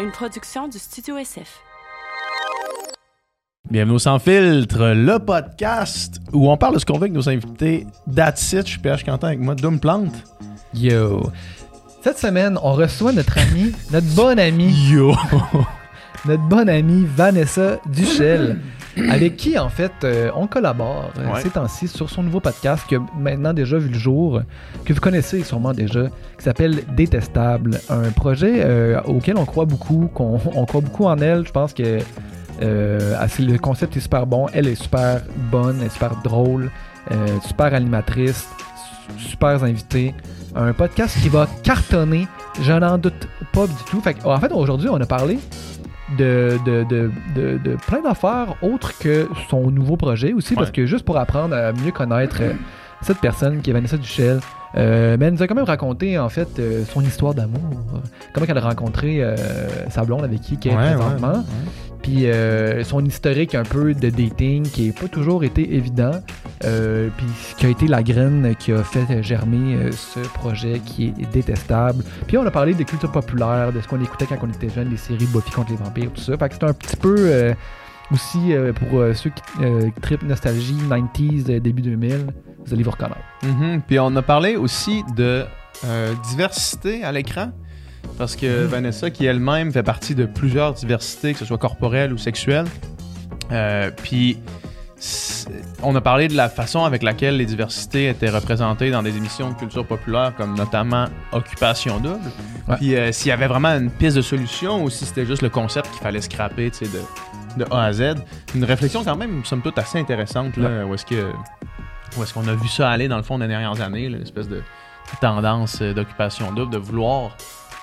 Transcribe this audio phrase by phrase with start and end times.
[0.00, 1.60] une production du Studio SF.
[3.68, 7.28] Bienvenue au Sans Filtre, le podcast où on parle de ce qu'on veut avec nos
[7.28, 7.84] invités.
[8.14, 10.14] That's it, je suis PH Quentin avec moi, Doom Plante.
[10.72, 11.32] Yo.
[12.02, 15.14] Cette semaine, on reçoit notre ami, notre bonne amie, Yo!
[16.26, 18.60] notre bonne amie Vanessa Duchel,
[19.10, 21.40] avec qui en fait euh, on collabore euh, Ouais.
[21.42, 24.42] ces temps-ci sur son nouveau podcast qui a maintenant déjà vu le jour,
[24.84, 26.04] que vous connaissez sûrement déjà,
[26.38, 31.18] qui s'appelle Détestable, un projet euh, auquel on croit beaucoup, qu'on on croit beaucoup en
[31.18, 31.46] elle.
[31.46, 31.98] Je pense que
[32.60, 36.70] le concept est super bon, elle est super bonne, elle est super drôle,
[37.46, 38.48] super animatrice,
[39.18, 40.14] su- super invitée.
[40.56, 42.26] Un podcast qui va cartonner,
[42.62, 44.00] je n'en doute pas du tout.
[44.00, 45.38] Fait en fait, aujourd'hui, on a parlé
[46.16, 50.86] de, de, de, de, de plein d'affaires autres que son nouveau projet aussi, parce que
[50.86, 52.52] juste pour apprendre à mieux connaître euh,
[53.02, 54.40] cette personne qui est Vanessa Duchel,
[54.76, 57.60] euh, mais elle nous a quand même raconté en fait euh, son histoire d'amour,
[58.34, 59.36] comment elle a rencontré euh,
[59.90, 61.32] sa blonde avec qui elle est Ouais, présentement.
[61.32, 61.44] ouais.
[62.02, 66.12] Puis euh, son historique un peu de dating qui n'a pas toujours été évident.
[66.64, 71.06] euh, puis qui a été la graine qui a fait germer euh, ce projet qui
[71.06, 72.02] est détestable.
[72.26, 74.90] Puis on a parlé de culture populaire, de ce qu'on écoutait quand on était jeune,
[74.90, 76.36] les séries Buffy contre les vampires, tout ça.
[76.36, 77.54] Fait que c'est un petit peu
[78.10, 79.42] aussi pour ceux qui
[80.00, 82.26] tripent nostalgie, 90s, euh, début 2000,
[82.66, 83.20] vous allez vous reconnaître.
[83.44, 83.82] Mhm.
[83.86, 85.44] Puis on a parlé aussi de
[86.30, 87.52] diversité à l'écran.
[88.16, 92.18] Parce que Vanessa, qui elle-même fait partie de plusieurs diversités, que ce soit corporelle ou
[92.18, 92.66] sexuelle,
[93.52, 94.38] euh, puis
[95.82, 99.50] on a parlé de la façon avec laquelle les diversités étaient représentées dans des émissions
[99.50, 102.18] de culture populaire, comme notamment Occupation Double.
[102.68, 102.76] Ouais.
[102.76, 105.50] Puis euh, s'il y avait vraiment une piste de solution ou si c'était juste le
[105.50, 108.14] concept qu'il fallait scraper tu sais, de, de A à Z.
[108.54, 110.56] Une réflexion quand même, somme toute, assez intéressante.
[110.56, 111.30] Là, où est-ce que
[112.16, 114.62] où est-ce qu'on a vu ça aller dans le fond des dernières années, l'espèce de
[115.20, 117.36] tendance euh, d'occupation double, de vouloir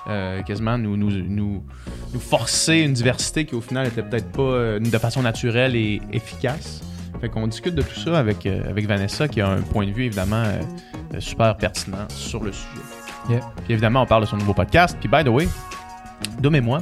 [0.08, 1.64] euh, quasiment nous, nous, nous,
[2.14, 6.00] nous forcer une diversité qui au final était peut-être pas euh, de façon naturelle et
[6.12, 6.82] efficace.
[7.20, 9.92] Fait qu'on discute de tout ça avec, euh, avec Vanessa qui a un point de
[9.92, 10.44] vue évidemment
[11.18, 12.82] super pertinent sur le sujet.
[13.30, 13.40] Yeah.
[13.64, 14.96] Puis évidemment on parle de son nouveau podcast.
[15.00, 15.48] Puis by the way,
[16.40, 16.80] Dom et moi,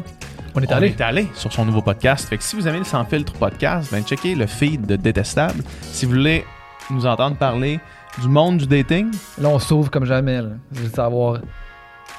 [0.55, 0.89] On est on allé.
[0.89, 2.29] est allé sur son nouveau podcast.
[2.29, 5.63] Fait que si vous aimez le Sans Filtre podcast, ben checkez le feed de Détestable.
[5.83, 6.45] Si vous voulez
[6.91, 7.81] nous entendre parler
[8.21, 9.11] du monde du dating,
[9.41, 10.43] Là, on sauve comme jamais.
[10.43, 10.51] Là.
[10.71, 11.39] Vous savoir.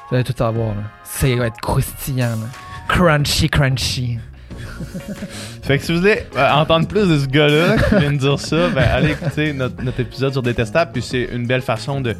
[0.09, 0.73] Vous allez tout savoir.
[1.03, 2.29] C'est va être croustillant.
[2.31, 2.47] là.
[2.87, 4.19] Crunchy, crunchy.
[5.63, 8.39] Fait que si vous voulez euh, entendre plus de ce gars-là qui vient de dire
[8.39, 10.91] ça, ben allez écouter notre, notre épisode sur Détestable.
[10.91, 12.15] Puis c'est une belle façon de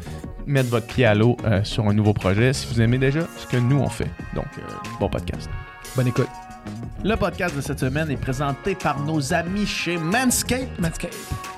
[0.46, 3.46] mettre votre pied à l'eau euh, sur un nouveau projet si vous aimez déjà ce
[3.46, 4.10] que nous on fait.
[4.34, 4.62] Donc, euh,
[5.00, 5.48] bon podcast.
[5.96, 6.45] Bonne écoute.
[7.04, 10.68] Le podcast de cette semaine est présenté par nos amis chez Manscaped.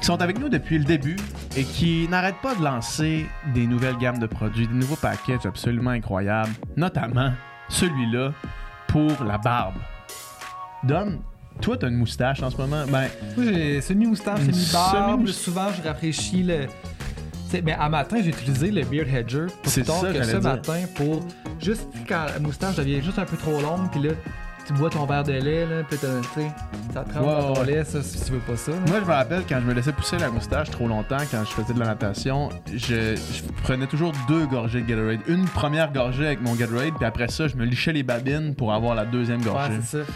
[0.01, 1.17] qui sont avec nous depuis le début
[1.57, 5.91] et qui n'arrêtent pas de lancer des nouvelles gammes de produits, des nouveaux packages absolument
[5.91, 7.33] incroyables, notamment
[7.69, 8.33] celui-là
[8.89, 9.77] pour la barbe.
[10.85, 11.19] Dom,
[11.61, 12.85] toi, t'as une moustache en ce moment?
[12.87, 15.27] Ben, Moi, j'ai semi-moustache, Une semi-barbe.
[15.29, 16.67] Souvent, je rafraîchis le.
[17.49, 19.47] T'sais, ben, à matin, j'ai utilisé le Beard Hedger.
[19.63, 20.41] Plus tard ça, que ce dire.
[20.43, 21.21] matin pour.
[21.61, 24.11] Juste quand la moustache devient juste un peu trop longue, puis là,
[24.69, 26.23] tu bois ton verre de lait, là, puis t'as-
[26.95, 28.71] ça dans ton lait, ça, si tu veux pas ça.
[28.73, 28.79] là.
[28.87, 31.51] moi, je me rappelle quand je me laissais pousser la moustache trop longtemps, quand je
[31.51, 35.21] faisais de la natation, je, je prenais toujours deux gorgées de Gatorade.
[35.27, 38.73] Une première gorgée avec mon Gatorade, puis après ça, je me lichais les babines pour
[38.73, 39.73] avoir la deuxième gorgée.
[39.73, 40.13] Ouais, c'est ça.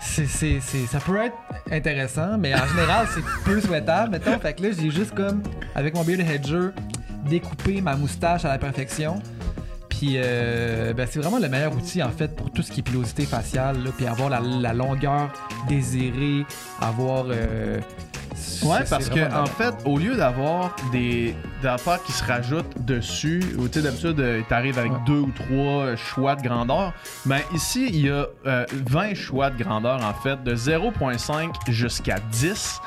[0.00, 1.36] C'est, c'est, c'est- ça peut être
[1.70, 4.10] intéressant, mais en général, c'est peu souhaitable.
[4.12, 5.42] Mettons, fait que là, j'ai juste comme,
[5.74, 6.68] avec mon Beard Hedger,
[7.28, 9.22] découpé ma moustache à la perfection.
[10.02, 12.82] Puis, euh, ben, c'est vraiment le meilleur outil, en fait, pour tout ce qui est
[12.82, 15.30] pilosité faciale, là, puis avoir la, la longueur
[15.68, 16.44] désirée,
[16.80, 17.26] avoir...
[17.30, 17.78] euh,
[18.64, 23.40] Ouais, parce que en fait, au lieu d'avoir des, des affaires qui se rajoutent dessus,
[23.58, 24.98] ou tu sais, d'habitude, euh, t'arrives avec Ouais.
[25.06, 26.92] deux ou trois choix de grandeur,
[27.24, 32.16] ben ici, il y a euh, 20 choix de grandeur, en fait, de 0.5 jusqu'à
[32.32, 32.80] 10.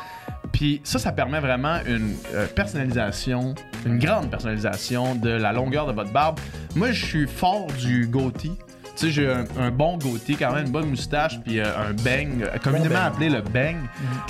[0.56, 3.56] Puis ça, ça permet vraiment une euh, personnalisation,
[3.86, 6.40] une grande personnalisation de la longueur de votre barbe.
[6.78, 8.58] Moi, je suis fort du goatee.
[8.96, 11.92] Tu sais, j'ai un, un bon goatee, quand même, une bonne moustache, puis euh, un
[11.92, 13.08] bang, euh, communément bang.
[13.08, 13.76] appelé le bang.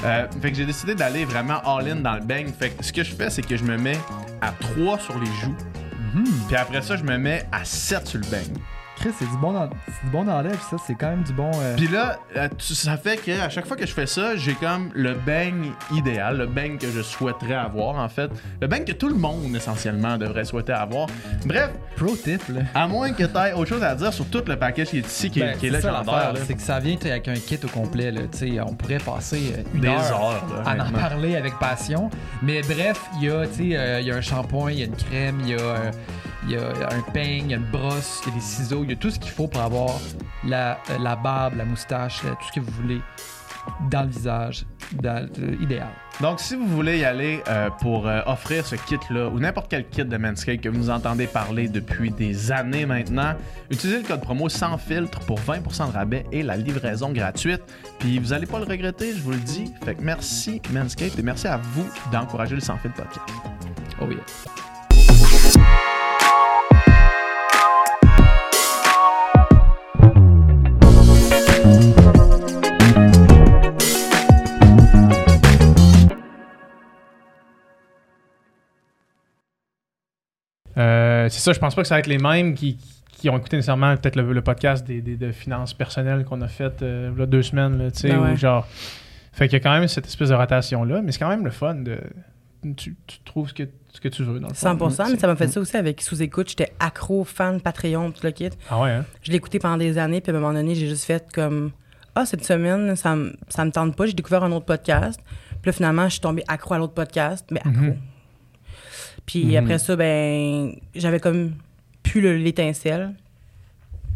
[0.04, 2.48] Euh, fait que j'ai décidé d'aller vraiment all-in dans le bang.
[2.48, 4.00] Fait que ce que je fais, c'est que je me mets
[4.42, 5.56] à 3 sur les joues.
[6.48, 8.58] Puis après ça, je me mets à 7 sur le bang.
[8.96, 10.78] Chris, c'est du bon dans, c'est du bon dans ça.
[10.86, 11.52] C'est quand même du bon...
[11.56, 14.54] euh, Puis là, euh, ça fait que à chaque fois que je fais ça, j'ai
[14.54, 18.30] comme le bang idéal, le bang que je souhaiterais avoir en fait,
[18.62, 21.08] le bang que tout le monde essentiellement devrait souhaiter avoir.
[21.46, 22.62] Bref, pro tip, là.
[22.74, 25.06] à moins que tu aies autre chose à dire sur tout le package qui est
[25.08, 26.40] ici, qui, est- Ben, qui est l'affaire, là.
[26.46, 28.12] C'est que ça vient avec un kit au complet.
[28.12, 31.36] Là, Tu sais, on pourrait passer euh, une Des heure, heures, là, à en parler
[31.36, 32.10] avec passion.
[32.42, 34.84] Mais bref, il y, a, tu sais, euh, il y a un shampoing, il y
[34.84, 35.92] a une crème, il y a, euh,
[36.46, 38.84] il y a un peigne, il y a une brosse, il y a des ciseaux,
[38.84, 39.90] il y a tout ce qu'il faut pour avoir
[40.46, 43.02] la, la barbe, la moustache, tout ce que vous voulez
[43.90, 45.88] dans le visage dans- euh, idéal.
[46.22, 49.88] Donc, si vous voulez y aller euh, pour euh, offrir ce kit-là, ou n'importe quel
[49.90, 53.34] kit de Manscaped que vous entendez parler depuis des années maintenant,
[53.72, 57.64] utilisez le code promo sans filtre pour 20% de rabais et la livraison gratuite.
[57.98, 59.74] Puis vous allez pas le regretter, je vous le dis.
[59.84, 63.26] Fait que merci Manscaped et merci à vous d'encourager le Sans Filtre Podcast.
[64.00, 64.65] Oh yeah.
[80.78, 82.78] Euh, c'est ça, je pense pas que ça va être les mêmes qui,
[83.12, 86.48] qui ont écouté nécessairement peut-être le, le podcast des, des- de finances personnelles qu'on a
[86.48, 88.36] fait euh, a deux semaines, là, tu sais, Ben ouais.
[88.36, 88.68] genre.
[89.32, 91.52] Fait qu'il y a quand même cette espèce de rotation-là, mais c'est quand même le
[91.52, 92.00] fun de.
[92.76, 93.64] Tu, tu trouves ce que,
[93.94, 94.74] ce que tu veux dans le fond.
[94.74, 96.50] 100%, mais ça m'a fait ça aussi avec Sous-Écoute.
[96.50, 98.50] J'étais accro, fan, Patreon, tout le kit.
[98.70, 99.06] Ah ouais, hein?
[99.22, 101.72] Je l'ai écouté pendant des années, puis à un moment donné, j'ai juste fait comme
[102.16, 104.06] Ah, cette semaine, ça me, ça me tente pas.
[104.06, 105.20] J'ai découvert un autre podcast.
[105.62, 107.72] Puis là, finalement, je suis tombée accro à l'autre podcast, mais accro.
[107.84, 107.98] Mhm.
[109.26, 109.56] Puis Mhm.
[109.58, 111.54] après ça, ben, j'avais comme
[112.04, 113.14] plus le- l'étincelle.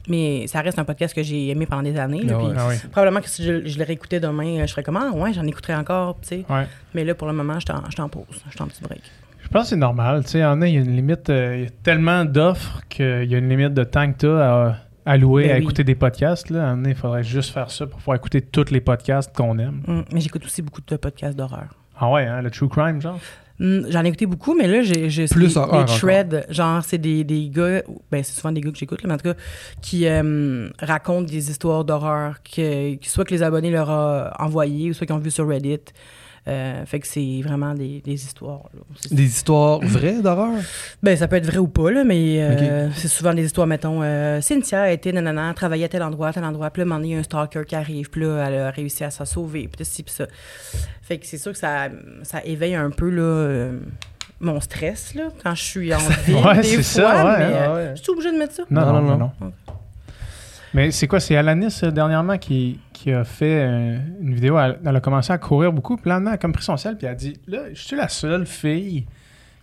[0.10, 2.24] Mais ça reste un podcast que j'ai aimé pendant des années.
[2.24, 2.76] là, Ah ouais.
[2.84, 2.88] Ah.
[2.92, 5.76] Probablement que si je, je le réécoutais demain, je serais comme Ah, ouais, j'en écouterais
[5.76, 6.46] encore, tu sais.
[6.50, 6.66] Ouais.
[6.94, 8.26] Mais là, pour le moment, je suis en, je suis en pause.
[8.48, 9.02] Je suis en petit break.
[9.42, 10.24] Je pense que c'est normal.
[10.26, 11.30] Tu sais, en il y a une limite.
[11.30, 14.28] euh, il y a tellement d'offres qu'il y a une limite de temps que tu
[14.28, 14.76] as à,
[15.06, 15.62] à louer Ben à oui.
[15.64, 16.50] écouter des podcasts.
[16.50, 16.72] Là.
[16.72, 19.82] Donné, il faudrait juste faire ça pour pouvoir écouter tous les podcasts qu'on aime.
[19.88, 21.68] Hum, mais j'écoute aussi beaucoup de podcasts d'horreur.
[22.00, 22.42] Ah ouais, hein?
[22.42, 23.20] Le true crime, genre?
[23.62, 25.98] Hum, J'en ai écouté beaucoup, mais là, j'ai Plus des, horreur des encore.
[25.98, 26.46] threads.
[26.50, 29.18] Genre, c'est des, des gars, ben, c'est souvent des gars que j'écoute, là, mais en
[29.18, 29.40] tout cas,
[29.82, 34.90] qui euh, racontent des histoires d'horreur, que, que soit que les abonnés leur ont envoyées,
[34.90, 35.80] ou soit qu'ils ont vu sur Reddit.
[36.48, 38.64] Euh, fait que c'est vraiment des, des histoires.
[38.74, 38.80] là.
[39.12, 40.54] Des histoires vraies d'horreur?
[41.04, 44.02] Ben, ça peut être vrai ou pas, là, mais euh, c'est souvent des histoires, mettons,
[44.02, 47.06] euh, Cynthia a été nanana, travaillait à tel endroit, à tel endroit, puis là, il
[47.10, 49.86] y a un stalker qui arrive, puis là, elle a réussi à s'en sauver, puis
[49.86, 50.26] ci, puis ça.
[51.02, 51.88] Fait que c'est sûr que ça,
[52.24, 53.80] ça éveille un peu, là, euh,
[54.40, 57.46] mon stress, là, quand je suis en ville, Ouais, des c'est fois, ça, ouais, mais
[57.46, 57.96] ouais, euh, ouais.
[57.96, 58.64] je suis obligée de mettre ça?
[58.70, 59.54] Non, Non, non, non, non.
[60.74, 61.20] Mais c'est quoi?
[61.20, 64.58] C'est Alanis, euh, dernièrement, qui, qui a fait euh, une vidéo.
[64.60, 65.98] Elle, elle a commencé à courir beaucoup.
[65.98, 66.98] Puis là, elle a comme pris son sel.
[66.98, 69.06] Puis elle a dit Là, je suis la seule fille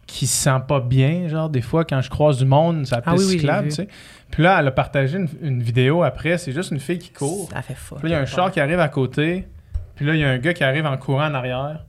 [0.06, 1.28] qui se sent pas bien.
[1.28, 3.68] Genre, des fois, quand je croise du monde, ça Ah piste oui, oui, j'ai cyclable,
[3.68, 3.88] tu sais.
[4.30, 6.38] Puis là, elle a partagé une, une vidéo après.
[6.38, 7.48] C'est juste une fille qui court.
[7.52, 7.98] Ça fait fort.
[7.98, 9.46] Puis là, il y a un char qui arrive à côté.
[9.94, 11.84] Puis là, il y a un gars qui arrive en courant en arrière.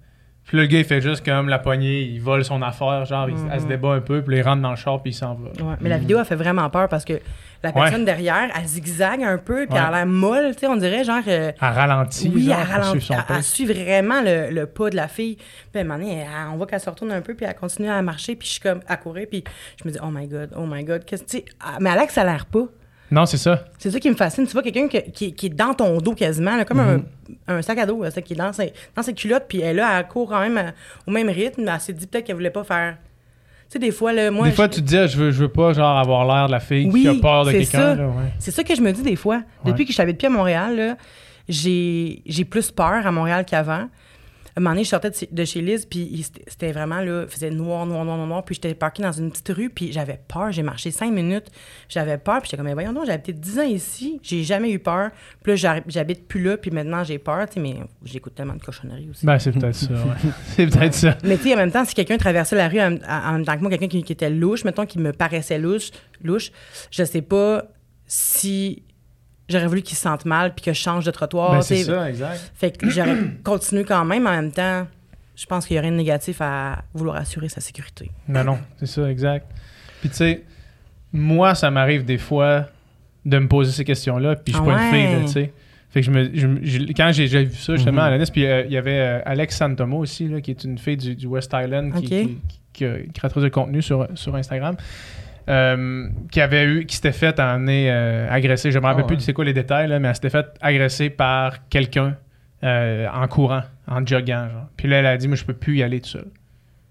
[0.48, 3.04] Puis là, le gars, il fait juste comme la poignée, il vole son affaire.
[3.06, 3.70] Genre, il- elle se Mhm.
[3.70, 4.22] débat un peu.
[4.22, 5.50] Puis là, il rentre dans le char, puis il s'en va.
[5.64, 7.20] Ouais, mais la vidéo, elle fait vraiment peur parce que
[7.64, 9.80] la personne derrière, elle zigzague un peu, puis Ouais.
[9.86, 11.22] elle a l'air molle, tu sais, on dirait genre.
[11.28, 12.32] euh, Elle ralentit.
[12.34, 15.36] Oui, genre, elle, ralentit, elle- elle suit vraiment le, le pas de la fille.
[15.36, 15.46] Puis
[15.76, 17.90] à un moment donné, elle- on voit qu'elle se retourne un peu, puis elle continue
[17.90, 19.44] à marcher, puis je suis comme à courir, puis
[19.84, 21.46] je me dis, oh my god, oh my god, qu'est-ce que tu sais.
[21.60, 22.68] ah, Mais elle a a l'air pas.
[23.10, 23.64] Non, c'est ça.
[23.78, 24.46] C'est ça qui me fascine.
[24.46, 27.04] Tu vois quelqu'un que- qui, qui est dans ton dos quasiment, là, comme Mhm.
[27.48, 29.78] un, un sac à dos, là, qui est dans ses, dans ses culottes, puis elle,
[29.78, 30.72] là, elle court quand même à-
[31.08, 31.64] au même rythme.
[31.64, 32.98] mais Elle s'est dit peut-être qu'elle voulait pas faire.
[33.70, 34.48] Tu sais, des fois, là, moi.
[34.48, 36.48] des fois, je- tu te dis, ah, je veux, je veux pas genre avoir l'air
[36.48, 37.98] de la fille Oui, qui a peur de c'est quelqu'un.
[37.98, 38.12] ouais.
[38.40, 39.42] C'est ça que je me dis des fois.
[39.66, 40.98] Depuis que je t'habite plus à Montréal,
[41.48, 43.88] j'ai plus peur à Montréal qu'avant.
[44.58, 47.52] Un moment donné, je sortais de, chez- Liz, puis il- c'était vraiment, là, il faisait
[47.52, 50.52] noir, noir, noir, noir, noir, puis j'étais parquée dans une petite rue, puis j'avais peur.
[50.52, 51.52] J'ai marché cinq minutes,
[51.88, 54.72] j'avais peur, puis j'étais comme, mais voyons donc, j'avais peut-être 10 ans ici, j'ai jamais
[54.72, 55.12] eu peur.
[55.44, 58.62] Puis là, j'habite plus là, puis maintenant, j'ai peur, tu sais, mais j'écoute tellement de
[58.64, 59.26] cochonneries aussi.
[59.28, 59.94] Ben, c'est peut-être ça.
[59.94, 60.32] ouais.
[60.56, 61.18] c'est peut-être ça.
[61.24, 62.90] Mais tu sais, en même temps, si quelqu'un traversait la rue en,
[63.34, 65.92] même temps que moi, quelqu'un qui, qui était louche, mettons, qui me paraissait louche,
[66.24, 66.52] louche,
[66.90, 67.64] je sais pas
[68.08, 68.82] si
[69.50, 71.52] j'aurais voulu qu'il se sente mal puis que je change de trottoir.
[71.52, 72.52] Ben, c'est ça, exact.
[72.56, 74.28] Fait que j'aurais continué quand même.
[74.28, 74.88] En même temps,
[75.36, 78.12] je pense qu'il y a rien de négatif à vouloir assurer sa sécurité.
[78.28, 79.46] Non, non, c'est ça, exact.
[80.02, 80.44] Puis, tu sais,
[81.14, 82.66] moi, ça m'arrive des fois
[83.26, 85.54] de me poser ces questions-là, puis je suis Ah pas une fille, tu sais.
[85.90, 86.30] Fait que je me,
[86.64, 88.08] je quand j'ai j'ai vu ça, justement, Mhm.
[88.08, 90.78] à l'ANIS, puis euh, il y avait euh, Alex Santomo aussi, là, qui est une
[90.78, 92.40] fille du, du West Island, qui, qui, qui,
[92.74, 94.76] qui a- créatrice de contenu sur, sur Instagram,
[95.50, 98.72] euh, qui avait eu, qui s'était fait en année euh, agressée.
[98.72, 99.20] Je me rappelle Ah plus ouais.
[99.20, 102.16] de c'est quoi les détails, là, mais elle s'était fait agresser par quelqu'un
[102.64, 104.68] euh, en courant, en joguant, genre.
[104.76, 106.26] Puis là, elle a dit, moi, je peux plus y aller tout seul.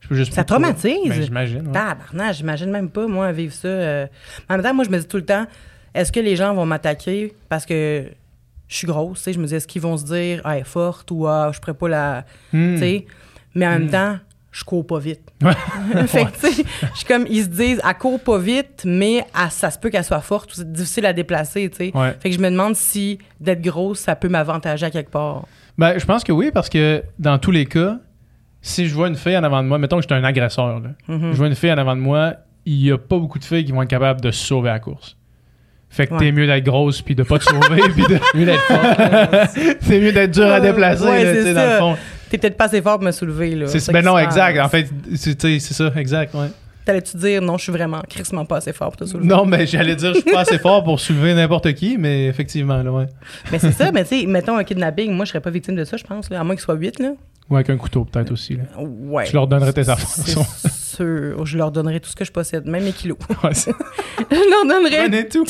[0.00, 1.08] Je peux juste Ça traumatise.
[1.08, 1.66] Ben, J'imagine.
[1.66, 1.72] ouais.
[1.72, 3.66] Tabarnak, j'imagine même pas, moi, vivre ça.
[3.68, 4.06] euh.
[4.48, 5.46] En même temps, moi, je me dis tout le temps,
[5.94, 8.04] est-ce que les gens vont m'attaquer parce que
[8.68, 9.18] je suis grosse?
[9.18, 9.32] tu sais?
[9.32, 11.58] Je me dis, est-ce qu'ils vont se dire, ah, elle est forte ou ah, je
[11.60, 12.24] pourrais pas la.
[12.52, 12.74] Hmm.
[12.74, 13.06] tu sais?
[13.54, 13.90] Mais en même Hmm.
[13.90, 14.18] temps,
[14.58, 15.20] je cours pas vite.
[16.06, 19.16] Fait que, tu sais, je suis comme, ils se disent, elle court pas vite, mais
[19.18, 21.92] elle- ça se peut qu'elle soit forte ou c'est difficile à déplacer, tu sais.
[21.94, 22.16] Ouais.
[22.20, 25.44] Fait que je me demande si d'être grosse, ça peut m'avantager à quelque part.
[25.76, 27.98] Ben, je pense que oui, parce que dans tous les cas,
[28.62, 30.88] si je vois une fille en avant de moi, mettons que j'étais un agresseur, là.
[31.06, 31.32] Mhm.
[31.32, 32.32] je vois une fille en avant de moi,
[32.64, 34.74] il y a pas beaucoup de filles qui vont être capables de se sauver à
[34.74, 35.16] la course.
[35.90, 36.18] Fait que Ouais.
[36.18, 38.18] t'es mieux d'être grosse puis de pas te sauver puis de...
[38.34, 39.76] Mieux d'être fort.
[39.80, 41.72] c'est mieux d'être dur à déplacer Ouais, là, c'est sais, dans ça.
[41.74, 41.96] le fond.
[42.30, 43.66] T'es peut-être pas assez fort pour me soulever, là.
[43.68, 44.58] C'est ben non exact.
[44.58, 46.48] En fait, c'est ça, exact, ouais.
[46.84, 49.26] T'allais-tu dire, non, je suis vraiment crissement pas assez fort pour te soulever?
[49.26, 52.80] Non, mais j'allais dire je suis pas assez fort pour soulever n'importe qui, mais effectivement
[52.80, 53.06] là, ouais.
[53.50, 55.84] Mais c'est ça, mais tu sais, mettons un kidnapping, moi, je serais pas victime de
[55.84, 57.14] ça, je pense, là, à moins qu'il soit 8, là.
[57.48, 58.64] Ou avec un couteau peut-être aussi là.
[58.80, 59.24] Ouais.
[59.24, 60.08] Tu leur donnerais tes affaires.
[60.08, 60.32] C'est
[60.96, 61.44] sûr.
[61.46, 63.18] Je leur donnerais tout ce que je possède, même mes kilos.
[63.44, 65.02] Ouais, je leur donnerais.
[65.04, 65.44] Prenez tout.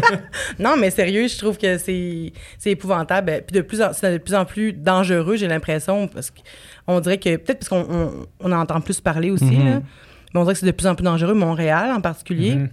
[0.58, 3.30] Non, mais sérieux, je trouve que c'est c'est épouvantable.
[3.30, 7.00] Euh, Puis de plus en, c'est de plus en plus dangereux, j'ai l'impression, parce qu'on
[7.00, 9.64] dirait que peut-être parce qu'on on, on en entend plus parler aussi, Mhm.
[9.66, 9.80] là,
[10.32, 11.34] mais on dirait que c'est de plus en plus dangereux.
[11.34, 12.54] Montréal, en particulier.
[12.54, 12.70] Mhm.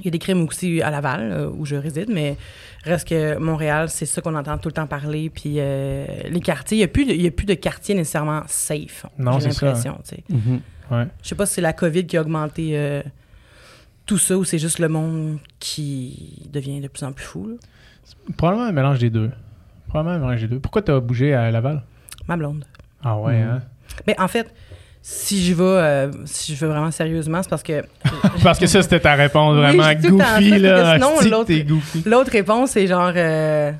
[0.00, 2.36] Il y a des crimes aussi à Laval, euh, où je réside, mais
[2.84, 5.30] reste que Montréal, c'est ça qu'on entend tout le temps parler.
[5.30, 7.94] Puis euh, les quartiers, il n'y a, plus de- il y a plus de quartiers
[7.94, 9.06] nécessairement safe.
[9.18, 10.24] Non, j'ai l'impression, tu sais.
[10.28, 10.60] Mhm.
[10.90, 11.06] Ouais.
[11.22, 13.02] Je sais pas si c'est la COVID qui a augmenté euh,
[14.06, 17.48] tout ça ou c'est juste le monde qui devient de plus en plus fou.
[17.48, 17.54] là.
[18.36, 19.30] Probablement un mélange des deux.
[19.88, 20.60] Probablement un mélange des deux.
[20.60, 21.82] Pourquoi t'as bougé à Laval?
[22.26, 22.64] Ma blonde.
[23.02, 23.48] Ah ouais, Mhm.
[23.50, 23.62] hein?
[24.06, 24.52] Mais en fait,
[25.02, 27.82] si je vais, euh, si je veux vraiment sérieusement, c'est parce que
[28.42, 30.94] Parce que ça, c'était ta réponse vraiment goofy, là.
[30.96, 32.02] sinon, l'autre- t'es goofy.
[32.06, 33.12] l'autre réponse, c'est genre.
[33.14, 33.72] euh,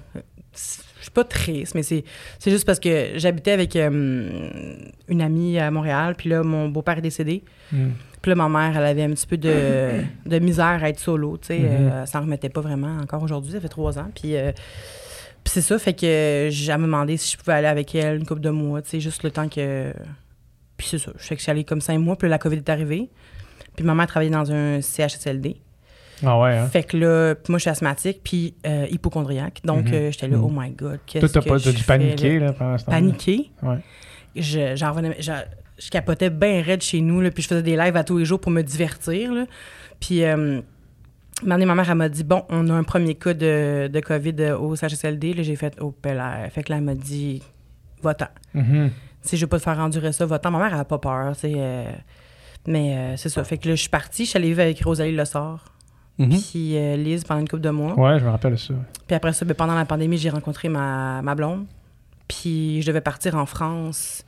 [0.54, 2.04] je suis pas triste, mais c'est
[2.38, 4.48] c'est juste parce que j'habitais avec euh,
[5.08, 7.42] une amie à Montréal, puis là, mon beau-père est décédé.
[7.72, 7.88] Mm.
[8.20, 9.90] Puis là, ma mère, elle avait un petit peu de,
[10.26, 11.60] de misère à être solo, tu sais.
[11.62, 14.10] Euh, elle s'en remettait pas vraiment encore aujourd'hui, ça fait trois ans.
[14.14, 14.50] Puis, euh,
[15.44, 18.26] c'est ça, fait que j'ai à me demandé si je pouvais aller avec elle une
[18.26, 19.92] couple de mois, tu sais, juste le temps que...
[20.78, 22.68] Puis c'est ça, je sais que allée comme cinq mois, puis là, la COVID est
[22.70, 23.10] arrivée.
[23.76, 25.56] Puis ma mère travaillait dans un CHSLD.
[26.24, 26.66] Ah ouais, hein?
[26.68, 29.60] Fait que là, puis moi, je suis asthmatique, puis euh, hypochondriaque.
[29.64, 29.94] Donc, Mhm.
[29.94, 30.44] euh, j'étais là, Mhm.
[30.44, 32.46] oh my God, qu'est-ce que pas je dû paniquer, là?
[32.46, 33.50] là, pendant ce temps Paniquer?
[33.62, 33.76] Ouais.
[34.34, 35.32] Je, j'en je,
[35.78, 38.24] je capotais bien raide chez nous, là, puis je faisais des lives à tous les
[38.24, 39.32] jours pour me divertir.
[39.32, 39.46] Là.
[40.00, 40.60] Puis, euh,
[41.44, 44.74] ma mère, elle m'a dit Bon, on a un premier cas de, de COVID au
[44.74, 45.34] CHSLD.
[45.34, 46.20] Là, j'ai fait Oh, pelle.
[46.50, 47.42] Fait que là, elle m'a dit
[48.02, 48.26] Va-t'en.
[48.54, 48.88] Mhm.
[48.88, 48.92] Sais,
[49.36, 50.26] je vais pas te faire endurer ça.
[50.26, 50.50] Va-t'en.
[50.50, 51.52] Ma mère, elle a pas peur, tu sais.
[51.56, 51.90] euh,
[52.66, 53.42] mais euh, c'est ça.
[53.44, 54.24] Fait que là, je suis partie.
[54.24, 55.64] Je suis allée vivre avec Rosalie Le Sort,
[56.18, 56.30] Mhm.
[56.30, 57.94] puis euh, Lise pendant une couple de mois.
[57.98, 58.74] Ouais, je me rappelle ça.
[59.06, 61.66] Puis après ça, ben, pendant la pandémie, j'ai rencontré ma, ma blonde.
[62.26, 64.24] Puis je devais partir en France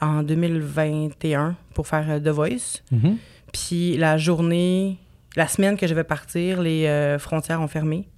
[0.00, 2.82] en 2021 pour faire The Voice.
[2.90, 3.16] Mhm.
[3.52, 4.98] Puis la journée,
[5.36, 8.08] la semaine que je vais partir, les frontières ont fermé.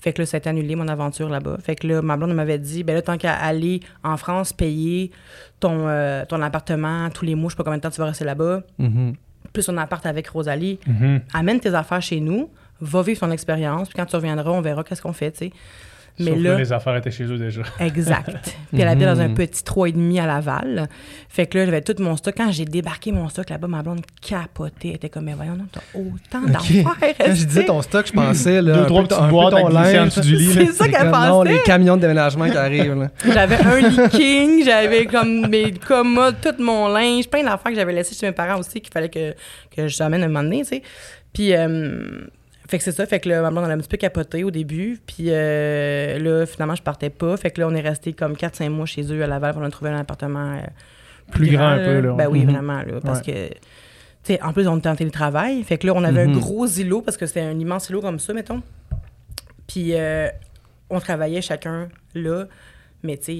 [0.00, 1.56] Fait que là, ça a été annulé, mon aventure là-bas.
[1.62, 5.10] Fait que là, ma blonde m'avait dit, ben là, tant qu'à aller en France, payer
[5.60, 8.06] ton, euh, ton appartement tous les mois, je sais pas combien de temps tu vas
[8.06, 9.14] rester là-bas, Mhm.
[9.52, 11.20] plus ton appart avec Rosalie, Mhm.
[11.34, 12.48] amène tes affaires chez nous,
[12.80, 15.52] va vivre ton expérience, puis quand tu reviendras, on verra qu'est-ce qu'on fait, tu sais.
[16.20, 17.62] Mais Sauf que là, les affaires étaient chez eux déjà.
[17.80, 18.54] Exact.
[18.72, 20.88] Puis elle habitait dans un petit 3,5 à Laval.
[21.28, 22.34] Fait que là, j'avais tout mon stock.
[22.36, 24.88] Quand j'ai débarqué mon stock là-bas, ma blonde capotait.
[24.88, 26.84] Elle était comme, mais voyons, non, t'as autant d'affaires.
[27.18, 29.68] Quand je disais ton stock, je pensais là, Deux, un trois peu, un peu ton
[29.68, 30.04] linge.
[30.06, 30.54] dessous du lit.
[30.54, 30.62] là.
[30.66, 31.52] C'est ça qu'elle comme, Non, pensait.
[31.52, 32.94] les camions de déménagement qui arrivent.
[32.94, 33.10] Là.
[33.32, 38.14] J'avais un leaking, j'avais comme mes commodes, tout mon linge, plein d'affaires que j'avais laissées
[38.14, 39.34] chez mes parents aussi qu'il fallait que,
[39.74, 40.82] que j'amène un moment donné, tu sais.
[41.32, 42.26] Puis, euh,
[42.68, 44.44] fait que c'est ça, fait que là, ma blonde, elle a un petit peu capoté
[44.44, 45.00] au début.
[45.06, 47.36] Puis euh, là, finalement, je partais pas.
[47.36, 49.64] Fait que là, on est resté comme 4-5 mois chez eux à Laval pour on
[49.64, 50.60] a trouvé un appartement euh,
[51.32, 52.12] Plus grand un peu, là.
[52.14, 52.52] Ben oui, Mhm.
[52.52, 53.00] vraiment, là.
[53.02, 53.32] Parce Ouais.
[53.32, 55.62] que, tu sais, en plus, on était en télétravail.
[55.64, 56.34] Fait que là, on avait Mhm.
[56.34, 58.62] un gros îlot parce que c'était un immense îlot comme ça, mettons.
[59.66, 60.28] Puis euh,
[60.90, 62.46] on travaillait chacun là.
[63.02, 63.38] Mais tu sais,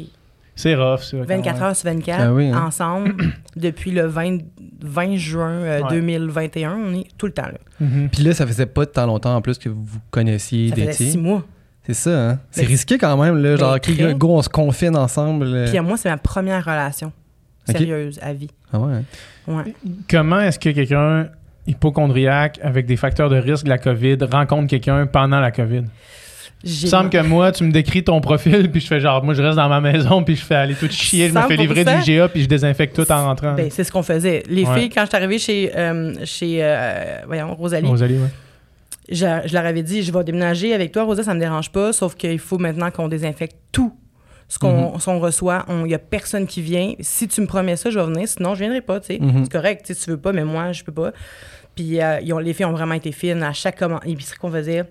[0.59, 1.17] C'est rough, ça.
[1.19, 1.63] quand 24 même.
[1.63, 2.65] heures sur 24, Ah oui, hein.
[2.67, 3.15] ensemble,
[3.57, 4.39] depuis le 20,
[4.83, 5.89] 20 juin euh, Ouais.
[5.91, 7.59] 2021, on est tout le temps là.
[7.81, 8.09] Mhm.
[8.11, 11.17] Puis là, ça faisait pas tant longtemps en plus que vous connaissiez Ça faisait six
[11.19, 11.45] mois.
[11.85, 12.39] C'est ça, hein?
[12.51, 13.57] C'est Ben, risqué quand même, là.
[13.57, 14.15] Genre, ben, qui- très.
[14.15, 15.47] go, on se confine ensemble.
[15.47, 15.69] là.
[15.69, 17.13] Puis à moi, c'est ma première relation
[17.65, 18.51] sérieuse à vie.
[18.73, 19.03] Ah ouais.
[19.47, 19.75] Ouais.
[20.11, 21.29] Comment est-ce que quelqu'un
[21.67, 25.85] hypochondriaque avec des facteurs de risque de la COVID rencontre quelqu'un pendant la COVID?
[26.65, 29.43] Il semble que moi, tu me décris ton profil, puis je fais genre, moi, je
[29.43, 31.91] reste dans ma maison, puis je fais aller tout chier, je me fais livrer du
[31.91, 32.03] 100%.
[32.11, 33.55] IGA, puis je désinfecte tout en rentrant.
[33.55, 34.43] Ben, c'est ce qu'on faisait.
[34.49, 34.75] Les Ouais.
[34.81, 38.29] filles, quand je suis arrivée chez, euh, chez euh, voyons, Rosalie, Rosalie, ouais.
[39.09, 41.93] je, je leur avais dit, je vais déménager avec toi, Rosa, ça me dérange pas,
[41.93, 43.93] sauf qu'il faut maintenant qu'on désinfecte tout
[44.49, 45.65] ce qu'on qu'on reçoit.
[45.69, 46.95] Il n'y a personne qui vient.
[47.01, 49.19] Si tu me promets ça, je vais venir, sinon je viendrai pas, tu sais.
[49.21, 49.45] Mhm.
[49.45, 51.13] C'est correct, tu veux pas, mais moi, je peux pas.
[51.77, 54.85] Puis euh, ils ont, les filles ont vraiment été fines à chaque épicerie qu'on faisait.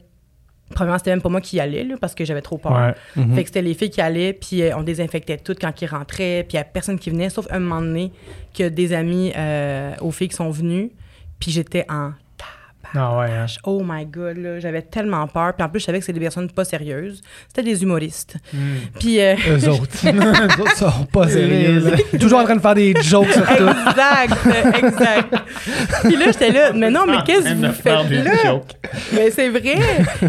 [0.74, 2.74] Premièrement, c'était même pas moi qui y allais, là, parce que j'avais trop peur.
[2.74, 2.94] Ouais.
[3.16, 3.36] Mhm.
[3.36, 6.44] Fait que c'était les filles qui allaient, puis euh, on désinfectait tout quand ils rentraient,
[6.48, 8.12] puis il n'y a personne qui venait, sauf un moment donné
[8.54, 10.92] que des amis euh, aux filles qui sont venues,
[11.40, 12.12] puis j'étais en
[12.96, 13.46] Ah ouais, hein.
[13.64, 15.54] Oh my god, là, j'avais tellement peur.
[15.56, 17.22] Puis en plus, je savais que c'était des personnes pas sérieuses.
[17.48, 18.38] C'était des humoristes.
[18.54, 18.58] Hmm.
[19.00, 19.20] Puis.
[19.22, 19.98] euh, Eux autres.
[20.06, 21.84] Eux autres sont pas sérieux.
[22.20, 23.68] Toujours en train de faire des jokes sur tout.
[23.68, 24.38] exact,
[24.84, 25.36] exact.
[26.04, 28.62] Puis là, j'étais là, mais non, mais qu'est-ce que vous faites là?
[29.14, 29.76] Mais c'est vrai,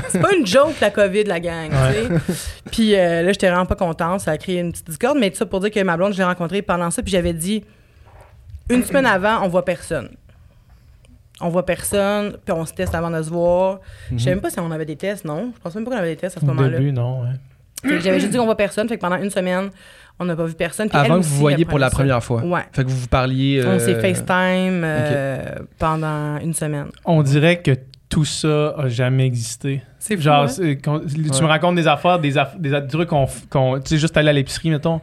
[0.09, 2.43] c'est pas une joke la COVID, la gang, tu sais.
[2.71, 5.37] Puis euh, là, j'étais vraiment pas contente, ça a créé une petite discorde, mais tout
[5.37, 7.65] ça pour dire que ma blonde, je l'ai rencontrée pendant ça, puis j'avais dit,
[8.69, 10.09] une semaine avant, on voit personne.
[11.41, 13.79] On voit personne, puis on se teste avant de se voir.
[14.13, 15.53] Je sais même pas si on avait des tests, non?
[15.55, 16.79] Je pense même pas qu'on avait des tests à ce Au moment-là.
[16.79, 17.23] début, non.
[17.23, 17.29] ouais.
[18.01, 19.71] J'avais juste dit qu'on voit personne, fait que pendant une semaine,
[20.19, 20.89] on n'a pas vu personne.
[20.89, 22.43] Puis elle Avant que aussi, vous voyiez pour la première fois.
[22.45, 22.63] Ouais.
[22.73, 23.63] Fait que vous vous parliez.
[23.65, 25.45] On euh, s'est FaceTime euh,
[25.79, 26.87] pendant une semaine.
[27.05, 27.71] On dirait que
[28.09, 29.83] tout ça a jamais existé.
[30.01, 30.49] C'est fou, Genre, hein?
[30.49, 31.41] c'est- quand- tu Ouais.
[31.43, 33.27] me racontes des affaires, des, aff- des, des trucs qu'on.
[33.27, 35.01] f- qu'on- tu sais, juste aller à l'épicerie, mettons.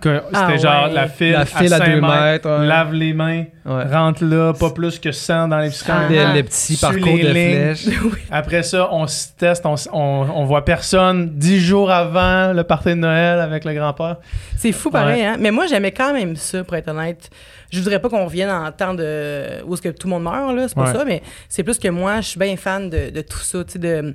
[0.00, 0.92] Que C'était Ah genre ouais.
[0.94, 2.48] la file, La file à cinq 2 mètres.
[2.60, 2.66] ouais.
[2.66, 3.84] lave les mains, Ouais.
[3.90, 5.56] rentre là, pas plus que 100 dans.
[5.88, 6.06] Ah.
[6.10, 7.74] Les, les petits Sur parcours les de lignes.
[7.74, 7.96] flèches.
[8.30, 10.00] Après ça, on se teste, on, on,
[10.34, 14.16] on voit personne dix jours avant le party de Noël avec le grand-père.
[14.58, 15.36] C'est fou pareil, hein?
[15.38, 17.30] Mais moi, j'aimais quand même ça, pour être honnête.
[17.70, 19.62] Je voudrais pas qu'on revienne en temps de...
[19.66, 20.92] où est-ce que tout le monde meurt, là, c'est pas Ouais.
[20.92, 23.72] ça, mais c'est plus que moi, je suis bien fan de, de tout ça, tu
[23.72, 24.14] sais, de,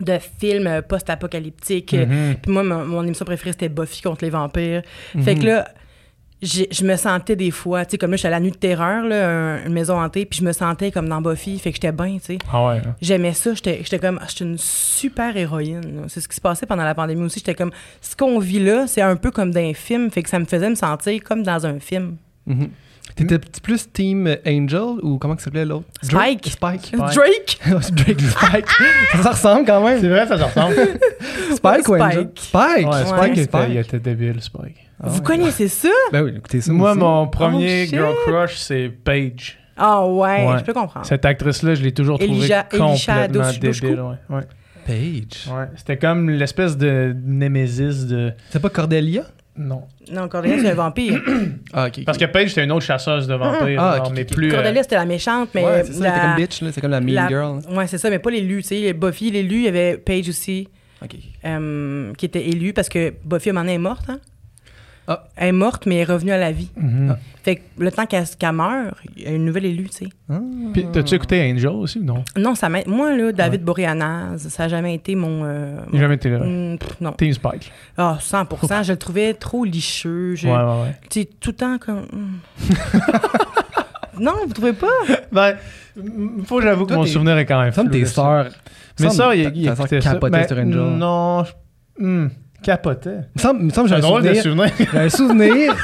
[0.00, 1.92] de films euh, post-apocalyptiques.
[1.94, 2.36] Mhm.
[2.42, 4.82] Puis moi, mon, mon émission préférée, c'était Buffy contre les vampires.
[5.22, 5.40] Fait Mhm.
[5.40, 5.68] que là,
[6.40, 8.56] je me sentais des fois, tu sais, comme là, je suis à la nuit de
[8.56, 11.76] terreur, là, un- une maison hantée, puis je me sentais comme dans Buffy, fait que
[11.76, 12.38] j'étais bien, tu sais.
[12.52, 12.76] Ah ouais.
[12.86, 12.94] hein.
[13.02, 16.04] J'aimais ça, j'étais j'étais comme, ah, j'étais une super héroïne.
[16.06, 17.40] C'est ce qui se passait pendant la pandémie aussi.
[17.40, 20.30] J'étais comme, ce qu'on vit là, c'est un peu comme dans un film, fait que
[20.30, 22.16] ça me faisait me sentir comme dans un film.
[22.46, 22.68] Mhm.
[23.16, 25.86] T'étais petit plus Team Angel ou comment que s'appelait l'autre?
[26.02, 26.56] Spike.
[26.60, 26.86] Drake.
[26.92, 26.92] Spike.
[27.14, 27.58] Drake?
[27.92, 28.68] Drake Spike.
[29.12, 30.00] ça, ça ressemble quand même.
[30.00, 30.74] C'est vrai, ça se ressemble.
[31.54, 32.02] Spike ou Spike.
[32.02, 32.30] Angel?
[32.36, 32.88] Spike.
[32.88, 33.28] Ouais, Spike, Ouais.
[33.28, 33.68] il, était, Spike.
[33.70, 34.76] il était débile, Spike.
[35.00, 35.24] Vous ouais.
[35.24, 35.88] connaissez ça?
[36.12, 36.72] Ben oui, écoutez ça.
[36.72, 37.00] Moi, aussi.
[37.00, 37.90] mon premier shit.
[37.94, 39.58] girl crush, c'est Paige.
[39.76, 40.58] Ah ouais, Ouais.
[40.58, 41.06] je peux comprendre.
[41.06, 44.00] Cette actrice-là, je l'ai toujours trouvée complètement débile.
[44.00, 44.36] Ouais.
[44.36, 44.42] Ouais.
[44.86, 45.52] Page.
[45.54, 45.66] Ouais.
[45.76, 48.32] C'était comme l'espèce de némésis de...
[48.50, 49.22] C'est pas Cordelia?
[49.58, 49.82] Non.
[50.12, 51.20] Non, Cordelia, c'est un vampire.
[51.72, 52.04] Ah, ok.
[52.06, 54.50] Parce que Paige, c'était une autre chasseuse de vampires, Ah, genre, mais plus...
[54.50, 55.64] euh, Cordelia, c'était la méchante, mais.
[55.64, 56.72] ouais, c'est ça, la- c'était comme bitch, là.
[56.72, 57.60] C'est comme la mean la- girl.
[57.70, 58.62] Ouais, c'est ça, mais pas l'élu.
[58.62, 60.68] Tu sais, les Buffy, l'élu, il y avait Paige aussi,
[61.02, 61.16] Ok.
[61.44, 64.18] euh, qui était élue parce que Buffy, à un moment donné, est morte, hein?
[65.10, 65.24] Ah.
[65.36, 66.70] Elle est morte, mais elle est revenue à la vie.
[66.76, 67.16] mhm.
[67.42, 70.08] Fait que le temps qu'elle qu'elle meurt, il y a une nouvelle élue, tu sais.
[70.30, 70.38] Ah.
[70.74, 72.22] Puis, t'as-tu écouté Angel aussi ou non?
[72.36, 72.80] Non, ça m'a...
[72.86, 75.44] Moi, là, David Boreanaz, ça n'a jamais été mon...
[75.44, 76.38] euh, Il n'a jamais été là.
[76.40, 77.12] mon- Mm, pff, non.
[77.12, 77.72] Team Spike.
[77.96, 80.34] Ah, 100% Je le trouvais trop licheux.
[80.34, 80.46] Je...
[80.46, 80.96] Ouais, ouais, ouais.
[81.08, 82.02] Tu sais, tout le temps comme...
[82.12, 82.38] mm.
[84.20, 84.86] non, vous trouvez pas?
[85.32, 85.56] Ben,
[86.44, 88.14] faut que j'avoue que mon souvenir est quand même Comme tes de ça.
[88.14, 88.48] sœurs.
[89.00, 90.80] Mais Semble- ça, capotait Ben, sur Angel.
[90.98, 92.28] Non, je- hmm,
[92.62, 93.10] capotait.
[93.10, 94.70] Il me semble, il me semble que j'ai un drôle de souvenir.
[94.92, 95.74] J'ai un souvenir.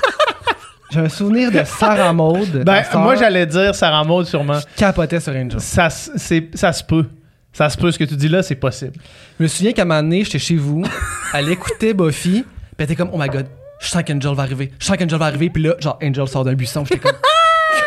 [0.90, 2.62] J'ai un souvenir de Sarah Maud.
[2.64, 4.58] Ben, moi, j'allais dire Sarah Maud sûrement.
[4.60, 5.58] qui capotait sur Angel.
[5.60, 7.06] Ça, s- c'est- ça se peut.
[7.52, 7.90] Ça se peut.
[7.90, 8.92] Ce que tu dis là, c'est possible.
[9.38, 10.84] Je me souviens qu'à un moment donné, j'étais chez vous,
[11.32, 12.44] elle écoutait Buffy, puis
[12.78, 13.46] elle était comme, oh my god,
[13.80, 16.44] je sens qu'Angel va arriver, je sens qu'Angel va arriver, puis là, genre, Angel sort
[16.44, 17.12] d'un buisson, j'étais comme,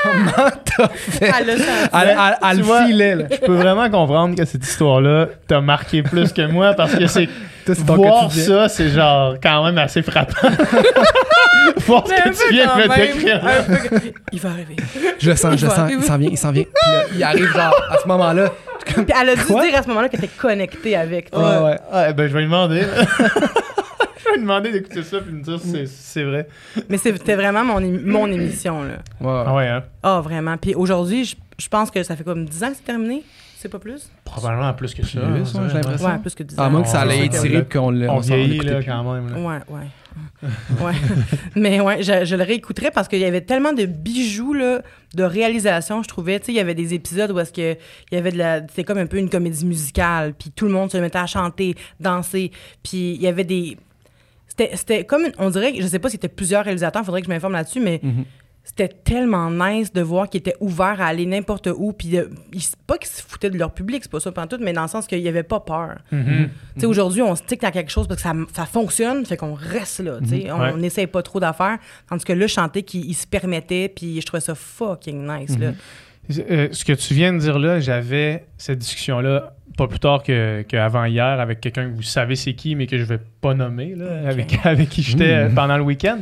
[0.03, 1.31] comment t'as fait?
[1.39, 1.57] Elle.
[2.49, 3.25] Elle, vois, filait, là.
[3.31, 7.27] Je peux vraiment comprendre que cette histoire-là t'a marqué plus que moi parce que c'est
[7.67, 8.45] Toi, c'est ton voir quotidien.
[8.45, 10.33] ça, c'est genre quand même assez frappant.
[11.85, 13.45] voir ce Mais un que peu tu viens de quand me même, décrire.
[13.45, 13.99] un peu-
[14.31, 14.75] Il va arriver.
[15.19, 15.99] Je le sens, je Il le sens, arriver.
[16.01, 16.63] il s'en vient, il s'en vient.
[16.63, 18.49] Puis là, il arrive, genre, à ce moment-là,
[18.85, 19.63] Puis elle a dû Quoi?
[19.65, 21.29] dire à ce moment-là qu'elle était connectée avec.
[21.31, 21.43] tu sais.
[21.43, 21.77] ouais, ouais.
[21.91, 22.81] Ah, ben, je vais lui demander.
[23.19, 26.47] je vais lui demander d'écouter ça et me dire si c'est- si c'est vrai.
[26.89, 28.93] Mais c'était vraiment mon, émi- mon émission, là.
[29.21, 29.43] ouais.
[29.45, 29.83] Ah ouais, hein?
[30.03, 30.55] Ah, vraiment.
[30.57, 33.23] Puis aujourd'hui, je, je pense que ça fait comme 10 ans que c'est terminé.
[33.59, 34.11] C'est pas plus?
[34.23, 35.19] Probablement plus que ça.
[35.19, 36.07] Plus, ouais, dirait, j'ai l'impression.
[36.07, 36.63] Ouais, plus que 10 ans.
[36.63, 39.13] À moins que ça allait étirer puis qu'on l'a On on s'en vieillit là, quand
[39.13, 39.29] même.
[39.33, 39.39] là.
[39.39, 39.87] Ouais, ouais.
[40.85, 40.93] ouais.
[41.55, 44.81] Mais ouais, je, je le réécouterais parce qu'il y avait tellement de bijoux là,
[45.15, 46.39] de réalisation, je trouvais.
[46.39, 47.73] Tu sais, il y avait des épisodes où est-ce que
[48.11, 48.61] il y avait de la.
[48.67, 51.75] C'était comme un peu une comédie musicale, puis tout le monde se mettait à chanter,
[51.99, 52.51] danser,
[52.83, 53.75] puis il y avait des.
[54.47, 55.23] C'était, c'était comme.
[55.25, 57.53] une- On dirait, je sais pas si c'était plusieurs réalisateurs, il faudrait que je m'informe
[57.53, 58.23] là-dessus, mais Mhm.
[58.69, 62.61] C'était tellement nice de voir qu'ils étaient ouverts à aller n'importe où, puis de- ils-
[62.85, 65.07] pas qu'ils se foutaient de leur public, c'est pas ça tout, mais dans le sens
[65.07, 65.99] qu'il y avait pas peur.
[66.11, 66.49] Mhm.
[66.75, 69.53] Tu sais, aujourd'hui, on stick dans quelque chose parce que ça, ça fonctionne, fait qu'on
[69.53, 70.51] reste là, tu sais.
[70.51, 70.73] On Ouais.
[70.75, 71.77] n'essaye pas trop d'affaires.
[72.09, 75.57] Tandis que là, je chantais qu'il il se permettait, puis je trouvais ça fucking nice,
[75.57, 75.71] là.
[76.49, 80.63] Euh, ce que tu viens de dire là, j'avais cette discussion-là pas plus tard que-
[80.63, 83.95] qu'avant hier avec quelqu'un que vous savez c'est qui, mais que je vais pas nommer,
[83.95, 85.55] là, avec, avec qui j'étais euh, Mhm.
[85.55, 86.19] pendant le week-end.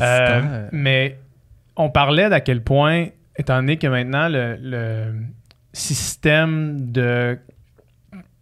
[0.00, 1.18] Euh, mais
[1.76, 3.06] on parlait d'à quel point,
[3.36, 5.14] étant donné que maintenant le, le
[5.72, 7.38] système de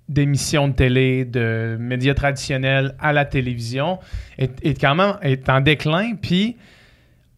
[0.09, 3.99] d'émissions de télé, de médias traditionnels à la télévision
[4.37, 6.57] est, est quand même est en déclin, puis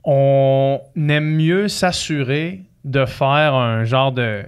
[0.02, 4.42] on aime mieux s'assurer de faire un genre de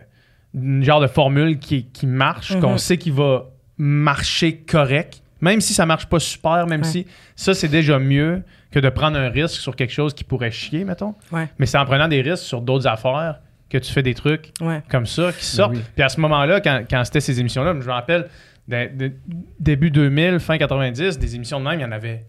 [0.54, 2.60] une genre de formule qui, qui marche, Mhm.
[2.62, 3.44] qu'on sait qu'il va
[3.76, 5.22] marcher correct.
[5.42, 6.86] Même si ça marche pas super, même Ouais.
[6.86, 7.06] si
[7.36, 10.84] ça, c'est déjà mieux que de prendre un risque sur quelque chose qui pourrait chier,
[10.84, 11.14] mettons.
[11.32, 11.48] Ouais.
[11.58, 14.82] Mais c'est en prenant des risques sur d'autres affaires que tu fais des trucs Ouais.
[14.88, 15.74] comme ça qui sortent.
[15.74, 15.82] oui.
[15.94, 18.28] Puis à ce moment-là, quand, quand c'était ces émissions-là, je me rappelle,
[18.68, 19.12] de- de-
[19.60, 22.24] début 2000, fin 90, des émissions de même, il y en avait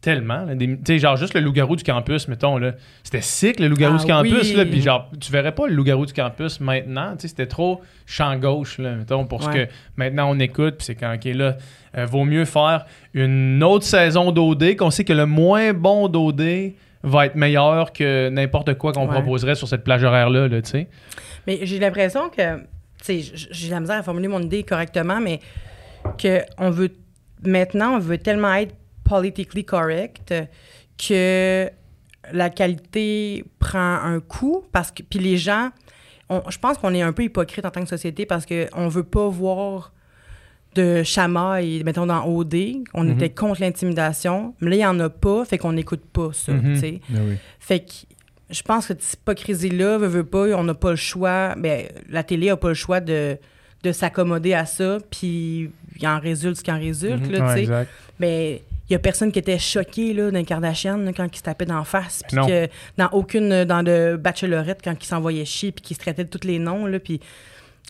[0.00, 0.44] tellement.
[0.44, 2.72] là, des- genre juste le loup-garou du campus, mettons, là.
[3.02, 4.56] C'était sick, le loup-garou Ah du campus, oui.
[4.56, 4.64] là.
[4.64, 7.14] Puis genre, tu verrais pas le loup-garou du campus maintenant.
[7.18, 10.76] C'était trop champ gauche, là, mettons, pour ce que maintenant on écoute.
[10.78, 11.56] Puis c'est quand, OK, là,
[11.98, 16.72] euh, vaut mieux faire une autre saison d'OD, qu'on sait que le moins bon d'OD
[17.02, 19.12] va être meilleur que n'importe quoi qu'on Ouais.
[19.20, 20.88] proposerait sur cette plage horaire-là, là, tu sais.
[21.46, 22.58] Mais j'ai l'impression que,
[23.04, 25.40] tu sais, j'ai la misère à formuler mon idée correctement, mais
[26.18, 26.90] que on veut,
[27.44, 28.74] maintenant, on veut tellement être
[29.10, 30.32] politically correct
[30.96, 31.68] que
[32.32, 35.70] la qualité prend un coup parce que, puis les gens,
[36.28, 39.02] on- je pense qu'on est un peu hypocrite en tant que société parce qu'on veut
[39.02, 39.92] pas voir
[40.76, 42.84] de chamaille, mettons, dans OD.
[42.94, 43.12] On Mhm.
[43.14, 46.52] était contre l'intimidation, mais là, il n'y en a pas, fait qu'on n'écoute pas ça,
[46.52, 46.74] Mhm.
[46.74, 47.00] tu sais.
[47.10, 47.34] Oui.
[47.58, 47.92] Fait que
[48.50, 51.54] je pense que cette hypocrisie-là, veut, veut pas, on n'a pas le choix.
[51.56, 53.36] Ben, la télé n'a pas le choix de,
[53.82, 57.32] de s'accommoder à ça, puis il en résulte ce qui en résulte, Mhm.
[57.32, 57.86] là, tu sais.
[58.20, 61.42] Mais il y a personne qui était choqué, là, d'un Kardashian, là, quand il se
[61.42, 65.82] tapait d'en face, puis que dans aucune, dans de Bachelorette, quand il s'envoyait chier, puis
[65.82, 67.20] qu'il se traitait de tous les noms, là, puis...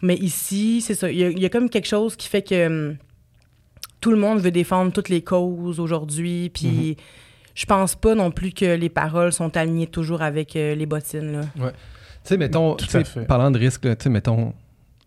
[0.03, 2.43] Mais ici, c'est ça, il y, a, il y a comme quelque chose qui fait
[2.43, 2.97] que hum,
[4.01, 6.97] tout le monde veut défendre toutes les causes aujourd'hui, puis...
[7.53, 11.33] Je pense pas non plus que les paroles sont alignées toujours avec euh, les bottines.
[11.33, 11.41] Là.
[11.59, 11.71] Tu
[12.23, 13.25] sais, mettons, Tout tu sais, fait.
[13.25, 14.55] parlant de risque, tu sais, mettons,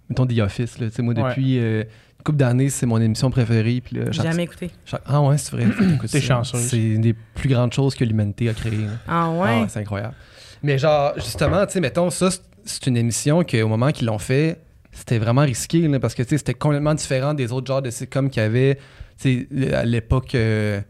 [0.09, 1.29] mettons The Office, là, tu sais, moi, Ouais.
[1.29, 1.83] depuis euh,
[2.23, 3.81] couple d'années, c'est mon émission préférée.
[3.83, 4.71] Puis là, J'ai chaque- jamais écouté.
[4.85, 5.65] chaque- Ah ouais, c'est vrai.
[6.01, 6.61] T'es c'est- chanceuse.
[6.61, 8.71] C'est une des plus grandes choses que l'humanité a créées.
[8.77, 8.91] là.
[9.07, 9.61] Ah ouais?
[9.63, 10.15] Ah, c'est incroyable.
[10.63, 14.17] Mais genre, justement, tu sais, mettons, ça, c'est- c'est une émission qu'au moment qu'ils l'ont
[14.19, 14.59] fait,
[14.91, 17.89] c'était vraiment risqué, là, parce que, tu sais, c'était complètement différent des autres genres de
[17.89, 18.79] sitcoms qu'il y avait,
[19.21, 20.35] tu sais, à l'époque...
[20.35, 20.81] euh,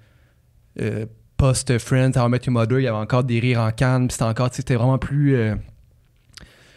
[0.82, 1.06] euh,
[1.38, 4.14] post-Friends, How I Met Your Mother, il y avait encore des rires en canne, puis
[4.14, 5.56] c'était encore, tu sais, c'était vraiment plus, euh,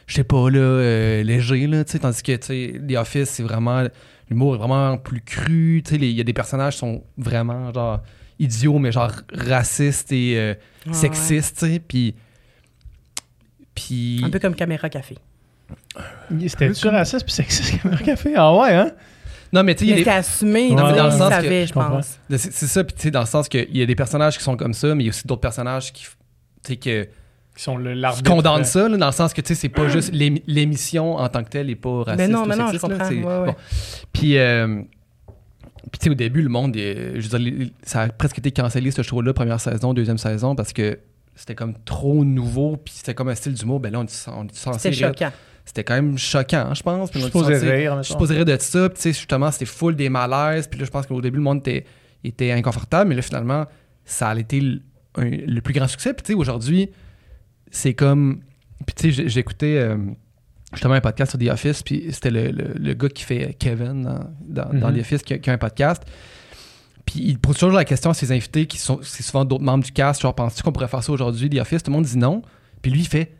[0.06, 3.30] je sais pas, là, euh, léger, là, tu sais, tandis que, tu sais, The Office,
[3.30, 3.84] c'est vraiment,
[4.30, 7.02] l'humour est vraiment plus cru, tu sais, les- il y a des personnages qui sont
[7.16, 8.00] vraiment, genre,
[8.38, 10.54] idiots, mais genre racistes et euh,
[10.88, 12.14] Ah, sexistes, tu sais, puis...
[13.74, 14.18] Puis...
[14.20, 14.26] ouais.
[14.26, 15.16] Un peu comme Caméra Café.
[16.46, 18.34] C'était-tu raciste puis sexiste un café?
[18.36, 18.92] Ah ouais, hein?
[19.52, 21.72] Non, mais tu sais, il c'était assumé, Non, mais dans le sens que- savaient, je
[21.72, 22.18] pense.
[22.30, 24.44] C'est c'est ça, puis tu sais, dans le sens qu'il y a des personnages qui
[24.44, 26.10] sont comme ça, mais il y a aussi d'autres personnages qui, tu
[26.62, 27.08] sais, que...
[27.56, 27.76] Qui sont
[28.36, 31.28] condamne ça, là, dans le sens que tu sais, c'est pas juste l'ém- l'émission en
[31.28, 32.16] tant que telle n'est pas raciste.
[32.18, 33.08] Mais non, ou mais non, je sexiste, comprends.
[33.08, 33.46] c'est- Ouais, ouais.
[33.46, 33.54] bon.
[34.12, 34.82] Puis, euh,
[35.90, 38.50] puis tu sais, au début, le monde, euh, je veux dire, ça a presque été
[38.50, 40.98] cancellé ce show-là, première saison, deuxième saison, parce que
[41.34, 43.80] c'était comme trop nouveau, puis c'était comme un style d'humour.
[43.80, 45.32] Ben là, on est, on est censé C'était choquant.
[45.64, 47.10] C'était quand même choquant, je pense.
[47.10, 48.08] Puis Je est supposais rire, je
[48.44, 48.88] de ça.
[48.88, 50.68] Puis, tu sais, justement, c'était full des malaises.
[50.68, 51.84] Puis là, je pense qu'au début, le monde était,
[52.22, 53.08] était inconfortable.
[53.08, 53.64] Mais là, finalement,
[54.04, 54.80] ça a été le,
[55.16, 56.14] un- le plus grand succès.
[56.14, 56.88] Puis, tu sais, aujourd'hui,
[57.70, 58.40] c'est comme.
[58.86, 59.96] Puis, tu sais, j'écoutais euh,
[60.72, 61.82] justement un podcast sur The Office.
[61.82, 64.20] Puis, c'était le, le- le gars qui fait Kevin dans,
[64.64, 64.96] dans, dans Mhm.
[64.96, 66.02] The Office qui a, qui a un podcast.
[67.04, 69.84] Puis, il pose toujours la question à ses invités, qui sont c'est souvent d'autres membres
[69.84, 70.20] du cast.
[70.20, 71.82] Genre, penses-tu qu'on pourrait faire ça aujourd'hui, The Office?
[71.82, 72.42] Tout le monde dit non.
[72.82, 73.32] Puis, lui, il fait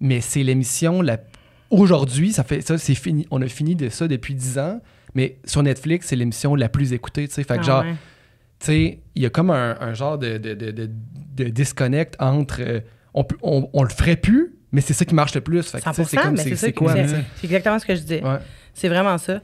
[0.00, 1.18] Mais c'est l'émission la
[1.70, 3.26] aujourd'hui, ça fait ça, c'est fini.
[3.30, 4.80] On a fini de ça depuis 10 ans,
[5.14, 7.44] mais sur Netflix, c'est l'émission la plus écoutée, tu sais.
[7.44, 7.92] Fait que Ah genre, ouais.
[8.58, 10.90] tu sais, il y a comme un, un genre de, de, de, de-
[11.34, 12.80] de disconnect entre euh,
[13.14, 15.62] on, on, on le ferait plus, mais c'est ça qui marche le plus.
[15.68, 17.06] Fait que, tu sais, 100%, c'est comme mais c'est ça c'est quoi, c'est-.
[17.36, 18.22] C'est exactement ce que je disais.
[18.22, 18.38] Ouais.
[18.74, 19.40] C'est vraiment ça.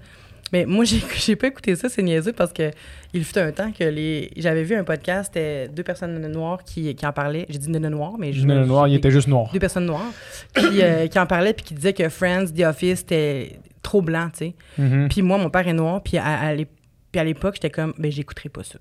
[0.52, 2.70] Mais moi, j'ai j'ai pas écouté ça, c'est niaiseux, parce que
[3.12, 4.30] il fut un temps que les.
[4.36, 7.46] J'avais vu un podcast, c'était deux personnes noires qui, qui en parlaient.
[7.48, 8.46] J'ai dit nez noir, mais je.
[8.46, 9.50] Le noir, il était juste noir.
[9.52, 10.10] Deux personnes noires
[10.54, 14.30] qui, euh, qui en parlaient puis qui disaient que Friends, The Office, c'était trop blanc,
[14.30, 14.54] tu sais.
[14.78, 15.08] Mhm.
[15.08, 16.54] Puis moi, mon père est noir, puis à, à
[17.16, 18.78] à l'époque, j'étais comme, ben, j'écouterai pas ça.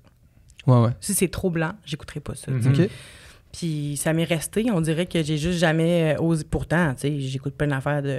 [0.66, 0.90] Ouais, ouais.
[1.00, 2.52] Si c'est trop blanc, j'écouterai pas ça.
[2.74, 2.90] sais.
[3.52, 4.70] Puis ça m'est resté.
[4.70, 6.44] On dirait que j'ai juste jamais euh, osé.
[6.48, 8.18] Pourtant, tu sais, j'écoute plein d'affaires de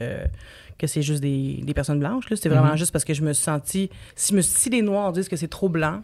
[0.78, 2.24] que c'est juste des, des personnes blanches.
[2.36, 2.78] C'est vraiment Mhm.
[2.78, 3.90] juste parce que je me suis senti.
[4.16, 6.02] Si, me, si les Noirs disent que c'est trop blanc,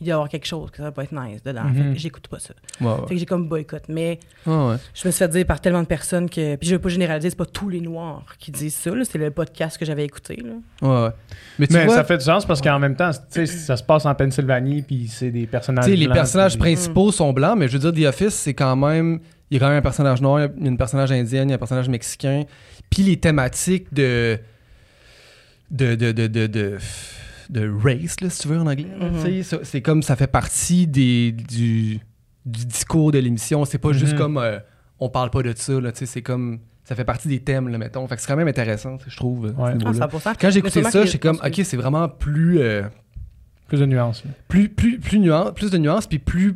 [0.00, 1.64] il doit y avoir quelque chose que ça va pas être nice dedans.
[1.64, 1.92] Mhm.
[1.94, 2.52] Fait j'écoute pas ça.
[2.80, 3.84] Ouais, Fait que j'ai comme boycott.
[3.88, 4.76] Mais Ouais, ouais.
[4.94, 6.56] je me suis fait dire par tellement de personnes que.
[6.56, 8.90] Puis je veux pas généraliser, c'est pas tous les Noirs qui disent ça.
[8.94, 9.04] là.
[9.04, 10.36] C'est le podcast que j'avais écouté.
[10.36, 10.52] Là.
[10.82, 11.10] Ouais, ouais.
[11.58, 13.76] Mais tu Mais vois, ça fait du sens parce qu'en même temps, tu sais, ça
[13.76, 15.88] se passe en Pennsylvanie, puis c'est des personnages.
[15.88, 19.20] les personnages puis- principaux sont blancs, mais je veux dire, The Office, c'est quand même.
[19.50, 21.48] Il y a quand même un personnage noir, il y a un personnage indien, il
[21.50, 22.42] y a un personnage mexicain.
[22.90, 24.38] Puis les thématiques de.
[25.70, 25.94] de.
[25.94, 26.12] de.
[26.12, 26.26] de.
[26.46, 26.78] de,
[27.50, 28.86] de, race, là, si tu veux, en anglais.
[29.00, 29.42] Mhm.
[29.62, 32.00] C'est comme ça fait partie des, du,
[32.44, 33.64] du discours de l'émission.
[33.64, 34.18] C'est pas juste Mhm.
[34.18, 34.38] comme.
[34.38, 34.58] euh,
[34.98, 36.58] on parle pas de ça, là, tu sais, c'est comme.
[36.84, 38.06] ça fait partie des thèmes, là, mettons.
[38.08, 39.46] Fait que c'est quand même intéressant, je trouve.
[39.46, 39.52] Ouais.
[39.58, 40.06] Ah, niveau-là.
[40.06, 40.34] 100%.
[40.40, 42.82] Quand j'ai écouté ça, j'étais comme, ok, c'est vraiment plus, euh,
[43.68, 44.22] Plus de nuances.
[44.48, 46.54] plus, plus, plus, nuance, plus de nuances, puis plus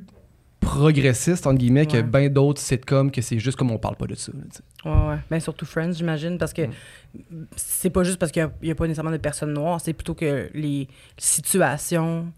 [0.61, 2.03] progressiste, entre guillemets, que Ouais.
[2.03, 4.31] bien d'autres sitcoms que c'est juste comme on parle pas de ça.
[4.33, 4.90] là.
[4.90, 5.18] Ouais, ouais.
[5.31, 7.46] Ben, surtout Friends, j'imagine, parce que Mm.
[7.57, 10.51] c'est pas juste parce qu'il n'y a, pas nécessairement de personnes noires, c'est plutôt que
[10.55, 10.87] les
[11.18, 12.33] situations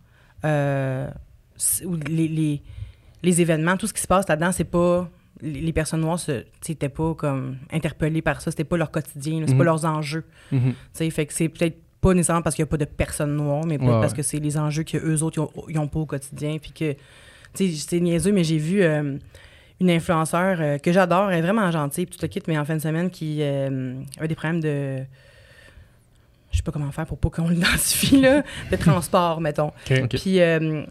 [0.44, 1.08] euh,
[1.84, 2.62] ou les, les,
[3.22, 5.08] les événements, tout ce qui se passe là-dedans, c'est pas.
[5.44, 6.20] Les personnes noires
[6.68, 10.24] n'étaient pas comme interpellées par ça, c'était pas leur quotidien, c'est pas leurs enjeux.
[10.50, 10.58] Tu
[10.92, 13.64] sais, fait que c'est peut-être pas nécessairement parce qu'il n'y a pas de personnes noires,
[13.66, 16.58] mais peut-être Ouais, parce que c'est les enjeux qu'eux autres, ils ont, pas au quotidien.
[16.60, 16.94] Puis que,
[17.54, 19.16] tu sais, c'est niaiseux, mais j'ai vu euh,
[19.82, 22.64] une influenceur euh, que j'adore, elle est vraiment gentille, puis tout le kit, mais en
[22.64, 24.98] fin de semaine, qui euh, avait des problèmes de.
[26.50, 29.72] Je sais pas comment faire pour pas qu'on l'identifie, là, de transport, mettons.
[30.08, 30.84] Puis euh,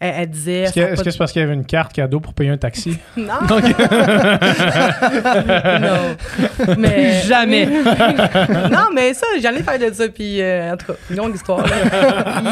[0.00, 0.60] elle, elle disait.
[0.62, 2.98] Est-ce que de- c'est parce qu'il y avait une carte cadeau pour payer un taxi?
[3.16, 3.24] non!
[5.80, 6.16] non!
[6.78, 7.22] Mais...
[7.22, 7.66] Jamais!
[7.66, 11.66] non, mais ça, j'en ai fait de ça, puis euh, en tout cas, longue histoire.
[11.66, 11.74] là.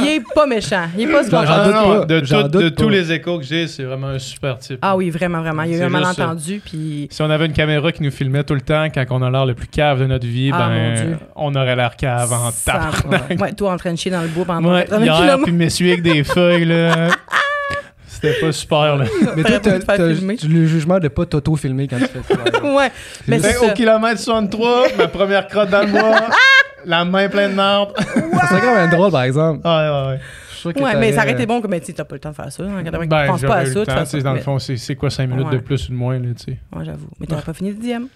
[0.02, 0.86] Il est pas méchant.
[0.96, 1.72] Il est pas gentil.
[1.72, 2.04] pas.
[2.04, 2.82] de, J'en tout- doute de pas.
[2.82, 4.78] tous les échos que j'ai, c'est vraiment un super type.
[4.82, 5.62] Ah oui, vraiment, vraiment.
[5.62, 7.08] Il y a eu un malentendu, puis...
[7.10, 9.46] Si on avait une caméra qui nous filmait tout le temps quand on a l'air
[9.46, 11.18] le plus cave de notre vie, Ah, mon ben, Dieu.
[11.36, 13.40] on aurait l'air cave en tabarnak.
[13.40, 15.92] Ouais, toi en train de chier dans le bois pendant Ouais, 80 hier, puis m'essuyer
[15.92, 17.08] avec des feuilles, là.
[18.20, 19.04] C'était pas super, là.
[19.36, 20.36] Mais toi, t'as filmer.
[20.36, 22.62] t'as le jugement de pas t'auto-filmer quand tu fais ça.
[22.66, 22.90] Ouais,
[23.28, 23.72] mais c'est Fait au ça.
[23.74, 26.20] kilomètre 63, ma première crotte dans le bois,
[26.84, 27.92] la main pleine de marde.
[27.98, 29.66] Ça serait quand même drôle, par exemple.
[29.66, 30.82] Ouais, ouais, ouais.
[30.82, 32.50] Ouais, mais ça aurait été bon que, mais tu t'as pas le temps de faire
[32.50, 32.64] ça.
[32.64, 33.84] En 80, Ben, pense pas à ça.
[33.86, 34.20] temps, ça.
[34.20, 36.44] dans le fond, c'est c'est quoi 5 minutes de plus ou de moins, là, tu
[36.52, 36.58] sais.
[36.74, 37.08] Ouais, j'avoue.
[37.20, 38.08] Mais t'aurais pas fini le dixième?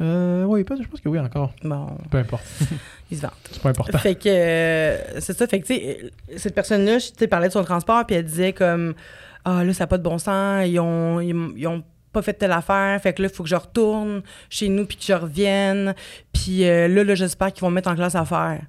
[0.00, 1.52] Euh, oui, pas, je pense que oui, encore.
[1.62, 2.44] Bon, Peu importe.
[3.10, 3.32] il se vante.
[3.50, 3.96] C'est pas important.
[3.98, 5.46] Fait que euh, c'est ça.
[5.46, 8.94] Fait que tu sais, cette personne-là, sais, parlait de son transport, puis elle disait comme
[9.44, 11.82] Ah là, ça n'a pas de bon sens, ils ont, ils, ont- ils ont
[12.12, 14.96] pas fait telle affaire, fait que là, il faut que je retourne chez nous puis
[14.96, 15.94] que je revienne.
[16.32, 18.60] Puis euh, là, là j'espère qu'ils vont me mettre en classe à faire.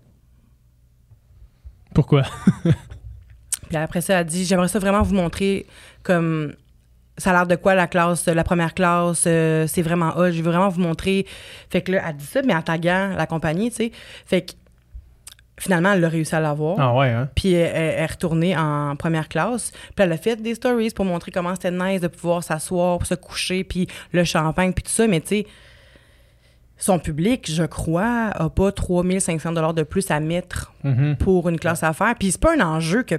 [1.93, 2.23] Pourquoi?
[3.67, 5.65] Puis après ça, elle a dit J'aimerais ça vraiment vous montrer
[6.03, 6.53] comme
[7.17, 10.41] ça a l'air de quoi la classe, la première classe, euh, c'est vraiment hot, je
[10.41, 11.25] veux vraiment vous montrer.
[11.69, 13.91] Fait que là, elle dit ça, mais en taguant la compagnie, tu sais.
[14.25, 14.53] Fait que
[15.59, 16.75] finalement, elle a réussi à l'avoir.
[16.79, 17.29] Ah ouais, hein?
[17.35, 19.71] Puis elle, est retournée en première classe.
[19.71, 23.15] Puis elle a fait des stories pour montrer comment c'était nice de pouvoir s'asseoir, se
[23.15, 25.07] coucher, puis le champagne, puis tout ça.
[25.07, 25.47] Mais tu sais,
[26.77, 31.15] son public, je crois, a pas 3500 dollars de plus à mettre Mhm.
[31.17, 32.13] pour une classe à faire.
[32.19, 33.15] Puis c'est pas un enjeu que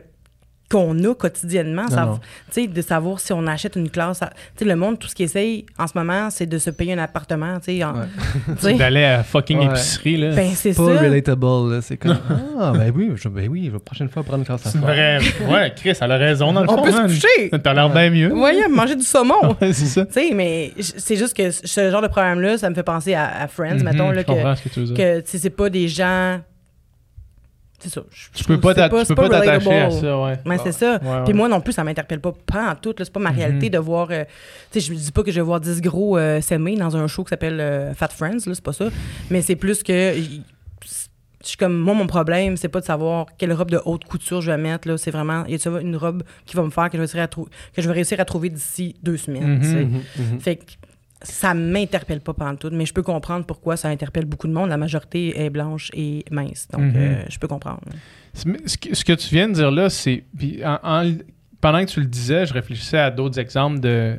[0.71, 2.21] qu'on a quotidiennement, ça- non.
[2.67, 4.23] de savoir si on achète une classe.
[4.23, 4.27] à-
[4.57, 6.93] Tu sais, le monde, tout ce qu'il essaye en ce moment, c'est de se payer
[6.93, 8.75] un appartement, en- Ouais.
[8.79, 9.67] D'aller à fucking Ouais.
[9.67, 10.35] épicerie, là.
[10.35, 10.83] Ben, c'est ça.
[10.83, 11.81] Pas relatable, là.
[11.81, 12.19] C'est comme.
[12.61, 14.71] Ah, ben oui, je, ben oui, je vais la prochaine fois prendre une classe à
[14.71, 14.87] C'est faire.
[14.87, 15.19] vrai.
[15.51, 16.83] Ouais, Chris, elle a raison dans le On fond.
[16.83, 17.51] peut se coucher!
[17.63, 18.29] T'as l'air bien mieux.
[18.29, 19.57] Voyez, manger du saumon!
[19.61, 20.05] C'est ça.
[20.07, 23.43] Tu sais, mais c'est juste que ce genre de problème-là, ça me fait penser à,
[23.43, 24.97] à Friends, Mhm, mettons, là, que, ce que tu veux dire.
[24.97, 26.41] que c'est pas des gens.
[27.81, 28.01] C'est ça.
[28.11, 30.39] je- Tu peux pas t'attacher à ça, ouais.
[30.45, 30.99] Mais c'est ça.
[31.01, 32.93] Ouais, Puis moi non plus, ça m'interpelle pas, pas en tout.
[32.99, 33.73] C'est pas ma réalité Mhm.
[33.73, 34.09] de voir.
[34.11, 34.25] euh,
[34.73, 36.97] tu sais, je me dis pas que je vais voir 10 gros euh, s'aimer dans
[36.97, 38.87] un show qui s'appelle euh, Fat Friends, là, c'est pas ça.
[39.31, 40.15] Mais c'est plus que.
[41.41, 44.41] Je suis comme, moi, mon problème, c'est pas de savoir quelle robe de haute couture
[44.41, 44.97] je vais mettre.
[44.97, 47.29] C'est vraiment, y a une robe qui va me faire que je vais réussir à,
[47.29, 49.59] trou- que je vais réussir à trouver d'ici deux semaines.
[49.61, 50.41] Mhm, mhm.
[50.41, 50.65] Fait que
[51.23, 54.69] ça m'interpelle pas pendant tout, mais je peux comprendre pourquoi ça interpelle beaucoup de monde.
[54.69, 56.69] La majorité est blanche et mince.
[56.73, 56.97] Donc, Mhm.
[56.97, 57.81] euh, je peux comprendre.
[58.35, 60.25] Ce que, ce que tu viens de dire là, c'est.
[61.61, 64.17] pendant que tu le disais, je réfléchissais à d'autres exemples de,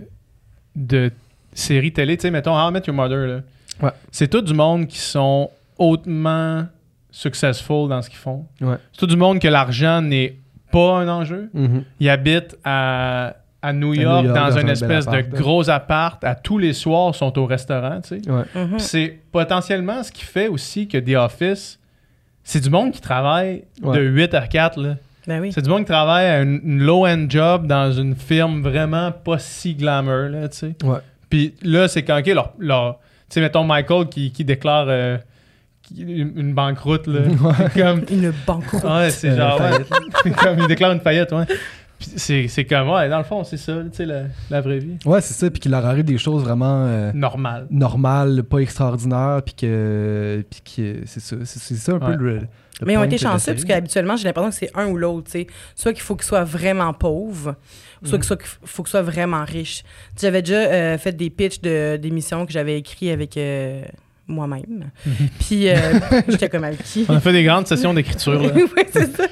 [0.75, 1.11] de
[1.53, 2.17] séries télé.
[2.17, 3.43] Tu sais, mettons, How I Met Your Mother.
[3.81, 3.91] Ouais.
[4.11, 6.65] C'est tout du monde qui sont hautement
[7.11, 8.45] successful dans ce qu'ils font.
[8.61, 8.75] Ouais.
[8.91, 10.37] C'est tout du monde que l'argent n'est
[10.71, 11.49] pas un enjeu.
[11.53, 11.83] Mhm.
[12.01, 15.69] Ils habitent à, à New New York, dans, dans un une bel espèce de gros
[15.69, 16.23] appart.
[16.23, 18.31] À tous les soirs, sont au restaurant, tu sais.
[18.31, 18.43] Ouais.
[18.55, 18.79] Mhm.
[18.79, 21.79] C'est potentiellement ce qui fait aussi que The Office,
[22.43, 23.97] c'est du monde qui travaille Ouais.
[23.97, 24.79] de 8 à 4.
[24.81, 24.95] Là.
[25.27, 25.51] Ben oui.
[25.53, 29.37] C'est du monde qui travaille à une, une low-end job dans une firme vraiment pas
[29.39, 30.75] si glamour, là, tu sais.
[30.83, 30.99] Ouais.
[31.29, 32.93] Puis là, c'est quand, OK, leur, leur-
[33.29, 35.17] tu sais, mettons Michael qui, qui déclare euh,
[35.83, 37.19] qui- une, banqueroute, là.
[37.73, 38.83] C'est comme, Une banqueroute.
[38.83, 40.31] ouais, c'est Euh, genre, ouais.
[40.43, 41.43] comme il déclare une faillite, ouais.
[41.99, 44.97] C'est, c'est comme, ouais, dans le fond, c'est ça, tu sais, la, la vraie vie.
[45.05, 45.49] Ouais, c'est ça.
[45.51, 47.67] Puis qu'il leur arrive des choses vraiment euh, Normal.
[47.69, 49.41] normales, pas extraordinaires.
[49.45, 50.43] Puis que.
[50.49, 51.35] Puis que c'est ça.
[51.43, 52.15] C'est, ça un Ouais.
[52.17, 52.35] peu le.
[52.39, 52.47] le
[52.85, 55.25] Mais ils ont été chanceux parce qu'habituellement, j'ai l'impression que c'est un ou l'autre.
[55.25, 55.47] tu sais.
[55.75, 57.55] Soit qu'il faut qu'il soit vraiment pauvre,
[58.03, 59.83] soit qu'il soit- qu'il faut qu'il soit vraiment riche.
[60.19, 63.81] J'avais déjà euh, fait des pitchs de, d'émissions que j'avais écrits avec euh,
[64.29, 64.91] moi-même.
[65.39, 65.75] Puis, euh,
[66.29, 67.05] j'étais comme avec qui?
[67.09, 68.41] On a fait des grandes sessions d'écriture.
[68.41, 68.51] là.
[68.55, 69.25] oui, c'est ça.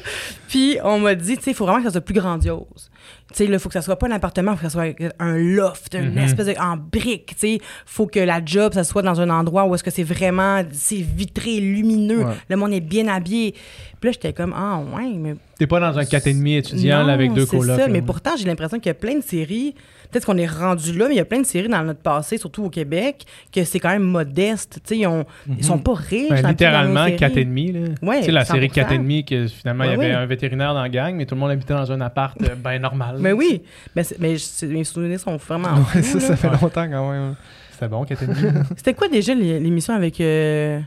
[0.49, 2.89] Puis on m'a dit, tu sais, il faut vraiment que ça soit plus grandiose.
[3.33, 4.93] Tu sais, il faut que ça soit pas un appartement, il faut que ça soit
[5.19, 6.17] un loft, une Mhm.
[6.19, 7.35] espèce de en briques.
[7.39, 10.03] Tu sais, faut que la job, ça soit dans un endroit où est-ce que c'est
[10.03, 12.33] vraiment, c'est vitré, lumineux, Ouais.
[12.49, 13.53] le monde est bien habillé.
[13.99, 17.09] Puis là, j'étais comme, ah ouais, mais T'es pas dans un 4,5 étudiant là, non,
[17.09, 17.75] avec deux c'est colocs.
[17.79, 17.87] ça, là.
[17.89, 19.75] mais pourtant, j'ai l'impression qu'il y a plein de séries.
[20.11, 22.37] Peut-être qu'on est rendu là, mais il y a plein de séries dans notre passé,
[22.37, 24.79] surtout au Québec, que c'est quand même modeste.
[24.83, 26.29] Tu sais, ils, ont- ils sont pas riches.
[26.29, 27.45] Ben, littéralement nos séries.
[27.45, 27.73] 4,5.
[27.73, 27.79] Là.
[28.09, 28.71] Ouais, tu sais, la série 100%.
[28.73, 31.51] 4,5, que finalement, il y avait un vétérinaire dans la gang, mais tout le monde
[31.51, 33.17] habitait dans un appart euh, ben normal.
[33.19, 33.61] Mais oui,
[33.95, 35.73] mais, mais c'est- mes souvenirs sont vraiment.
[35.93, 36.35] Ouais, fous, ça, là.
[36.35, 37.35] ça fait longtemps quand même.
[37.71, 38.63] C'était bon, 4,5.
[38.77, 40.79] C'était quoi déjà l'é- l'émission avec euh,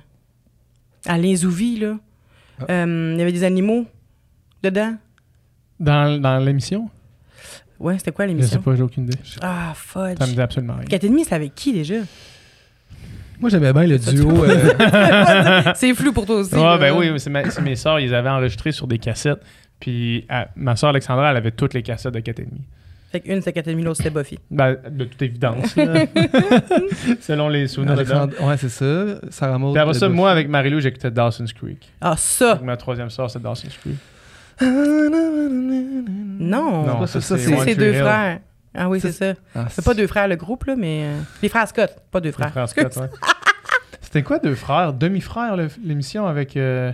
[1.07, 1.97] Alain Zouvi, là?
[2.61, 2.65] Ah.
[2.71, 3.87] Euh, Il y avait des animaux
[4.63, 4.95] dedans?
[5.79, 6.91] dans dans l'émission?
[7.81, 8.63] Ouais, c'était quoi Je sais l'émission?
[8.63, 9.19] pas, j'ai aucune idée.
[9.41, 10.19] Ah, fudge.
[10.19, 10.85] Ça me dit absolument rien.
[10.99, 11.95] 4,5, c'est avec qui déjà?
[13.41, 14.45] Moi, j'aimais bien le duo.
[14.45, 16.55] euh, c'est flou pour toi aussi.
[16.55, 16.77] Ouais, là.
[16.77, 19.41] ben oui, c'est ma- c'est mes sœurs, ils avaient enregistré sur des cassettes.
[19.81, 22.45] Puis à- ma sœur Alexandra, elle avait toutes les cassettes de 4,5.
[23.13, 24.39] Fait qu'une, c'était 4,5, l'autre, c'était Buffy.
[24.51, 25.75] Ben, de toute évidence.
[27.21, 29.05] Selon les souvenirs de Alexandre- Ouais, c'est ça.
[29.31, 29.73] Sarah Maud.
[29.73, 31.91] Puis après ça, moi, avec Marie-Lou, j'écoutais Dawson's Creek.
[32.01, 32.53] Ah, ça!
[32.53, 33.97] Avec ma troisième sœur, c'est Dawson's Creek.
[36.41, 36.85] Non!
[36.87, 38.01] Non, ça, ça, ça, c'est deux Hill.
[38.01, 38.41] frères.
[38.75, 39.35] Ah oui, c'est ça.
[39.55, 41.03] Ah, C'est pas deux frères, le groupe, là, mais.
[41.05, 42.69] euh, Les frères Scott, pas deux Les frères.
[42.69, 43.09] Scott, ouais.
[44.01, 44.93] C'était quoi deux frères?
[44.93, 46.57] Demi-frères, l'émission avec...
[46.57, 46.93] euh,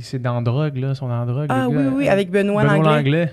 [0.00, 1.46] C'est dans drogue, là, sont dans drogue.
[1.48, 1.90] Ah les oui, gars.
[1.94, 2.96] oui, avec Benoît, Benoît Langlais.
[2.96, 3.32] Langlais.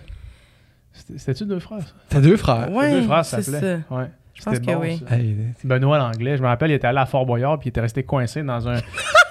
[0.93, 1.93] C'était- C'était-tu deux frères, ça?
[2.09, 2.71] T'as deux frères.
[2.71, 3.79] Ouais, deux frères, ça c'est s'appelait.
[3.89, 3.95] ça.
[3.95, 4.05] Ouais.
[4.33, 5.03] Je pense que oui.
[5.09, 7.81] Hey, Benoît Langlais, je me rappelle, il était allé à Fort Boyard puis il était
[7.81, 8.75] resté coincé dans un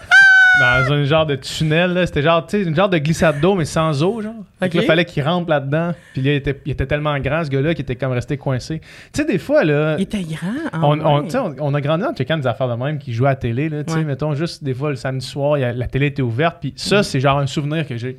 [0.60, 2.06] dans un genre de tunnel là.
[2.06, 4.34] c'était genre tu sais une genre de glissade d'eau mais sans eau genre.
[4.60, 5.92] Fait fallait qu'il rentre là-dedans.
[6.12, 8.80] Puis là il était, il était tellement grand ce gars-là qu'il était comme resté coincé.
[8.80, 10.80] Tu sais des fois là Il était grand.
[10.82, 11.24] on,
[11.60, 13.84] on, a grandi en checkant des affaires de même qui jouaient à la télé là,
[13.84, 14.04] tu sais Ouais.
[14.04, 16.72] mettons juste des fois le samedi soir, a- la télé était ouverte puis Mm.
[16.76, 18.18] ça c'est genre un souvenir que j'ai.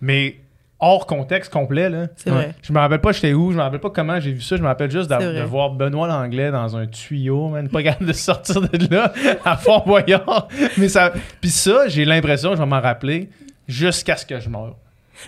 [0.00, 0.36] Mais
[0.80, 2.06] hors contexte complet là.
[2.16, 2.54] C'est vrai.
[2.62, 4.62] Je me rappelle pas j'étais où, je me rappelle pas comment j'ai vu ça, je
[4.62, 8.60] me rappelle juste de, voir Benoît Langlais dans un tuyau, man, pas capable de sortir
[8.60, 9.12] de là
[9.44, 10.48] à Fort Boyard.
[10.78, 13.30] Mais ça puis ça, j'ai l'impression, je vais m'en rappeler
[13.68, 14.76] jusqu'à ce que je meure.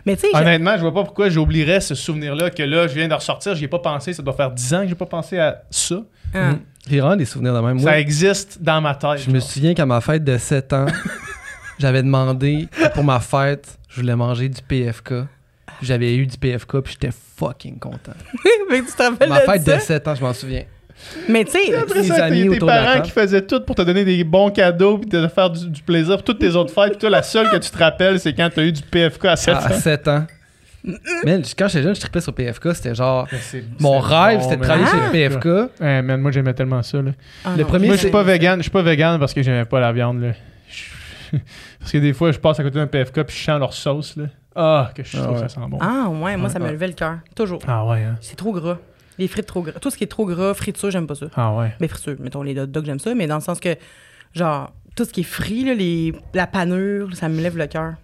[0.07, 2.95] Mais tu sais, je- Honnêtement, je vois pas pourquoi j'oublierais ce souvenir-là que là, je
[2.95, 5.07] viens de ressortir, j'y ai pas pensé, ça doit faire 10 ans que j'ai pas
[5.07, 5.97] pensé à ça.
[6.35, 6.53] Ah.
[6.89, 7.75] J'ai vraiment des souvenirs de même.
[7.81, 9.19] Moi, Ça existe dans ma tête.
[9.19, 10.87] je me souviens qu'à ma fête de 7 ans,
[11.79, 15.15] j'avais demandé que pour ma fête, je voulais manger du PFK.
[15.83, 18.13] J'avais eu du PFK puis j'étais fucking content.
[18.69, 19.77] Que tu te rappelles Ma de fête ça?
[19.77, 20.63] de 7 ans, je m'en souviens.
[21.29, 23.03] Mais tu sais, Après ça, amis tes, parents table.
[23.03, 26.15] qui faisaient tout pour te donner des bons cadeaux puis te faire du, du plaisir
[26.17, 26.93] pour toutes tes autres fêtes.
[26.93, 29.25] Puis toi, la seule que tu te rappelles, c'est quand tu as eu du PFK
[29.27, 29.79] à 7 À ans.
[29.79, 30.27] 7 ans.
[31.25, 32.75] Mais quand j'étais jeune, je tripais sur PFK.
[32.75, 33.29] C'était genre.
[33.53, 35.07] Mais Mon rêve, bon, c'était de travailler Ah!
[35.13, 35.45] chez PFK.
[35.81, 37.03] Ouais, man, moi j'aimais tellement ça.
[37.03, 37.11] Là.
[37.45, 37.69] Ah Le non.
[37.69, 39.93] premier, Moi je suis pas vegan, je suis pas vegan parce que j'aimais pas la
[39.93, 40.21] viande.
[40.23, 40.33] Là.
[41.81, 44.17] Parce que des fois je passe à côté d'un PFK puis je sens leur sauce.
[44.17, 44.25] Là.
[44.55, 45.43] Ah, que je Ah trouve ouais.
[45.43, 45.79] que ça sent bon.
[45.81, 47.19] Ah ouais, moi ça me levait le cœur.
[47.35, 47.61] Toujours.
[47.67, 48.17] Ah ouais, hein.
[48.21, 48.79] C'est trop gras.
[49.19, 49.73] Les frites trop gras.
[49.81, 51.27] Tout ce qui est trop gras, friture, j'aime pas ça.
[51.37, 51.73] Ah ouais.
[51.81, 53.77] Mais friture, mettons les hot dogs, j'aime ça, mais dans le sens que,
[54.35, 57.95] genre, tout ce qui est frit, là, les, la panure, ça me lève le cœur.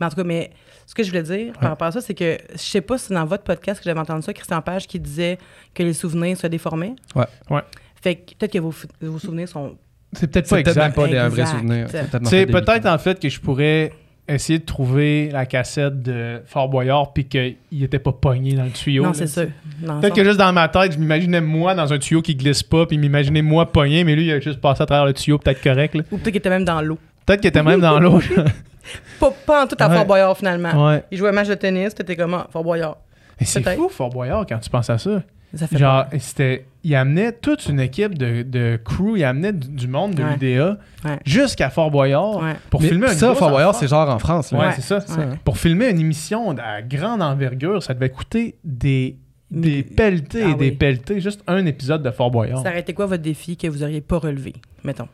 [0.00, 0.50] Mais en tout cas, mais
[0.86, 3.06] ce que je voulais dire par rapport à ça, c'est que je sais pas si
[3.06, 5.38] c'est dans votre podcast que j'avais entendu ça, Christian Page qui disait
[5.74, 6.94] que les souvenirs se déformaient.
[7.14, 7.26] Ouais.
[7.50, 7.62] Ouais.
[8.02, 9.76] Fait que peut-être que vos, souvenirs sont.
[10.12, 11.00] C'est peut-être pas C'est peut-être même exact.
[11.02, 11.56] pas des- un vrai Exact.
[11.58, 11.86] souvenir.
[12.28, 13.92] C'est peut-être en fait que je pourrais
[14.26, 18.70] essayer de trouver la cassette de Fort Boyard puis qu'il était pas pogné dans le
[18.70, 19.04] tuyau.
[19.04, 22.22] non, c'est le Peut-être que juste dans ma tête, je m'imaginais moi dans un tuyau
[22.22, 25.04] qui glisse pas, puis m'imaginais moi pogné, mais lui, il a juste passé à travers
[25.06, 25.94] le tuyau, peut-être correct.
[25.94, 26.02] là.
[26.10, 26.98] Ou peut-être qu'il était même dans l'eau.
[27.26, 28.20] Peut-être qu'il était même dans l'eau.
[29.18, 29.96] Pas, pas en tout à Ouais.
[29.96, 30.88] Fort Boyard, finalement.
[30.88, 31.02] ouais.
[31.10, 32.44] Il jouait un match de tennis, t'étais comment?
[32.52, 32.98] Fort Boyard.
[33.40, 35.22] Mais c'est fou, Fort Boyard, quand tu penses à ça.
[35.56, 36.66] Ça fait Genre, c'était.
[36.82, 40.36] Il amenait toute une équipe de, de crew, il amenait du, du monde de Ouais.
[40.38, 41.18] l'UDA Ouais.
[41.24, 42.54] jusqu'à Fort Boyard Ouais.
[42.70, 44.52] pour Mais filmer un ça, Fort Boyard, c'est genre en France.
[44.52, 44.58] là.
[44.58, 44.72] Ouais, Ouais.
[44.76, 45.00] c'est ça.
[45.00, 45.22] Ça.
[45.44, 49.16] Pour filmer une émission à grande envergure, ça devait coûter des,
[49.50, 50.76] des pelletés et Ah des oui.
[50.76, 51.20] pelletés.
[51.20, 52.62] Juste un épisode de Fort Boyard.
[52.62, 55.08] Ça aurait été quoi votre défi que vous auriez pas relevé, mettons?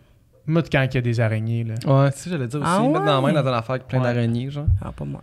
[0.47, 1.75] Moi, quand il y a des araignées, là.
[1.87, 2.69] Ouais, c'est ça, j'allais dire aussi.
[2.69, 3.33] Ah Mettre dans la main ouais?
[3.33, 4.05] dans une affaire avec plein Ouais.
[4.07, 4.67] d'araignées, genre.
[4.83, 5.23] Ah, pas moi.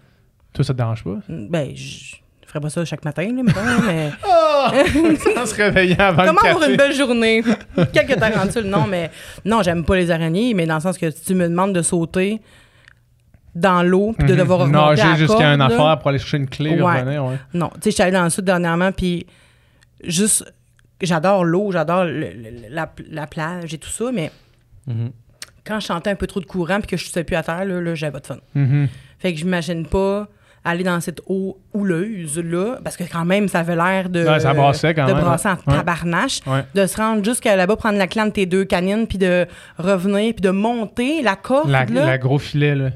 [0.53, 1.17] Toi, ça te dérange pas?
[1.27, 2.15] Ben, je
[2.47, 4.09] je ferais pas ça chaque matin, là, mettons, là, mais...
[4.25, 5.45] Oh!
[5.45, 7.43] se réveillant avant Comment le avoir une belle journée?
[7.93, 9.11] Quelques tarentules, non, mais...
[9.45, 11.81] Non, j'aime pas les araignées, mais dans le sens que si tu me demandes de
[11.81, 12.41] sauter
[13.53, 14.39] dans l'eau puis de Mhm.
[14.39, 16.99] devoir remonter Nager jusqu'à là, affaire pour aller chercher une clé Ouais.
[17.01, 17.37] revenir, ouais.
[17.53, 19.25] Non, tu sais, je suis allée dans le sud dernièrement, puis
[20.03, 20.51] juste...
[21.01, 24.31] J'adore l'eau, j'adore le- le- la, la plage et tout ça, mais
[24.87, 25.11] Mhm.
[25.65, 27.65] quand je sentais un peu trop de courant puis que je ne plus à terre,
[27.65, 28.37] là, là j'avais pas de fun.
[28.55, 28.87] Mhm.
[29.19, 30.27] Fait que j'imagine pas
[30.67, 34.53] aller dans cette eau houleuse-là, parce que quand même, ça avait l'air de, Ouais, ça
[34.53, 35.77] brassait quand de même, brasser en ouais.
[35.77, 36.63] tabarnache, Ouais.
[36.75, 39.47] de se rendre jusqu'à là-bas, prendre la clan de tes deux canines, puis de
[39.77, 42.05] revenir, puis de monter la corde, La, là.
[42.05, 42.89] la gros filet, là.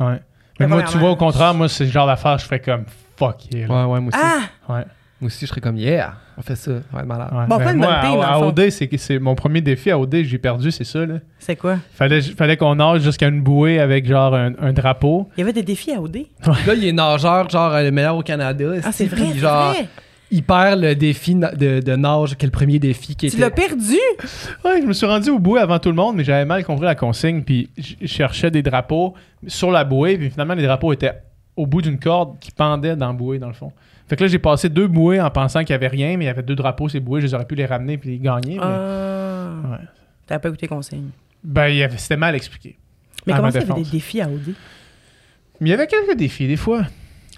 [0.00, 0.20] Ouais.
[0.60, 2.84] Mais moi, tu vois, au contraire, moi, c'est le genre d'affaire, je fais comme
[3.16, 3.66] fuck yeah.
[3.66, 3.74] là.
[3.86, 4.18] Ouais, ouais, moi aussi.
[4.22, 4.72] Ah!
[4.72, 4.84] Ouais.
[5.22, 6.72] Moi aussi, je serais comme, yeah, on fait ça.
[6.92, 7.28] Ouais, malade.
[7.32, 7.46] ouais.
[7.48, 8.42] Bon, Ben, une moi, bonne à, team.
[8.48, 11.14] OD, c'est mon premier défi à OD, j'ai perdu, c'est ça, là.
[11.38, 11.76] C'est quoi?
[11.94, 15.28] Fallait, fallait qu'on nage jusqu'à une bouée avec genre un, un drapeau.
[15.36, 16.26] Il y avait des défis à OD?
[16.66, 18.64] Là, il est nageur, genre le meilleur au Canada.
[18.82, 19.86] Ah, c'est vrai, genre, vrai.
[20.32, 23.38] il perd le défi de, de nage, qui est le premier défi qui Tu était.
[23.38, 23.94] l'as perdu?
[24.64, 26.86] Ouais, je me suis rendu au bouée avant tout le monde, mais j'avais mal compris
[26.86, 29.14] la consigne, puis je je cherchais des drapeaux
[29.46, 31.12] sur la bouée, puis finalement, les drapeaux étaient
[31.56, 33.72] au bout d'une corde qui pendait dans la bouée, dans le fond.
[34.08, 36.28] Fait que là, j'ai passé deux bouées en pensant qu'il y avait rien, mais il
[36.28, 38.56] y avait deux drapeaux, ces bouées, j'aurais pu les ramener puis les gagner.
[38.56, 39.52] mais- Ah.
[39.70, 39.76] Ouais.
[40.26, 41.10] T'as pas écouté consigne?
[41.44, 42.76] Ben, c'était mal expliqué.
[43.26, 44.54] Mais comment ça, il y avait des défis à OD?
[45.60, 46.82] Mais il y avait quelques défis, des fois.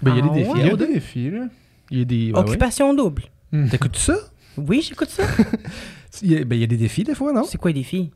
[0.01, 0.51] Ben, il y a Ah des défis.
[0.51, 0.59] ouais?
[0.61, 1.45] Il y a des défis, là.
[1.91, 2.25] Il y a des.
[2.27, 2.39] ouais, ouais.
[2.39, 3.23] Occupation double.
[3.69, 4.15] T'écoutes ça?
[4.57, 5.23] Oui, j'écoute ça.
[6.21, 7.43] Il y, a, ben, il y a des défis, des fois, non?
[7.43, 8.09] C'est quoi les défis?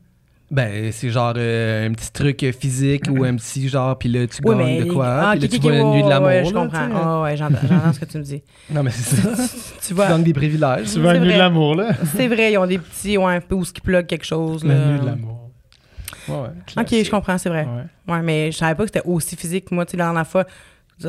[0.50, 4.26] Ben, c'est genre euh, un petit truc euh, physique ou un petit genre, puis là,
[4.26, 4.82] tu Oui, gagnes mais.
[4.84, 5.06] de quoi?
[5.06, 6.26] Ah, puis là, tu vois nuit de l'amour.
[6.28, 6.86] Ouais, je là, comprends.
[6.88, 6.92] tu.
[6.96, 8.42] Ah, ouais, j'entends j'entends ce que tu me dis.
[8.70, 9.28] Non, mais c'est ça.
[9.44, 9.48] Tu
[9.88, 10.92] tu vois, gagnes des privilèges.
[10.92, 11.90] Tu veux la C'est nuit de l'amour, là?
[12.16, 14.64] c'est vrai, ils ont des petits, ouais, un peu où ce qui plug quelque chose.
[14.64, 14.86] La là.
[14.86, 15.50] nuit de l'amour.
[16.28, 16.82] Ouais, ouais.
[16.82, 17.66] Ok, je comprends, c'est vrai.
[18.06, 18.12] Ouais.
[18.14, 20.26] Ouais, mais je savais pas que c'était aussi physique que moi, tu sais, la dernière
[20.26, 20.44] fois.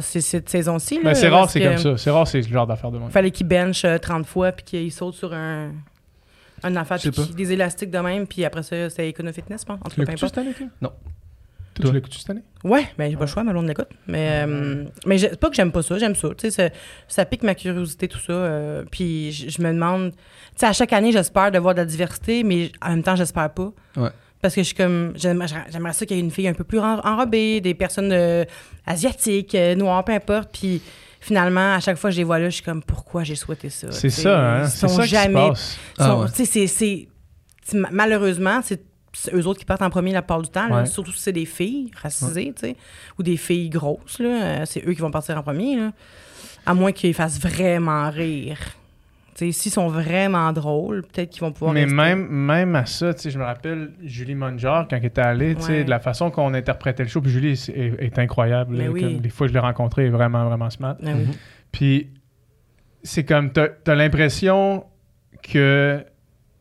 [0.01, 0.95] C'est cette saison-ci.
[0.97, 1.97] là, Ben, c'est rare, c'est comme ça.
[1.97, 3.09] C'est rare, c'est ce genre d'affaire de moi.
[3.09, 5.71] Fallait qu'il bench euh, 30 fois, puis qu'il saute sur un.
[6.63, 6.75] Un
[7.11, 7.23] pas.
[7.25, 9.79] qu'il- des élastiques de même, puis après ça, c'est Econo Fitness, je pense.
[9.79, 10.37] En tout Tu cas, peu importe.
[10.37, 10.67] année, toi?
[10.81, 10.91] Non.
[11.73, 12.43] Toi, tu l'écoutes cette année?
[12.65, 13.87] Ouais, ben j'ai pas le choix, mais on l'écoute.
[14.05, 16.27] Mais, euh, mais pas que j'aime pas ça, j'aime ça.
[16.37, 16.71] Tu sais,
[17.07, 18.33] ça, pique ma curiosité, tout ça.
[18.33, 20.11] euh, puis je, je me demande.
[20.11, 20.17] Tu
[20.57, 23.49] sais, à chaque année, j'espère de voir de la diversité, mais en même temps, j'espère
[23.53, 23.71] pas.
[23.95, 24.09] Ouais.
[24.41, 25.13] Parce que je suis comme.
[25.15, 28.11] J'aimerais j'aimerais ça qu'il y ait une fille un peu plus en- enrobée, des personnes
[28.11, 28.43] euh,
[28.85, 30.49] asiatiques, euh, noires, peu importe.
[30.51, 30.81] Puis
[31.21, 33.69] finalement, à chaque fois que je les vois là, je suis comme, pourquoi j'ai souhaité
[33.69, 33.91] ça?
[33.91, 34.63] C'est ça, hein?
[34.65, 35.77] Ils C'est sont ça qui se jamais passe.
[35.97, 36.27] ils sont- Ah ouais.
[36.29, 37.07] tu sais, c'est- c'est-
[37.63, 38.81] c'est- ma- malheureusement, c'est
[39.33, 40.85] eux autres qui partent en premier la plupart du temps, là, Ouais.
[40.85, 42.75] surtout si c'est des filles racisées, tu sais,
[43.19, 45.91] ou des filles grosses, là, euh, c'est eux qui vont partir en premier, là.
[46.65, 48.57] à moins qu'ils fassent vraiment rire.
[49.51, 51.95] S'ils sont vraiment drôles, peut-être qu'ils vont pouvoir Mais rester.
[51.95, 55.55] même, même à ça, tu sais, je me rappelle Julie Mongeard, quand elle était allée,
[55.55, 55.83] tu sais, Ouais.
[55.83, 58.75] de la façon qu'on interprétait le show, puis Julie est, est- est incroyable.
[58.77, 59.01] Mais là, oui.
[59.01, 60.95] comme les fois que je l'ai rencontrée, elle est vraiment, vraiment smart.
[61.01, 61.11] Oui.
[61.71, 62.09] Puis
[63.03, 64.83] c'est comme, t'as as, l'impression
[65.41, 66.05] que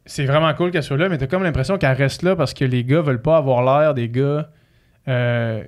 [0.06, 2.64] c'est vraiment cool qu'elle soit là, mais t'as comme l'impression qu'elle reste là parce que
[2.64, 4.48] les gars veulent pas avoir l'air des gars
[5.08, 5.62] euh,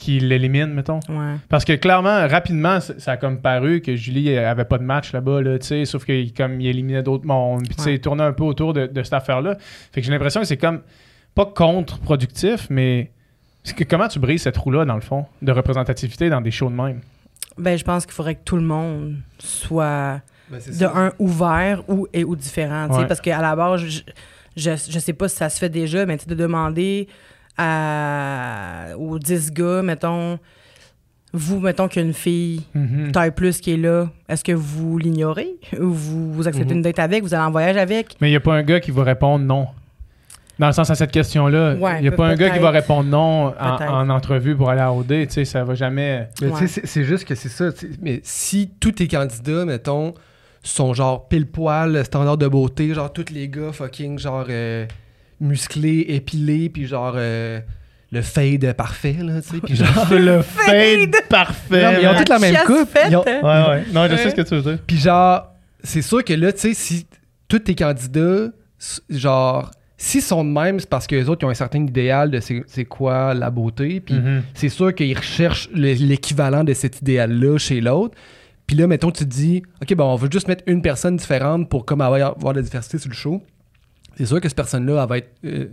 [0.00, 1.00] qui l'éliminent, mettons.
[1.08, 1.34] Ouais.
[1.48, 5.12] Parce que clairement, rapidement, ça ça a comme paru que Julie avait pas de match
[5.12, 7.94] là-bas, là, tu sais, sauf qu'il comme il éliminait d'autres mondes, puis tu sais, Ouais.
[7.96, 9.56] il tournait un peu autour de, de cette affaire-là.
[9.92, 10.80] Fait que j'ai l'impression que c'est comme
[11.34, 13.10] pas contre-productif, mais
[13.76, 16.74] que comment tu brises cette roue-là, dans le fond, de représentativité dans des shows de
[16.74, 17.00] même?
[17.58, 20.20] Ben, je pense qu'il faudrait que tout le monde soit
[20.50, 20.92] Ben, de ça.
[20.96, 22.86] un ouvert ou, et, ou différent.
[22.88, 23.06] tu sais, Ouais.
[23.06, 24.00] Parce qu'à la base, je,
[24.56, 27.06] je, je sais pas si ça se fait déjà, mais de demander
[27.60, 30.38] à, aux 10 gars, mettons,
[31.32, 33.12] vous, mettons qu'une fille Mhm.
[33.12, 35.48] taille plus qui est là, est-ce que vous l'ignorez?
[35.78, 36.78] Ou vous, vous acceptez Mhm.
[36.78, 38.16] une date avec, vous allez en voyage avec?
[38.20, 39.66] Mais il n'y a pas un gars qui va répondre non.
[40.58, 42.70] Dans le sens à cette question-là, il Ouais, n'y a pas un gars qui va
[42.70, 46.28] répondre non en, entrevue pour aller à OD, tu sais, ça va jamais...
[46.42, 46.60] Mais tu Ouais.
[46.60, 47.70] sais, c'est- c'est juste que c'est ça.
[48.02, 50.12] Mais si tous tes candidats, mettons,
[50.62, 54.84] sont genre pile poil, standard de beauté, genre tous les gars fucking genre euh,
[55.40, 57.60] musclés, épilés, puis genre euh,
[58.12, 60.08] le fade parfait, là, tu sais, puis genre.
[60.10, 61.82] le fade parfait!
[61.84, 62.88] Non, mais ils ont toutes la même coupe.
[62.90, 63.40] faite, ils ont- hein?
[63.42, 63.84] Ouais, ouais.
[63.92, 64.78] Non, je sais ce que tu veux dire.
[64.86, 65.46] Puis genre,
[65.82, 67.06] c'est sûr que là, tu sais, si
[67.48, 68.48] tous tes candidats,
[69.08, 72.30] genre, s'ils sont de même, c'est parce que les autres ils ont un certain idéal
[72.30, 74.00] de c'est quoi la beauté.
[74.00, 74.42] Puis Mhm.
[74.54, 78.16] c'est sûr qu'ils recherchent le- l'équivalent de cet idéal-là chez l'autre.
[78.66, 81.68] Puis là, mettons, tu te dis, OK, ben, on veut juste mettre une personne différente
[81.68, 83.42] pour comme avoir, avoir de la diversité sur le show.
[84.16, 85.66] C'est sûr que cette personne-là, elle va être euh,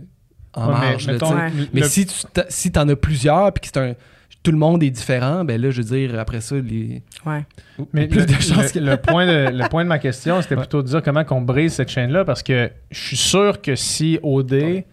[0.54, 1.06] en Ouais, mais marge.
[1.06, 1.34] mettons,
[1.74, 2.14] Mais le- si tu
[2.48, 3.94] si t'en as plusieurs, puis que c'est un.
[4.42, 7.02] Tout le monde est différent, ben là, je veux dire, après ça, les.
[7.26, 7.44] Ouais.
[7.92, 10.54] Mais plus le, de chances le- le point de, le point de ma question, c'était
[10.54, 10.60] Ouais.
[10.62, 14.18] plutôt de dire comment qu'on brise cette chaîne-là, parce que je suis sûr que si
[14.22, 14.84] OD,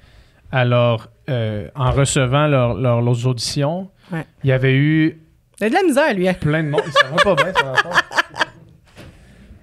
[0.52, 4.26] alors, euh, en recevant leur- leur- leurs auditions, Ouais.
[4.44, 5.22] il y avait eu
[5.62, 6.28] Il a de la misère, lui.
[6.28, 6.34] hein.
[6.34, 6.82] plein de monde.
[6.92, 8.02] Ça va pas bien, son rapport.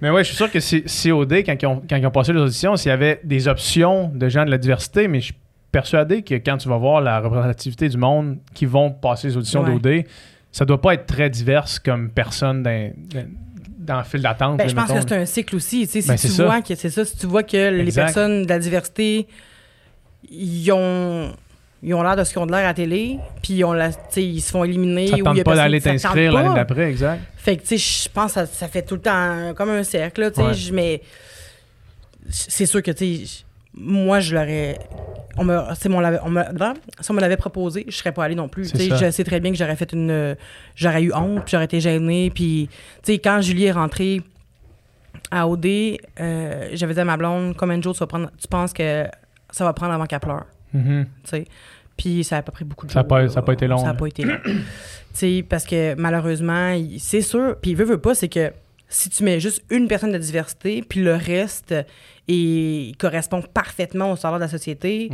[0.03, 2.11] Mais ouais, je suis sûr que si, si OD, quand ils, ont, quand ils ont
[2.11, 5.25] passé les auditions, s'il y avait des options de gens de la diversité, mais je
[5.27, 5.35] suis
[5.71, 9.63] persuadé que quand tu vas voir la représentativité du monde qui vont passer les auditions
[9.63, 9.79] Ouais.
[9.79, 10.03] d'OD,
[10.51, 13.25] ça doit pas être très diverse comme personne dans, dans,
[13.79, 14.57] dans le fil d'attente.
[14.57, 15.85] Ben, je pense mettons, que c'est un cycle aussi.
[15.85, 16.45] Ben, si c'est tu ça.
[16.47, 19.25] vois que c'est ça, si tu vois que les personnes de la diversité,
[20.29, 21.31] ils ont,
[21.83, 23.73] ils ont l'air de ce qu'ils ont de l'air à la télé, puis ils, ont
[23.73, 25.07] la, ils se font éliminer.
[25.07, 27.21] Ça te tente pas d'aller t'inscrire l'année d'après, exact.
[27.35, 29.83] Fait que, tu sais, je pense que ça, ça fait tout le temps comme un
[29.83, 30.47] cercle, tu sais.
[30.47, 30.71] Ouais.
[30.71, 31.01] Mais
[32.29, 34.79] c'est sûr que, tu sais, moi, je l'aurais.
[35.35, 38.71] On me, on si on me l'avait proposé, je serais pas allée non plus.
[38.73, 40.37] Je sais très bien que j'aurais fait une.
[40.75, 42.31] J'aurais eu honte, puis j'aurais été gênée.
[42.33, 42.69] Puis,
[43.03, 44.21] tu sais, quand Julie est rentrée
[45.31, 48.47] à OD, euh, j'avais dit à ma blonde, combien de jours tu, vas prendre, tu
[48.47, 49.05] penses que
[49.49, 50.45] ça va prendre avant qu'elle pleure?
[50.73, 51.45] Tu sais.
[51.95, 53.29] Puis ça n'a pas pris beaucoup de Ça là.
[53.29, 54.37] ça a pas été long, Ça n'a pas été long.
[55.49, 58.51] parce que malheureusement, il- c'est sûr, puis veut, veut pas, c'est que
[58.89, 61.73] si tu mets juste une personne de diversité, puis le reste
[62.27, 65.09] et correspond parfaitement au standard de la société,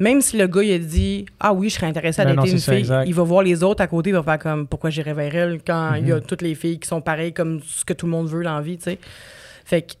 [0.00, 2.50] même si le gars il a dit Ah oui, je serais intéressé à Ben dater
[2.50, 4.90] une ça, fille, il va voir les autres à côté, il va faire comme Pourquoi
[4.90, 6.22] j'irais vers elle quand il y a Mhm.
[6.22, 8.62] toutes les filles qui sont pareilles comme ce que tout le monde veut dans la
[8.62, 8.98] vie, tu sais.
[9.64, 9.92] Fait que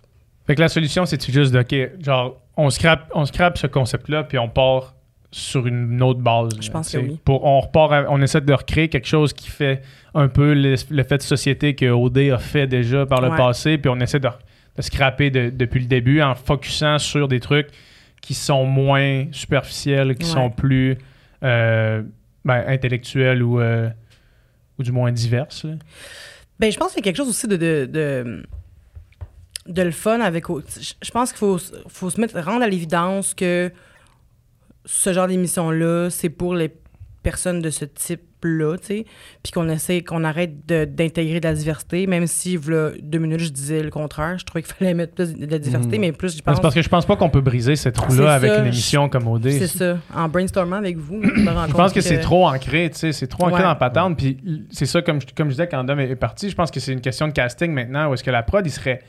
[0.46, 4.24] Fait que la solution, c'est juste de, OK, genre, on scrape, on scrape ce concept-là,
[4.24, 4.94] puis on part
[5.32, 6.50] sur une autre base.
[6.60, 7.20] Je là, pense que oui.
[7.24, 9.82] Pour, on repart, à- on essaie de recréer quelque chose qui fait
[10.14, 13.36] un peu le, le fait de société que OD a fait déjà par le Ouais.
[13.36, 14.28] passé, puis on essaie de,
[14.76, 17.68] de scraper de- depuis le début en focusant sur des trucs
[18.20, 20.32] qui sont moins superficiels, qui Ouais.
[20.32, 20.98] sont plus
[21.44, 22.02] euh,
[22.44, 23.88] ben, intellectuels ou, euh,
[24.78, 25.46] ou du moins divers.
[25.64, 25.70] là.
[26.58, 28.42] Ben, je pense qu'il y a quelque chose aussi de, de, de,
[29.66, 30.44] de le fun avec.
[30.48, 31.58] Je pense qu'il faut,
[31.88, 33.70] faut se mettre, rendre à l'évidence que
[34.84, 36.72] ce genre d'émission-là, c'est pour les
[37.22, 39.04] personnes de ce type-là, tu sais,
[39.42, 43.40] puis qu'on essaie, qu'on arrête de- d'intégrer de la diversité, même si, voilà, deux minutes,
[43.40, 44.38] je disais le contraire.
[44.38, 46.00] Je trouvais qu'il fallait mettre plus de diversité, Mhm.
[46.00, 46.56] mais plus, je pense.
[46.56, 48.68] C'est parce que je pense pas qu'on peut briser cette roue-là avec ça, une je-
[48.68, 49.50] émission comme OD.
[49.50, 49.98] C'est ça.
[50.14, 52.98] En brainstormant avec vous, je me rends Je compte pense que, c'est trop ancré, tu
[52.98, 53.62] sais, c'est trop ancré Ouais.
[53.64, 54.16] dans la patente.
[54.16, 54.38] Puis
[54.70, 56.80] c'est ça, comme je, comme je disais quand Dom est est parti, je pense que
[56.80, 59.00] c'est une question de casting maintenant, où est-ce que la prod, il serait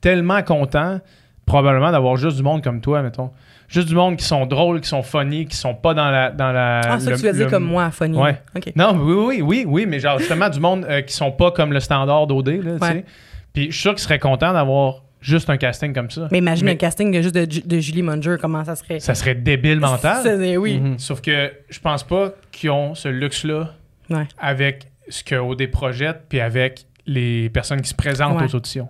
[0.00, 1.00] tellement content,
[1.46, 3.30] probablement, d'avoir juste du monde comme toi, mettons.
[3.68, 6.30] Juste du monde qui sont drôles, qui sont funny, qui sont pas dans la...
[6.30, 8.16] Dans la Ah, ça, le- tu veux dire comme moi, funny.
[8.18, 8.40] Ouais.
[8.56, 8.72] OK.
[8.76, 11.72] Non, oui, oui, oui, oui, mais genre justement du monde euh, qui sont pas comme
[11.72, 13.04] le standard d'OD, là, tu sais.
[13.52, 16.28] Puis je suis sûr qu'ils seraient contents d'avoir juste un casting comme ça.
[16.30, 19.00] Mais imagine Mais- un casting de juste de, Ju- de Julie Munger, comment ça serait?
[19.00, 20.20] Ça serait débile mental.
[20.22, 20.78] C'est- Oui.
[20.80, 20.98] Mhm.
[20.98, 23.72] Sauf que je pense pas qu'ils ont ce luxe-là
[24.08, 24.26] Ouais.
[24.38, 28.46] avec ce que OD projette puis avec les personnes qui se présentent Ouais.
[28.46, 28.88] aux auditions.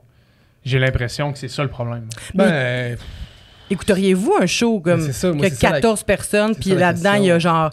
[0.69, 2.07] J'ai l'impression que c'est ça le problème.
[2.35, 2.97] Ben,
[3.71, 7.15] Écouteriez-vous un show comme c'est ça, moi, que c'est ça la- 14 personnes, puis là-dedans,
[7.15, 7.71] il y a genre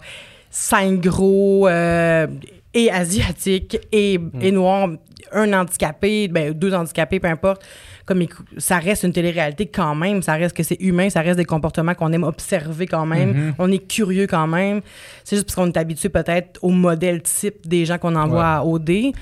[0.50, 2.26] 5 gros euh,
[2.74, 4.30] et asiatiques et, Mm.
[4.42, 4.88] et noirs,
[5.32, 7.62] un handicapé, ben, deux handicapés, peu importe.
[8.04, 8.24] Comme
[8.58, 11.94] ça reste une télé-réalité quand même, ça reste que c'est humain, ça reste des comportements
[11.94, 13.54] qu'on aime observer quand même, Mhm.
[13.58, 14.82] on est curieux quand même.
[15.24, 18.62] C'est juste parce qu'on est habitué peut-être au modèle type des gens qu'on envoie à
[18.64, 19.12] OD.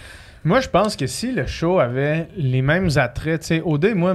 [0.45, 4.15] Moi, je pense que si le show avait les mêmes attraits, tu sais, OD, moi,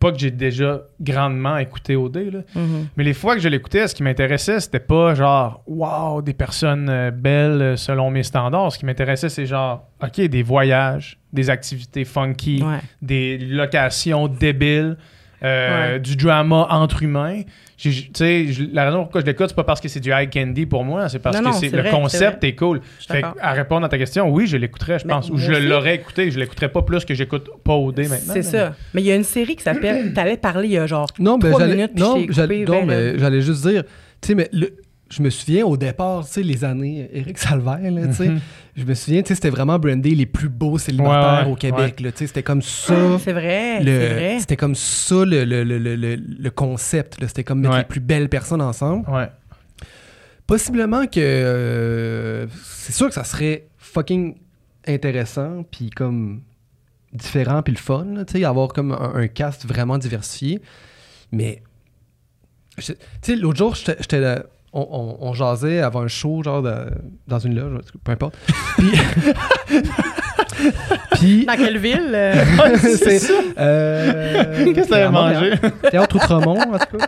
[0.00, 2.86] pas que j'ai déjà grandement écouté OD, là, Mhm.
[2.96, 6.88] mais les fois que je l'écoutais, ce qui m'intéressait, c'était pas genre, wow, des personnes
[6.88, 8.72] euh, belles euh, selon mes standards.
[8.72, 12.78] Ce qui m'intéressait, c'est genre, OK, des voyages, des activités funky, Ouais.
[13.02, 14.96] des locations débiles,
[15.42, 16.00] euh, Ouais.
[16.00, 17.42] du drama entre humains.
[17.76, 20.64] Tu sais, la raison pourquoi je l'écoute, c'est pas parce que c'est du high candy
[20.64, 22.80] pour moi, c'est parce Non, que non, c'est c'est le vrai, concept est cool.
[23.08, 25.28] Fait à répondre à ta question, oui, je l'écouterais, je pense.
[25.30, 25.66] Ou je aussi.
[25.66, 28.32] l'aurais écouté, je l'écouterais pas plus que j'écoute pas OD maintenant.
[28.32, 28.74] C'est ça.
[28.94, 30.12] Mais il y a une série qui s'appelle.
[30.14, 31.08] T'avais parlé il y a genre.
[31.18, 33.66] Non, ben, Trois j'allais, minutes, puis non, t'ai j'allais, coupé non, vers mais j'allais juste
[33.66, 33.82] dire,
[34.20, 34.72] tu sais, mais le-
[35.16, 38.40] je me souviens au départ, tu sais, les années Éric Salvaire, là, tu sais, Mhm.
[38.76, 41.56] je me souviens, tu sais, c'était vraiment brandé les plus beaux célibataires Ouais, ouais, au
[41.56, 43.18] Québec, là, tu sais, c'était comme ça.
[43.20, 44.40] C'est vrai, le- c'est vrai.
[44.40, 47.20] C'était comme ça le, le, le, le, le- le concept.
[47.20, 47.28] là.
[47.28, 47.80] C'était comme mettre Ouais.
[47.80, 49.08] les plus belles personnes ensemble.
[49.08, 49.28] Ouais.
[50.46, 54.34] Possiblement que euh, c'est sûr que ça serait fucking
[54.86, 56.42] intéressant, puis comme
[57.12, 60.60] différent, puis le fun, tu sais, avoir comme un, un cast vraiment diversifié.
[61.32, 61.62] Mais,
[62.76, 64.44] tu sais, l'autre jour, j'étais- j'étais là,
[64.74, 66.90] on, on, on jasait avant un show, genre de-
[67.28, 68.34] dans une loge, peu importe.
[68.76, 68.90] Puis,
[71.12, 72.10] puis Dans quelle ville?
[72.12, 72.34] euh?
[72.82, 73.20] c'est
[73.58, 75.52] euh, Qu'est-ce que t'avais mangé?
[75.90, 77.06] Théâtre Outremont, en tout cas.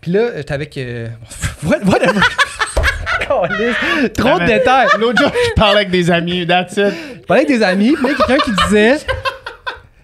[0.00, 0.76] Puis là, j'étais avec.
[0.76, 1.08] euh,
[1.64, 2.20] whatever.
[4.14, 4.88] Trop de détails.
[4.98, 6.94] L'autre jour, je parlais avec des amis, that's it.
[7.14, 8.96] Je parlais avec des amis, puis là, quelqu'un qui disait.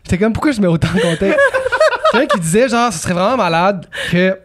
[0.05, 1.39] J'étais comme, pourquoi je mets autant de contexte?
[2.13, 4.39] quelqu'un qui disait, genre, ce serait vraiment malade que.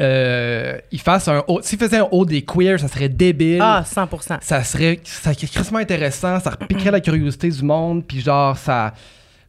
[0.00, 1.60] Euh, il fasse un haut.
[1.62, 3.60] S'il faisait un haut des queers, ça serait débile.
[3.60, 4.08] Ah, 100
[4.40, 8.94] Ça serait, ça serait crissement intéressant, ça repiquerait la curiosité du monde, puis genre, ça.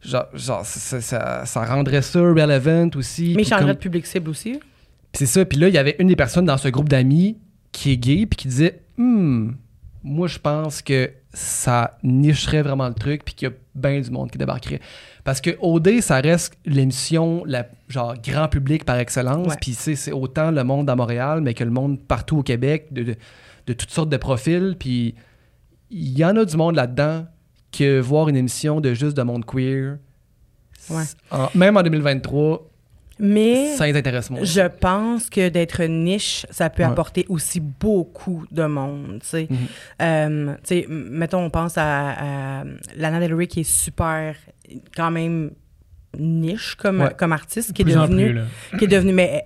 [0.04, 3.32] Genre, genre ça, ça- ça rendrait ça relevant aussi.
[3.34, 4.60] Mais il changerait comme- de public cible aussi.
[5.14, 5.44] C'est ça.
[5.46, 7.38] Puis là, il y avait une des personnes dans ce groupe d'amis
[7.72, 9.52] qui est gay, puis qui disait Hmm,
[10.04, 14.10] moi, je pense que ça nicherait vraiment le truc, puis qu'il y a bien du
[14.10, 14.80] monde qui débarquerait.
[15.24, 20.12] Parce que OD, ça reste l'émission, la, genre, grand public par excellence, puis c'est c'est
[20.12, 23.14] autant le monde à Montréal, mais que le monde partout au Québec, de, de,
[23.66, 25.14] de toutes sortes de profils, puis
[25.90, 27.24] il y en a du monde là-dedans
[27.72, 29.96] que voir une émission de juste de monde queer,
[30.90, 31.04] Ouais.
[31.30, 32.68] en- même en 2023,
[33.18, 34.42] Mais ça les intéresse moins.
[34.42, 36.88] je pense que d'être niche, ça peut Ouais.
[36.88, 39.46] apporter aussi beaucoup de monde, tu sais.
[39.48, 39.56] Mhm.
[40.02, 42.64] Euh, tu sais, m- mettons, on pense à, à
[42.96, 44.34] Lana Del Rey qui est super,
[44.96, 45.52] quand même
[46.18, 47.14] niche comme, Ouais.
[47.16, 48.40] comme artiste, qui est devenue...
[48.78, 49.12] qui est devenue.
[49.12, 49.44] Mais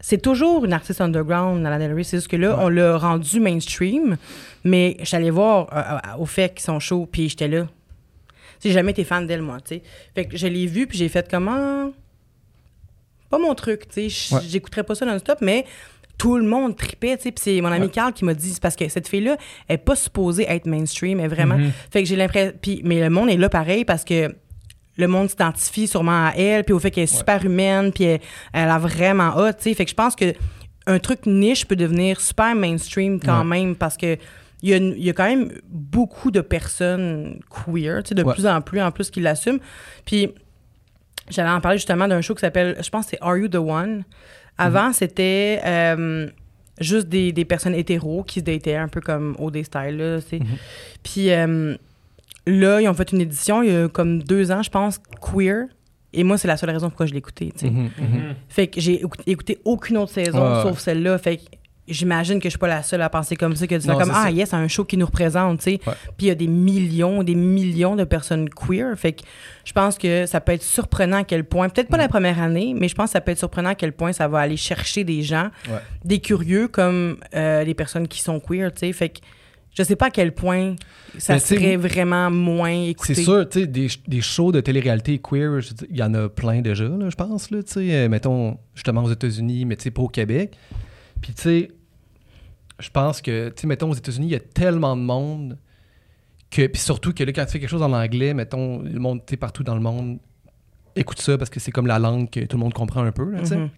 [0.00, 2.02] c'est toujours une artiste underground, Lana Del Rey.
[2.04, 4.16] C'est juste que là, on l'a rendu mainstream.
[4.64, 7.66] Mais j'allais voir euh, euh, au fait qu'ils sont chauds, puis j'étais là.
[8.62, 9.82] J'ai jamais été fan d'elle, moi, tu sais.
[10.14, 11.90] Fait que je l'ai vue, puis j'ai fait comment.
[13.36, 14.34] Pas mon truc, tu sais.
[14.34, 14.40] Ouais.
[14.48, 15.64] J'écouterais pas ça non-stop, mais
[16.18, 17.32] tout le monde tripait, tu sais.
[17.32, 17.90] Puis c'est mon ami Ouais.
[17.92, 19.36] Carl qui m'a dit, c'est parce que cette fille-là
[19.68, 21.58] est pas supposée être mainstream, elle est vraiment.
[21.58, 21.72] Mhm.
[21.90, 22.52] Fait que j'ai l'impression.
[22.62, 24.32] Puis, mais le monde est là pareil parce que
[24.96, 28.20] le monde s'identifie sûrement à elle, puis au fait qu'elle est super humaine, puis elle,
[28.52, 29.74] elle a vraiment hot, tu sais.
[29.74, 30.32] Fait que je pense que
[30.86, 33.44] un truc niche peut devenir super mainstream quand Ouais.
[33.60, 34.16] même parce que
[34.62, 38.14] il y, a, une- il y a quand même beaucoup de personnes queer, tu sais,
[38.14, 38.32] de Ouais.
[38.32, 39.58] plus en plus, en plus qui l'assument.
[40.06, 40.32] Puis
[41.30, 44.04] j'allais en parler justement d'un show qui s'appelle, je pense c'est Are You the One?
[44.56, 46.28] Avant, c'était euh,
[46.80, 50.38] juste des, des personnes hétéros qui se dataient un peu comme OD Style, là, sais.
[51.02, 51.76] Puis euh,
[52.46, 55.66] là, ils ont fait une édition il y a comme deux ans, je pense, queer.
[56.12, 57.70] Et moi, c'est la seule raison pourquoi je l'ai écouté, tu sais.
[57.70, 58.34] Mhm, mhm.
[58.48, 60.62] Fait que j'ai écouté, aucune autre saison ouais.
[60.62, 61.18] sauf celle-là.
[61.18, 61.42] Fait que
[61.86, 64.24] j'imagine que je suis pas la seule à penser comme ça, que Non, comme Ah,
[64.24, 64.30] ça.
[64.30, 65.80] yes, c'est un show qui nous représente, tu sais.
[65.86, 65.92] Ouais.
[66.16, 68.96] Puis il y a des millions, des millions de personnes queer.
[68.98, 69.22] Fait que
[69.64, 72.74] je pense que ça peut être surprenant à quel point, peut-être pas la première année,
[72.78, 75.04] mais je pense que ça peut être surprenant à quel point ça va aller chercher
[75.04, 75.78] des gens, Ouais.
[76.04, 78.92] des curieux comme euh, des personnes qui sont queer, tu sais.
[78.92, 79.18] Fait que
[79.76, 80.76] je sais pas à quel point
[81.18, 83.14] ça tu serait vraiment moins écouté.
[83.14, 85.58] C'est sûr, tu sais, des, des shows de télé-réalité queer,
[85.90, 89.02] il y en a plein déjà, là, je pense, là, tu sais, euh, mettons, justement
[89.02, 90.56] aux États-Unis, mais tu sais, pas au Québec.
[91.20, 91.68] Puis, tu sais,
[92.78, 95.58] je pense que, tu sais, mettons, aux États-Unis, il y a tellement de monde
[96.50, 99.20] que, puis surtout que là, quand tu fais quelque chose en anglais, mettons, le monde,
[99.26, 100.18] tu sais, partout dans le monde
[100.96, 103.28] écoute ça parce que c'est comme la langue que tout le monde comprend un peu,
[103.30, 103.56] là, tu sais.
[103.56, 103.70] Mhm.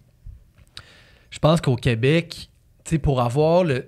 [1.31, 2.49] Je pense qu'au Québec,
[2.83, 3.87] tu sais, pour avoir le,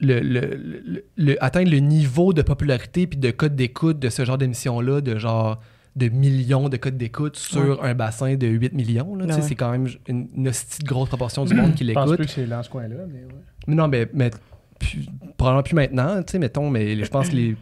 [0.00, 4.24] le, le, le- le- atteindre le niveau de popularité puis de code d'écoute de ce
[4.24, 5.60] genre d'émission-là, de genre
[5.96, 9.42] de millions de codes d'écoute sur un bassin de 8 millions, là, Ben ouais.
[9.42, 10.50] c'est quand même une, une
[10.84, 12.16] grosse proportion du monde qui Je pense l'écoute.
[12.18, 13.74] plus que c'est dans ce coin-là, mais ouais.
[13.74, 14.30] Non, mais, mais
[14.78, 17.56] plus- probablement plus maintenant, tu sais, mettons, mais je pense que les,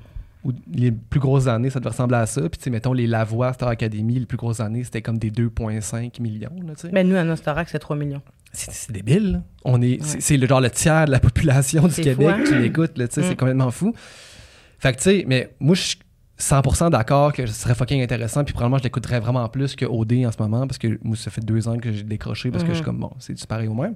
[0.73, 2.43] les plus grosses années, ça devait ressembler à ça.
[2.43, 5.31] Puis, tu sais, mettons, les Lavoie Star Academy, les plus grosses années, c'était comme des
[5.31, 6.91] 2,5 millions, là, tu sais.
[6.93, 8.23] Mais nous, à Nostarac, c'est 3 millions.
[8.53, 9.33] C'est débile.
[9.33, 9.43] là.
[9.65, 12.45] On est, c'est- C'est le genre le tiers de la population du Québec fou, hein?
[12.47, 12.97] qui l'écoute.
[12.97, 13.37] là, tu sais, C'est Mm.
[13.37, 13.93] complètement fou.
[14.79, 15.99] Fait que, tu sais, mais moi, je suis
[16.39, 18.45] 100% d'accord que ce serait fucking intéressant.
[18.45, 21.31] Puis probablement, je l'écouterais vraiment plus que OD en ce moment parce que moi, ça
[21.31, 22.87] fait deux ans que j'ai décroché parce que je suis Mhm.
[22.87, 23.95] comme, bon, c'est du pareil au même.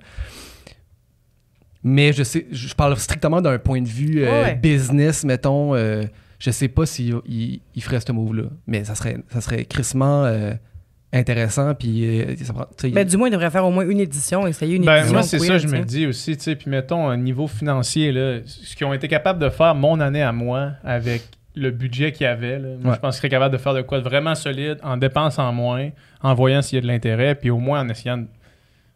[1.83, 4.55] Mais je sais, je parle strictement d'un point de vue euh, Ouais.
[4.55, 5.75] business, mettons.
[5.75, 6.05] euh,
[6.39, 8.45] je sais pas s'il il, il ferait ce move-là.
[8.67, 10.53] Mais ça serait, ça serait crissement euh,
[11.13, 11.75] intéressant.
[11.75, 14.01] Puis, euh, ça prend- tu sais, Ben, du moins, il devrait faire au moins une
[14.01, 15.13] édition, essayer une Ben, édition.
[15.15, 16.57] moi, c'est ça, je me dis aussi, tu sais.
[16.57, 20.23] Puis mettons, un niveau financier, là, ce qu'ils ont été capables de faire mon année
[20.23, 21.23] à moi avec
[21.57, 22.97] le budget qu'il y avait, là, moi, Ouais.
[22.97, 25.91] je pense qu'ils seraient capables de faire de quoi de vraiment solide, en dépensant moins,
[26.23, 28.27] en voyant s'il y a de l'intérêt, puis au moins en essayant de,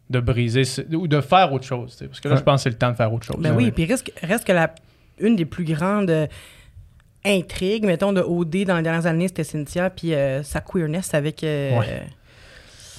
[0.09, 1.97] de briser ce- ou de faire autre chose.
[2.07, 2.39] Parce que là, Ouais.
[2.39, 3.37] je pense que c'est le temps de faire autre chose.
[3.39, 4.73] Ben oui, puis reste, reste que la,
[5.19, 6.27] une des plus grandes euh,
[7.25, 11.43] intrigues, mettons, de OD dans les dernières années, c'était Cynthia, puis euh, sa queerness avec
[11.43, 12.03] euh, Ouais.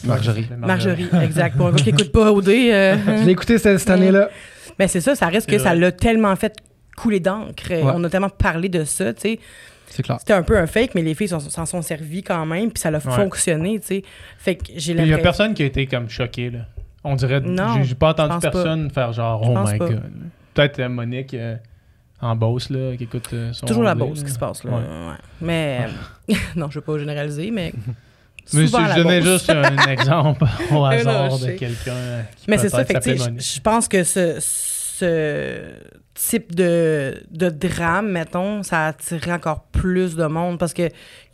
[0.04, 0.46] Marjorie.
[0.58, 1.08] Marjorie.
[1.22, 1.56] exact.
[1.56, 2.48] Pour un gars qui écoute pas OD.
[2.48, 4.28] euh, Je l'ai écouté cette, cette année-là.
[4.78, 6.54] ben c'est ça, ça reste que ça l'a tellement fait
[6.96, 7.70] couler d'encre.
[7.70, 7.82] Ouais.
[7.84, 9.38] On a tellement parlé de ça, tu sais.
[9.88, 12.80] C'était un peu un fake, mais les filles s'en s'en sont servies quand même, puis
[12.80, 14.02] ça a fonctionné, tu sais.
[14.38, 16.60] Fait que j'ai il y a personne qui a été comme choqué, là.
[17.04, 17.40] On dirait.
[17.40, 18.50] Non, j'ai- pas entendu pas.
[18.50, 19.88] personne faire genre, oh my pas.
[19.88, 20.02] god.
[20.54, 21.56] Peut-être euh, Monique euh,
[22.20, 23.66] en Beauce, là, qui écoute euh, son.
[23.66, 24.72] toujours la Beauce qui se passe, là.
[24.72, 24.78] Ouais.
[24.78, 25.16] Ouais.
[25.40, 25.86] Mais...
[26.56, 27.72] non, je veux pas généraliser, mais...
[28.52, 32.68] Mais souvent si je donnais juste un exemple au hasard de quelqu'un qui Mais c'est
[32.68, 34.75] ça, fait je pense que ce, ce
[36.14, 40.82] type de, de drame, mettons, ça attirerait encore plus de monde parce que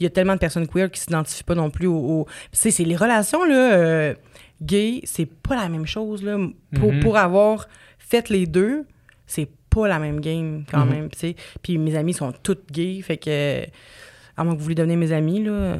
[0.01, 1.95] il y a tellement de personnes queer qui s'identifient pas non plus au...
[1.97, 4.15] au- Tu sais, c'est les relations, là, euh,
[4.61, 6.37] gays, c'est pas la même chose, là.
[6.75, 7.01] Pour, Mhm.
[7.01, 8.85] pour avoir fait les deux,
[9.27, 10.91] c'est pas la même game, quand Mhm.
[10.93, 11.37] même, tu sais.
[11.63, 13.63] Puis mes amis sont toutes gays, fait que...
[14.37, 15.51] À moins que vous voulez devenir mes amis, là...
[15.53, 15.77] euh,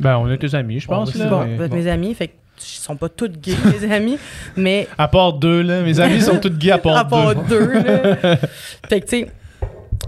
[0.00, 1.12] Ben, on est tes amis, je pense.
[1.12, 1.76] c'est là, bon, mais- vous êtes bon.
[1.76, 2.32] mes amis, fait que
[2.64, 4.18] sont pas toutes gays, mes amis,
[4.56, 5.82] mais À part deux, là.
[5.82, 7.66] Mes amis sont tous gays à part, à part deux.
[7.66, 7.72] deux.
[7.72, 8.36] là.
[8.88, 9.30] fait que, tu sais,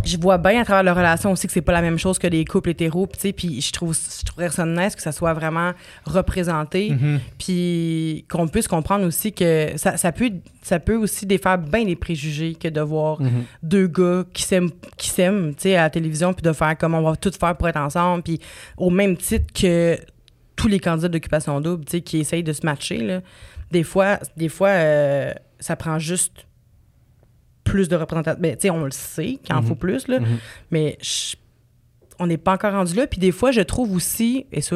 [0.04, 2.26] je vois bien à travers leur relation aussi que c'est pas la même chose que
[2.28, 5.10] les couples hétéros, puis tu sais, puis je trouve, je trouverais ça nice que ça
[5.10, 5.72] soit vraiment
[6.04, 7.18] représenté, Mhm.
[7.38, 10.30] puis qu'on puisse comprendre aussi que ça, ça peut,
[10.62, 13.30] ça peut aussi défaire bien des préjugés que de voir Mhm.
[13.62, 16.94] deux gars qui s'aiment, qui s'aiment, tu sais, à la télévision, puis de faire comme
[16.94, 18.38] on va tout faire pour être ensemble, puis
[18.76, 19.98] au même titre que
[20.66, 23.20] tous les candidats d'occupation double, tu sais, qui essayent de se matcher, là.
[23.70, 26.44] Des fois, des fois euh, ça prend juste
[27.62, 28.34] plus de représentants.
[28.38, 29.66] Ben, tu sais, on le sait qu'il en Mhm.
[29.68, 30.38] faut plus, là, Mhm.
[30.72, 31.36] mais je-
[32.18, 33.06] on n'est pas encore rendu là.
[33.06, 34.74] Puis des fois, je trouve aussi, et ça,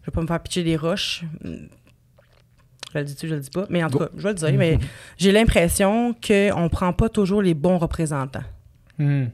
[0.00, 1.24] je vais pas me faire pitcher des roches.
[1.44, 3.66] Je le dis-tu, je le dis pas?
[3.68, 4.78] Mais en tout cas, je vais le dire, mais
[5.18, 8.44] j'ai l'impression qu'on prend pas toujours les bons représentants.
[8.98, 9.28] Mhm.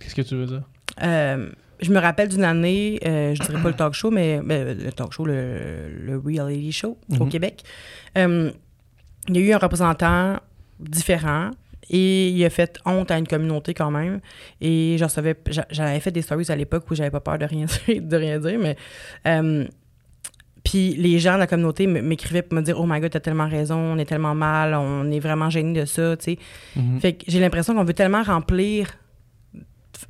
[0.00, 0.62] Qu'est-ce que tu veux dire?
[1.02, 1.50] Euh,
[1.80, 5.12] je me rappelle d'une année, euh, je dirais pas le talk show, mais le talk
[5.12, 7.28] show, le, le reality show au Mhm.
[7.30, 7.62] Québec.
[8.16, 8.50] Euh,
[9.28, 10.36] il y a eu un représentant
[10.80, 11.50] différent
[11.90, 14.20] et il a fait honte à une communauté quand même.
[14.60, 17.44] Et je recevais, j'a- j'avais fait des stories à l'époque où j'avais pas peur de
[17.44, 18.76] rien dire, de rien dire mais
[19.26, 19.64] euh,
[20.64, 23.48] puis les gens de la communauté m'écrivaient pour me dire Oh my god, t'as tellement
[23.48, 26.38] raison, on est tellement mal, on est vraiment gênés de ça, tu sais.
[26.76, 27.00] Mhm.
[27.00, 28.88] Fait que j'ai l'impression qu'on veut tellement remplir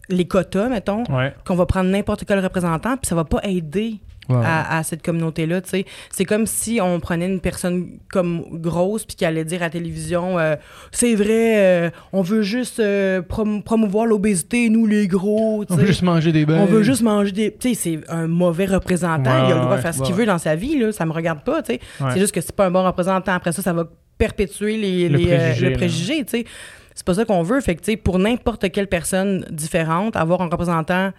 [0.09, 1.32] les quotas, mettons, Ouais.
[1.47, 3.97] qu'on va prendre n'importe quel représentant, puis ça va pas aider
[4.30, 5.62] à, à cette communauté-là.
[6.11, 9.70] C'est comme si on prenait une personne comme grosse, puis qui allait dire à la
[9.70, 10.55] télévision, euh,
[10.93, 11.55] c'est vrai,
[11.86, 16.30] euh, on veut juste euh, prom- promouvoir l'obésité, nous les gros, On veut juste manger
[16.32, 16.66] des On beurres.
[16.66, 17.55] veut juste manger des.
[17.59, 19.47] Tu sais, c'est un mauvais représentant.
[19.47, 20.93] Il a le droit ouais, de faire ce qu'il veut dans sa vie, là.
[20.93, 21.62] Ça me regarde pas.
[21.66, 21.78] Ouais.
[22.12, 23.32] C'est juste que c'est pas un bon représentant.
[23.32, 23.84] Après ça, ça va
[24.18, 26.24] perpétuer les, Le les, préjugé, le préjugé.
[26.99, 27.61] C'est pas ça qu'on veut.
[27.61, 31.13] Fait que, tu sais, pour n'importe quelle personne différente, avoir un représentant,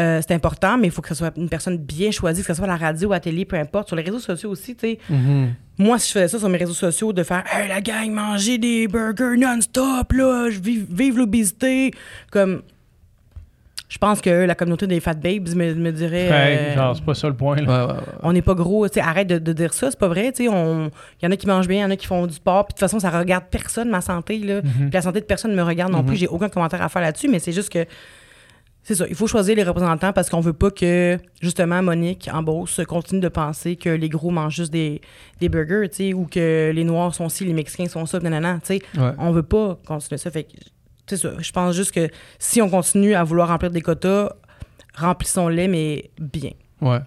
[0.00, 2.54] euh, c'est important, mais il faut que ce soit une personne bien choisie, que ce
[2.54, 3.86] soit à la radio, à la télé, peu importe.
[3.86, 4.98] Sur les réseaux sociaux aussi, tu sais.
[5.08, 5.54] Mhm.
[5.78, 8.58] Moi, si je faisais ça sur mes réseaux sociaux, de faire Hey, la gang, manger
[8.58, 11.92] des burgers non-stop, là, je vive, vive l'obésité.
[12.32, 12.62] Comme.
[13.88, 16.28] Je pense que la communauté des fat babes me, me dirait.
[16.28, 17.62] Ouais, euh, genre, c'est pas ça le point, là.
[17.86, 18.04] Ouais, ouais, ouais.
[18.24, 20.44] on n'est pas gros, tu sais, arrête de, de dire ça, c'est pas vrai, tu
[20.44, 20.90] sais, on-
[21.22, 22.66] il y en a qui mangent bien, il y en a qui font du sport,
[22.66, 24.62] puis de toute façon, ça regarde personne, ma santé, là, Mhm.
[24.62, 26.06] puis la santé de personne ne me regarde non Mhm.
[26.06, 27.84] plus, j'ai aucun commentaire à faire là-dessus, mais c'est juste que,
[28.82, 32.42] c'est ça, il faut choisir les représentants parce qu'on veut pas que, justement, Monique en
[32.42, 35.00] Beauce continue de penser que les gros mangent juste des,
[35.40, 38.58] des burgers, tu sais, ou que les Noirs sont ci, les Mexicains sont ça, nanana,
[38.64, 39.12] tu sais, Ouais.
[39.18, 40.56] on veut pas continuer ça, fait que,
[41.10, 44.32] je pense juste que si on continue à vouloir remplir des quotas,
[44.94, 46.52] remplissons-les, mais bien.
[46.80, 47.00] Ouais.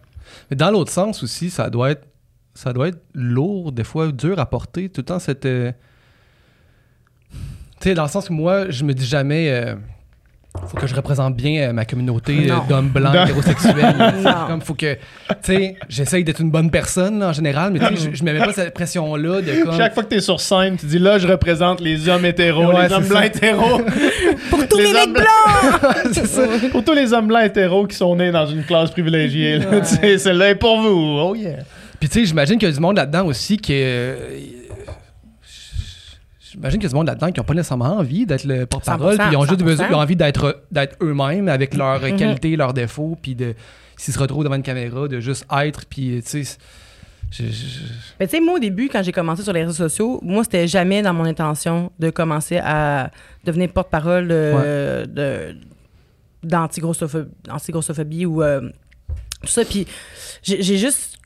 [0.50, 2.06] Mais dans l'autre sens aussi, ça doit être
[2.54, 5.72] ça doit être lourd, des fois dur à porter, tout le temps euh,
[7.80, 9.76] tu sais dans le sens que moi, je me dis jamais euh,
[10.68, 13.96] faut que je représente bien euh, ma communauté euh, d'hommes blancs hétérosexuels.
[14.48, 15.00] Comme faut que tu
[15.42, 18.34] sais, j'essaye d'être une bonne personne là, en général, mais tu sais, je, je me
[18.34, 21.00] mets pas cette pression là de comme Chaque fois que t'es sur scène, tu dis
[21.00, 23.82] là, je représente les hommes hétéros, Ouais, les hommes blancs hétéros.
[24.50, 26.06] Pour tous Les mecs hommes blancs!
[26.12, 26.42] c'est ça.
[26.72, 29.60] pour tous les hommes blancs hétéros qui sont nés dans une classe privilégiée.
[29.60, 31.20] là, tu sais, Celle-là est pour vous.
[31.20, 31.58] Oh yeah.
[32.00, 34.16] Puis tu sais, j'imagine qu'il y a du monde là-dedans aussi qui euh,
[36.52, 39.16] J'imagine qu'il y a du monde là-dedans qui n'ont pas nécessairement envie d'être le porte-parole,
[39.16, 39.64] 100%, puis ils ont juste 100%.
[39.66, 42.16] besoin, ils ont envie d'être d'être eux-mêmes avec leurs Mhm.
[42.18, 43.54] qualités, leurs défauts, puis de
[43.98, 46.58] s'ils se retrouvent devant une caméra, de juste être, puis tu sais.
[47.32, 47.80] je- je- je-
[48.20, 50.68] Mais tu sais, moi, au début, quand j'ai commencé sur les réseaux sociaux, moi, c'était
[50.68, 53.12] jamais dans mon intention de commencer à
[53.44, 55.56] devenir porte-parole de, de-
[56.44, 58.62] d'anti-grossophobie anti-grossophobie ou euh,
[59.42, 59.64] tout ça.
[59.66, 59.86] Puis
[60.42, 61.18] j'ai j'ai juste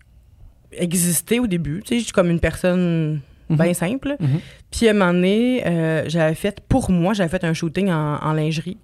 [0.71, 1.81] existé au début.
[1.85, 3.21] Tu sais, je suis comme une personne
[3.55, 4.15] bien simple.
[4.19, 4.39] Mhm.
[4.71, 8.17] Puis à un moment donné, euh, j'avais fait, pour moi, j'avais fait un shooting en,
[8.21, 8.77] en lingerie.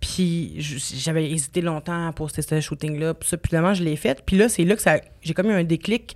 [0.00, 3.14] Puis j'avais hésité longtemps à poster ce shooting-là.
[3.14, 4.22] Puis ça, puis finalement, je l'ai fait.
[4.24, 6.14] Puis là, c'est là que ça, j'ai comme eu un déclic.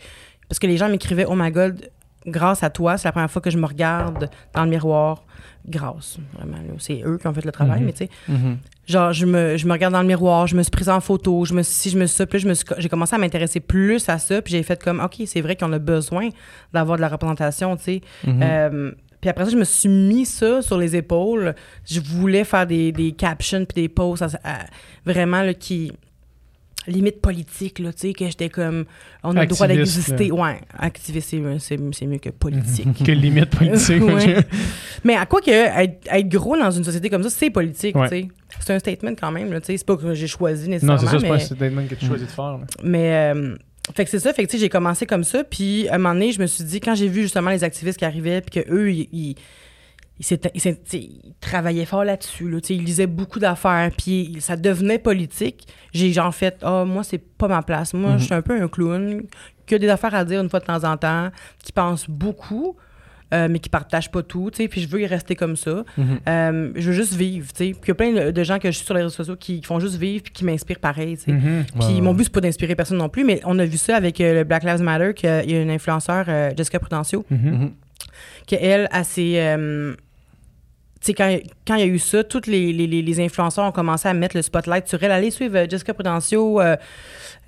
[0.48, 1.90] Parce que les gens m'écrivaient, oh my god,
[2.26, 5.24] grâce à toi, c'est la première fois que je me regarde dans le miroir.
[5.68, 6.56] Grâce, vraiment.
[6.78, 7.86] C'est eux qui ont fait le travail, Mhm.
[7.86, 8.10] mais tu sais.
[8.28, 8.58] Mhm.
[8.88, 11.44] Genre, je me, je me regarde dans le miroir, je me suis prise en photo,
[11.44, 12.44] je me si je me suis ça, puis
[12.78, 15.72] j'ai commencé à m'intéresser plus à ça, puis j'ai fait comme, OK, c'est vrai qu'on
[15.72, 16.30] a besoin
[16.72, 18.00] d'avoir de la représentation, tu sais.
[18.26, 18.40] Mhm.
[18.42, 18.90] Euh,
[19.20, 21.54] puis après ça, je me suis mis ça sur les épaules.
[21.88, 24.66] Je voulais faire des, des captions puis des posts à- à-
[25.06, 25.92] vraiment là, qui
[26.86, 28.84] limite politique là, tu sais que j'étais comme
[29.22, 30.32] on a le droit d'exister.
[30.32, 32.88] Ouais, activiste c'est mieux que politique.
[33.04, 34.02] Quelle limite politique.
[34.02, 34.36] Ouais.
[35.04, 38.08] Mais à quoi que être, être gros dans une société comme ça, c'est politique, Ouais.
[38.08, 38.28] tu sais.
[38.60, 41.06] C'est un statement quand même, tu sais, c'est pas que j'ai choisi non, nécessairement c'est
[41.06, 42.44] ça, c'est pas un mais- statement que tu choisis de faire.
[42.58, 42.60] là.
[42.82, 43.54] mais euh,
[43.96, 45.98] fait que c'est ça, fait que tu sais, j'ai commencé comme ça, puis à un
[45.98, 48.62] moment donné, je me suis dit quand j'ai vu justement les activistes qui arrivaient puis
[48.62, 49.34] que eux ils, ils,
[50.54, 51.08] il, s'est-
[51.40, 52.48] travaillait fort là-dessus.
[52.48, 55.66] Là, il lisait beaucoup d'affaires, puis ça devenait politique.
[55.92, 57.92] J'ai genre fait, ah, moi, c'est pas ma place.
[57.94, 59.22] Moi, je suis un peu un clown
[59.66, 61.30] qui a des affaires à dire une fois de temps en temps,
[61.62, 62.76] qui pense beaucoup.
[63.34, 65.84] euh, mais qui partage pas tout, puis je veux y rester comme ça.
[66.28, 67.48] Euh, je veux juste vivre.
[67.56, 69.62] Puis il y a plein de- gens que je suis sur les réseaux sociaux qui
[69.62, 71.16] font juste vivre puis qui m'inspirent pareil.
[71.26, 71.64] Mhm.
[71.80, 74.20] Puis mon but, c'est pas d'inspirer personne non plus, mais on a vu ça avec
[74.20, 77.70] euh, le Black Lives Matter, qu'il y a une influenceur, Jessica Prudencio, Mhm.
[78.46, 79.36] qu'elle, a ses.
[79.38, 79.94] euh,
[81.06, 81.36] sais, quand,
[81.66, 84.14] quand il y a eu ça, tous les, les, les- les influenceurs ont commencé à
[84.14, 85.10] mettre le spotlight sur elle.
[85.12, 86.60] Allez suivre euh, Jessica Prudencio.
[86.60, 86.76] euh,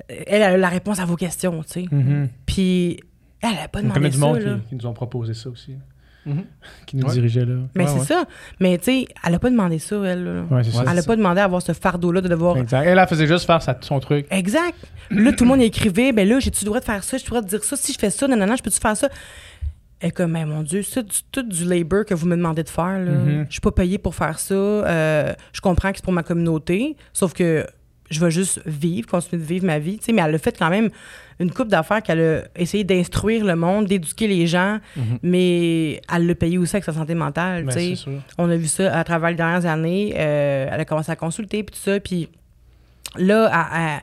[0.09, 1.85] elle a la réponse à vos questions, tu sais.
[1.91, 2.29] Mhm.
[2.47, 3.01] Puis
[3.41, 4.55] elle n'a pas demandé du ça, monde là.
[4.63, 5.73] qui, qui nous ont proposé ça aussi?
[6.27, 6.45] Mhm.
[6.87, 7.13] Qui nous Ouais.
[7.13, 7.55] dirigeait là?
[7.75, 8.05] Mais Ouais, c'est ouais.
[8.07, 8.25] ça.
[8.59, 10.25] Mais tu sais, elle a pas demandé ça, elle.
[10.25, 10.43] là.
[10.51, 10.85] Ouais, c'est ça.
[10.91, 12.83] Elle a pas demandé à avoir ce fardeau-là de devoir Exact.
[12.87, 14.27] Elle, elle faisait juste faire sa- son truc.
[14.31, 14.75] Exact.
[15.11, 17.37] Là, tout le monde écrivait, ben là, j'ai-tu le droit de faire ça, j'ai-tu le
[17.37, 19.11] droit de dire ça, si je fais ça, non, non, non, je peux-tu faire ça?
[20.03, 22.99] Et comme, mais mon Dieu, c'est tout du labor que vous me demandez de faire,
[22.99, 23.11] là.
[23.13, 23.47] Mhm.
[23.49, 24.55] Je suis pas payée pour faire ça.
[24.55, 27.67] Euh, je comprends que c'est pour ma communauté, sauf que
[28.11, 30.91] je vais juste vivre, continuer de vivre ma vie, mais elle a fait quand même
[31.41, 34.79] une coupe d'affaires qu'elle a essayé d'instruire le monde, d'éduquer les gens,
[35.23, 37.73] mais elle l'a payé aussi avec sa santé mentale, Ben.
[38.37, 40.13] On a vu ça à travers les dernières années.
[40.17, 41.99] Euh, elle a commencé à consulter, puis tout ça.
[41.99, 42.29] Puis
[43.17, 44.03] là, elle- elle-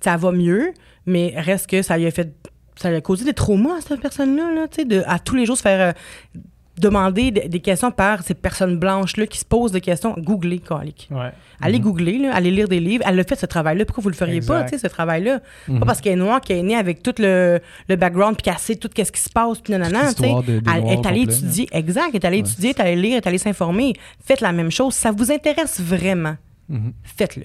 [0.00, 0.72] ça va mieux,
[1.06, 2.32] mais reste que ça lui a fait.
[2.76, 5.44] Ça a causé des traumas à cette personne-là, là, tu sais, de, à tous les
[5.46, 5.90] jours se faire
[6.34, 6.38] euh,
[6.78, 10.14] demander des, des questions par ces personnes blanches-là qui se posent des questions.
[10.18, 11.06] Googlez, calique.
[11.10, 11.30] Ouais.
[11.60, 13.04] Allez googler, là, allez lire des livres.
[13.06, 13.84] Elle a fait ce travail-là.
[13.84, 14.70] Pourquoi vous le feriez pas, Exact.
[14.72, 15.40] tu sais, ce travail-là?
[15.68, 18.58] Pas parce qu'elle est noire, qu'elle est née avec tout le, le background, puis qu'elle
[18.58, 20.22] sait tout ce qui se passe, puis nanana, tu sais.
[20.22, 23.00] l'histoire de- des Elle est allée étudier, exact, elle est allée étudier, elle est allée
[23.02, 23.92] lire, elle est allée s'informer.
[24.24, 24.94] Faites la même chose.
[24.94, 26.36] Ça vous intéresse vraiment,
[26.70, 26.94] Mhm.
[27.04, 27.44] faites-le.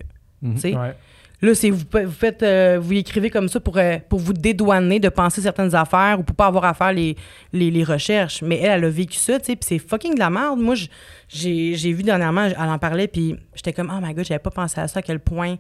[0.74, 0.96] Ouais.
[1.42, 5.00] Là, c'est vous, vous faites, euh, vous écrivez comme ça pour, euh, pour vous dédouaner
[5.00, 7.16] de penser certaines affaires ou pour pas avoir à faire les,
[7.54, 8.42] les, les recherches.
[8.42, 10.60] Mais elle, elle a vécu ça, tu sais, puis c'est fucking de la merde.
[10.60, 10.88] Moi, je-
[11.30, 14.50] j'ai j'ai vu dernièrement, elle en parlait, puis j'étais comme, oh my god, j'avais pas
[14.50, 15.58] pensé à ça, à quel point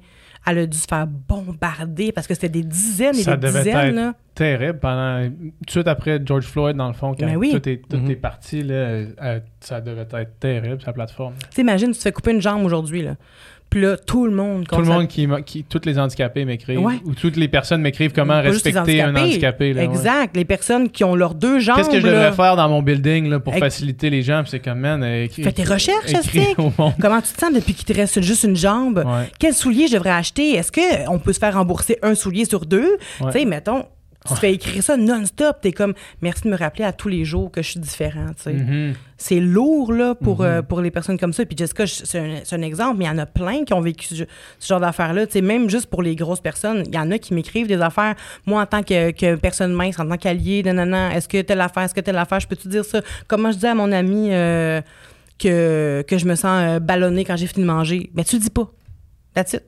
[0.48, 3.60] elle a dû se faire bombarder parce que c'était des dizaines et Ça des devait
[3.64, 4.14] dizaines, être là.
[4.34, 5.24] Terrible pendant.
[5.28, 7.52] Tout de suite après George Floyd, dans le fond, quand Ben oui.
[7.52, 8.12] tout, est, tout Mhm.
[8.12, 9.04] est parti, là,
[9.60, 11.34] ça devait être terrible, sa plateforme.
[11.54, 13.16] T'imagines, tu te fais couper une jambe aujourd'hui, là.
[13.70, 14.66] Puis là, tout le monde...
[14.68, 15.64] Tout le monde qui, qui.
[15.64, 16.80] Toutes les handicapés m'écrivent.
[16.80, 17.00] Ouais.
[17.06, 19.74] Ou toutes les personnes m'écrivent comment Pas respecter un handicapé.
[19.74, 19.88] là, ouais.
[19.88, 20.36] Exact.
[20.38, 23.30] Les personnes qui ont leurs deux jambes, Qu'est-ce que je devrais faire dans mon building
[23.30, 24.44] là, pour faciliter les gens?
[24.46, 26.56] C'est comme, man, euh, écris- Fais tes recherches, écris.
[27.02, 29.04] Comment tu te sens depuis qu'il te reste juste une jambe?
[29.06, 29.30] Ouais.
[29.40, 30.52] Quel soulier je devrais acheter?
[30.56, 32.98] Est-ce qu'on peut se faire rembourser un soulier sur deux?
[33.20, 33.86] Tu sais, mettons,
[34.28, 35.58] tu te fais écrire ça non-stop.
[35.62, 38.28] T'es comme, merci de me rappeler à tous les jours que je suis différent.
[38.36, 38.54] tu sais.
[38.54, 38.94] Mhm.
[39.20, 41.44] C'est lourd, là, pour, euh, pour les personnes comme ça.
[41.46, 43.74] Puis Jessica, je- c'est un, c'est un exemple, mais il y en a plein qui
[43.74, 44.16] ont vécu ce,
[44.60, 45.26] ce genre d'affaires-là.
[45.26, 47.82] Tu sais, même juste pour les grosses personnes, il y en a qui m'écrivent des
[47.82, 48.16] affaires.
[48.46, 51.42] Moi, en tant que, que personne mince, en tant qu'allié, non, non, non, est-ce que
[51.42, 53.02] telle affaire, est-ce que telle affaire, je peux-tu dire ça?
[53.28, 54.82] Comment je dis à mon ami euh,
[55.40, 58.12] que, que je me sens euh, ballonnée quand j'ai fini de manger?
[58.14, 58.70] Mais tu le dis pas.
[59.34, 59.64] That's it.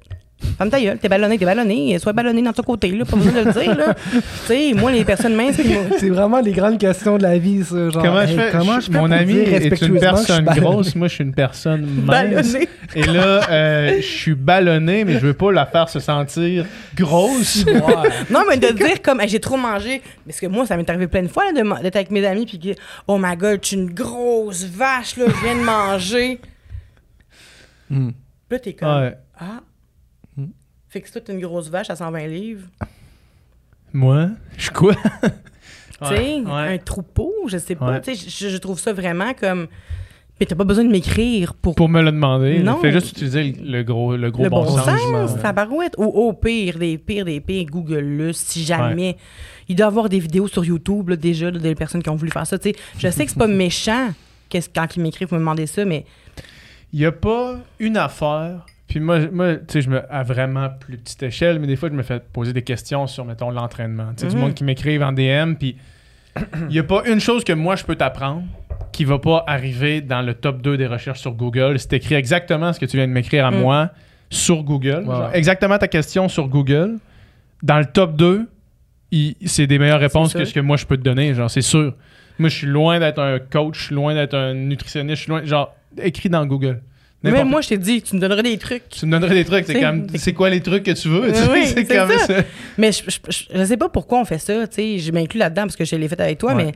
[0.57, 1.99] Ferme ta gueule, t'es ballonné, t'es ballonné.
[1.99, 3.03] Sois ballonné dans ton côté, là.
[3.05, 3.93] Pas besoin de le dire, là.
[4.13, 7.37] tu sais, moi, les personnes minces qui m'ont- C'est vraiment les grandes questions de la
[7.37, 7.89] vie, ça.
[7.89, 8.49] Genre, Comment hey, je fais?
[8.51, 11.81] comment je- je fais mon ami est une personne grosse, moi je suis une personne
[12.05, 12.05] mince.
[12.53, 12.69] ballonné.
[12.95, 16.65] Et là, euh, je suis ballonné, mais je veux pas la faire se sentir
[16.95, 17.65] grosse.
[18.29, 20.01] Non, mais de dire comme Hey, j'ai trop mangé.
[20.25, 22.25] Parce que moi, ça m'est arrivé plein de fois là, de ma- d'être avec mes
[22.25, 22.75] amis puis
[23.07, 26.39] Oh my god, tu es une grosse vache, là, je viens de manger.
[27.89, 28.13] Puis
[28.51, 29.17] là, t'es comme Ouais.
[29.39, 29.61] Ah.
[30.89, 32.67] Fait que toi, t'es une grosse vache à 120 livres.
[33.93, 34.95] Moi, je suis quoi?
[36.01, 37.91] Tu sais, Ouais, un troupeau, je sais pas.
[37.91, 38.01] Ouais.
[38.01, 39.67] Tu sais, je, je trouve ça vraiment comme.
[40.39, 41.75] Mais t'as pas besoin de m'écrire pour.
[41.75, 42.77] Pour me le demander, Non.
[42.79, 45.41] fais juste utiliser le, le gros, le gros le bon, bon, sens, Ouais.
[45.41, 45.95] tabarouette.
[45.97, 49.17] Ou au pire des pires des pires, Google-le, si jamais.
[49.67, 52.15] Il doit y avoir des vidéos sur YouTube, là, déjà, là, des personnes qui ont
[52.15, 52.57] voulu faire ça.
[52.57, 54.11] Tu sais, je sais que c'est pas méchant
[54.47, 56.05] qu'est-ce- quand ils m'écrivent pour me demander ça, mais
[56.93, 58.65] Il y a pas une affaire.
[58.89, 61.89] Puis moi, moi tu sais, je me à vraiment plus petite échelle, mais des fois,
[61.89, 64.09] je me fais poser des questions sur, mettons, l'entraînement.
[64.17, 65.77] Tu sais, du monde qui m'écrivent en DM, puis
[66.69, 68.43] il y a pas une chose que moi, je peux t'apprendre
[68.91, 71.77] qui va pas arriver dans le top 2 des recherches sur Google.
[71.79, 73.59] C'est écrit exactement ce que tu viens de m'écrire à Mm.
[73.59, 73.89] moi
[74.29, 75.05] sur Google.
[75.05, 76.97] Genre, exactement ta question sur Google.
[77.61, 78.47] Dans le top 2,
[79.11, 81.33] il- c'est des meilleures réponses que ce que moi, je peux te donner.
[81.35, 81.93] Genre, c'est sûr.
[82.39, 85.29] Moi, je suis loin d'être un coach, je suis loin d'être un nutritionniste, je suis
[85.29, 85.43] loin...
[85.43, 86.81] Genre, écrit dans Google.
[87.23, 88.87] Même moi, je t'ai dit, tu me donnerais des trucs.
[88.89, 91.31] tu me donnerais des trucs, c'est comme, c'est quoi les trucs que tu veux?
[91.51, 92.19] Oui, c'est comme ça.
[92.27, 92.33] ça.
[92.77, 94.99] Mais je, je, je- je sais pas pourquoi on fait ça, tu sais.
[94.99, 96.65] Je m'inclus là-dedans parce que je l'ai fait avec toi, Ouais.
[96.65, 96.71] mais.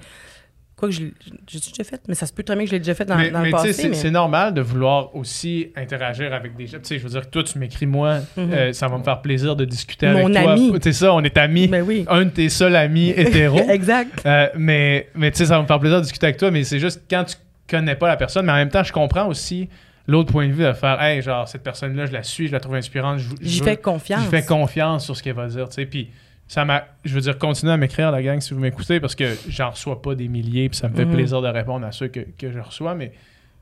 [0.75, 1.13] Quoi que je l'ai
[1.47, 3.29] déjà fait, mais ça se peut très bien que je l'ai déjà fait dans, mais
[3.29, 3.81] dans mais le tu sais, passé.
[3.83, 6.79] c'est mais- c'est normal de vouloir aussi interagir avec des gens.
[6.79, 8.51] Tu sais, je veux dire, toi, tu m'écris moi, Mhm.
[8.51, 10.51] euh, ça va me faire plaisir de discuter Mon avec toi.
[10.53, 10.73] ami.
[10.81, 11.67] C'est ça, on est amis.
[11.67, 12.03] Ben oui.
[12.09, 13.61] Un de tes seuls amis hétéros.
[13.69, 14.23] exact.
[14.25, 16.63] Euh, mais mais tu sais, ça va me faire plaisir de discuter avec toi, mais
[16.65, 17.35] c'est juste quand tu
[17.69, 19.69] connais pas la personne, mais en même temps, je comprends aussi
[20.07, 22.59] l'autre point de vue de faire, hey, genre, cette personne-là, je la suis, je la
[22.59, 23.19] trouve inspirante.
[23.41, 24.21] J'y fais confiance.
[24.23, 25.85] J'y fais confiance sur ce qu'elle va dire, tu sais.
[25.85, 26.09] Puis,
[26.47, 26.83] ça m'a.
[27.05, 30.01] Je veux dire, continuez à m'écrire, la gang, si vous m'écoutez, parce que j'en reçois
[30.01, 31.13] pas des milliers, puis ça me fait Mhm.
[31.13, 33.13] plaisir de répondre à ceux que, que je reçois, mais,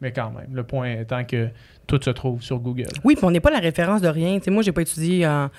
[0.02, 0.48] mais quand même.
[0.54, 1.50] Le point étant que
[1.88, 2.88] tout se trouve sur Google.
[3.04, 4.38] Oui, puis on n'est pas la référence de rien.
[4.40, 5.50] Tu sais, moi, j'ai pas étudié en,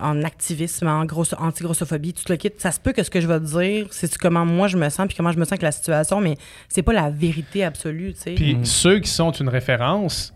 [0.00, 2.50] en activisme, en grosse, anti-grossophobie, tout le kit.
[2.58, 4.88] Ça se peut que ce que je vais te dire, c'est comment moi je me
[4.88, 6.36] sens, puis comment je me sens avec la situation, mais
[6.68, 8.34] c'est pas la vérité absolue, tu sais.
[8.34, 8.64] Puis Mhm.
[8.64, 10.34] ceux qui sont une référence,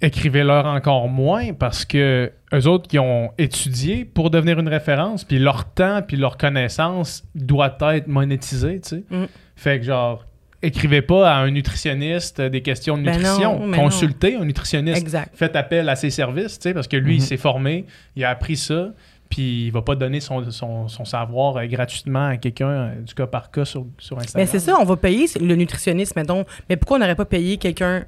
[0.00, 5.38] écrivez-leur encore moins parce que eux autres qui ont étudié pour devenir une référence, puis
[5.38, 9.04] leur temps, puis leur connaissance doit être monétisé, tu sais.
[9.10, 9.26] Mhm.
[9.56, 10.24] Fait que genre,
[10.62, 13.58] écrivez pas à un nutritionniste des questions de Ben nutrition.
[13.60, 14.98] non, mais Consultez un nutritionniste.
[15.00, 15.30] Exact.
[15.34, 17.26] Faites appel à ses services, tu sais, parce que lui, il Mhm.
[17.26, 17.86] s'est formé,
[18.16, 18.90] il a appris ça,
[19.30, 23.14] puis il va pas donner son, son, son savoir euh, gratuitement à quelqu'un euh, du
[23.14, 24.48] cas par cas sur, sur Mais Instagram.
[24.50, 26.44] c'est ça, on va payer le nutritionniste, mettons.
[26.68, 28.04] Mais pourquoi on n'aurait pas payé quelqu'un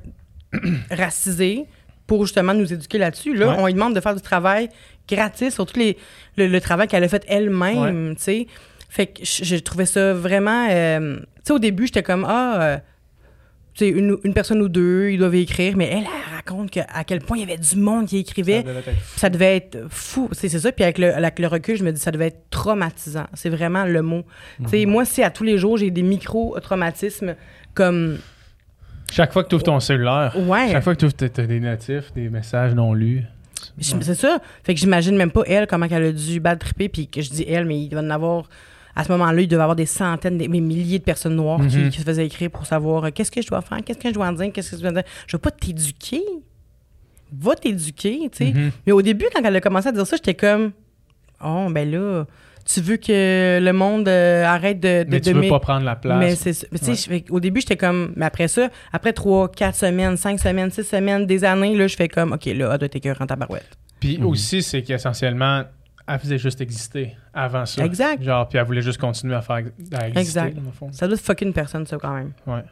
[0.91, 1.67] racisé
[2.07, 3.35] pour justement nous éduquer là-dessus?
[3.37, 3.55] Là, Ouais.
[3.59, 4.69] on lui demande de faire du travail
[5.09, 5.97] gratis sur tout les,
[6.37, 8.47] le, le travail qu'elle a fait elle-même, tu sais.
[8.95, 10.69] Fait que je- j'ai trouvé ça vraiment...
[10.71, 12.63] euh, tu sais, au début, j'étais comme, ah...
[12.63, 12.77] euh,
[13.75, 16.81] tu sais, une, une personne ou deux, ils doivent écrire, mais elle, elle raconte que,
[16.93, 18.63] à quel point il y avait du monde qui écrivait.
[19.17, 20.29] Ça devait être fou.
[20.33, 20.71] C'est ça.
[20.73, 23.25] Puis avec le, avec le recul, je me dis, ça devait être traumatisant.
[23.33, 24.25] C'est vraiment le mot.
[24.65, 27.35] Tu sais, moi, si à tous les jours, j'ai des micro-traumatismes
[27.73, 28.19] comme.
[29.11, 30.71] Chaque fois que tu ouvres ton cellulaire, Ouais.
[30.71, 33.23] chaque fois que tu ouvres, t'as des notifs, des messages non lus.
[33.81, 34.39] C'est ça.
[34.65, 36.91] Fait que j'imagine même pas elle, comment elle a dû bad tripper.
[36.91, 38.51] Puis que je dis elle, mais il doit en avoir.
[38.95, 41.79] À ce moment-là, il devait y avoir des centaines, des, milliers de personnes noires qui-
[41.79, 41.91] Mhm.
[41.91, 44.15] qui, se faisaient écrire pour savoir euh, qu'est-ce que je dois faire, qu'est-ce que je
[44.15, 45.03] dois en dire, qu'est-ce que je dois dire.
[45.27, 46.23] Je veux pas t'éduquer.
[47.35, 48.53] Va t'éduquer, tu sais.
[48.53, 48.71] Mhm.
[48.87, 50.73] Mais au début, quand elle a commencé à dire ça, j'étais comme,
[51.43, 52.25] oh, ben là,
[52.67, 55.05] tu veux que le monde euh, arrête de.
[55.05, 56.19] de Mais tu de veux pas prendre la place.
[56.19, 56.67] Mais c'est ça.
[56.71, 57.25] Mais tu sais, Ouais.
[57.31, 58.13] au début, j'étais comme.
[58.17, 61.97] Mais après ça, après trois, quatre semaines, cinq semaines, six semaines, des années, là, je
[61.97, 63.67] fais comme, OK, là, elle doit être écœurante en tabarouette.
[63.99, 64.27] Puis Mhm.
[64.27, 65.63] aussi, c'est qu'essentiellement,
[66.07, 67.85] elle faisait juste exister avant ça.
[67.85, 68.23] Exact.
[68.23, 69.61] Genre, puis elle voulait juste continuer à faire à
[70.09, 70.55] exister, Exact.
[70.57, 70.93] dans le fond.
[70.93, 72.33] Ça doit fucker une personne, ça, quand même.
[72.47, 72.63] Ouais.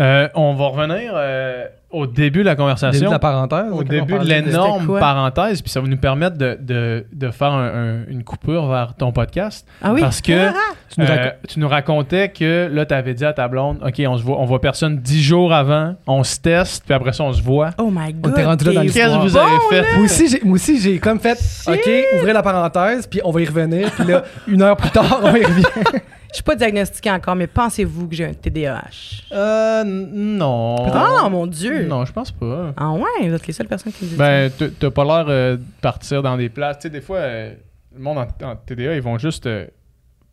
[0.00, 2.90] Euh, on va revenir euh, au début de la conversation.
[2.98, 3.70] Début de la parenthèse.
[3.70, 7.52] au on début de l'énorme parenthèse, puis ça va nous permettre de, de, de faire
[7.52, 7.68] un-
[8.02, 9.64] un- une coupure vers ton podcast.
[9.80, 10.00] Ah oui?
[10.00, 10.52] Parce que Ah,
[10.92, 14.02] Tu nous euh, tu nous racontais que là, tu avais dit à ta blonde, OK,
[14.06, 17.22] on se voit, on voit personne dix jours avant, on se teste, puis après ça,
[17.22, 17.70] on se voit.
[17.78, 18.34] Oh my God.
[18.34, 18.82] t'est rendu là dans.
[18.82, 19.80] Qu'est-ce que vous avez bon, fait?
[19.82, 19.86] là!
[19.96, 21.38] Moi aussi, j'ai, moi aussi, j'ai comme fait,
[21.68, 23.92] OK, ouvrez la parenthèse, puis on va y revenir.
[23.92, 25.62] Puis là, une heure plus tard, on y revient.
[26.34, 29.22] Je suis pas diagnostiquée encore, mais pensez-vous que j'ai un TDAH?
[29.30, 30.74] Euh, non.
[30.92, 31.86] Ah, mon Dieu!
[31.86, 32.74] Non, je pense pas.
[32.76, 35.56] Ah ouais, vous êtes les seules personnes qui me disent Ben, t'as pas l'air euh,
[35.56, 36.78] de partir dans des places.
[36.78, 37.54] Tu sais, des fois, euh,
[37.94, 39.68] le monde en, en TDA, ils vont juste euh,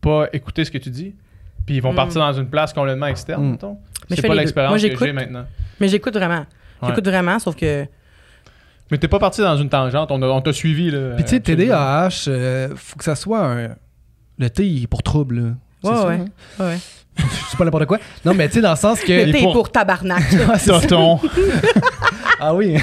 [0.01, 1.13] pas écouter ce que tu dis.
[1.67, 1.97] Puis ils vont Mm.
[1.97, 3.51] partir dans une place complètement externe, Mm.
[3.51, 3.77] mettons.
[4.09, 4.27] Mais je C'est pas.
[4.29, 5.05] Moi, l'expérience que j'écoute.
[5.05, 5.45] j'ai maintenant.
[5.79, 6.45] Mais j'écoute vraiment.
[6.81, 6.87] Ouais.
[6.89, 7.85] J'écoute vraiment, sauf que.
[8.89, 10.09] Mais t'es pas parti dans une tangente.
[10.11, 11.11] On, a- on t'a suivi, là.
[11.15, 11.39] Puis tu sais.
[11.41, 13.75] TDAH, euh, faut que ça soit un.
[14.39, 15.49] Le T il est pour trouble, là.
[15.83, 16.15] Ouais, ça, ouais.
[16.15, 16.25] hein?
[16.65, 16.77] Ouais.
[17.49, 17.99] C'est pas n'importe quoi.
[18.25, 19.11] Non, mais tu sais, dans le sens que.
[19.11, 20.23] Le est T pour- pour tabarnak.
[20.59, 20.79] Ça.
[20.79, 21.19] Toton.
[22.43, 22.75] Ah oui.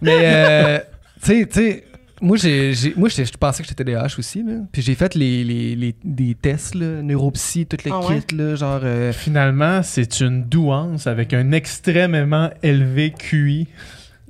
[0.00, 0.78] mais, euh,
[1.22, 1.84] tu sais, tu sais,
[2.22, 4.52] moi, j'ai, j'ai- moi je pensais que j'étais TDAH aussi, là.
[4.72, 8.20] Puis j'ai fait les, les, tests, là, neuropsy, toutes les Ah ouais?
[8.26, 8.80] kits, là, genre.
[8.82, 13.68] euh, Finalement, c'est une douance avec un extrêmement élevé QI.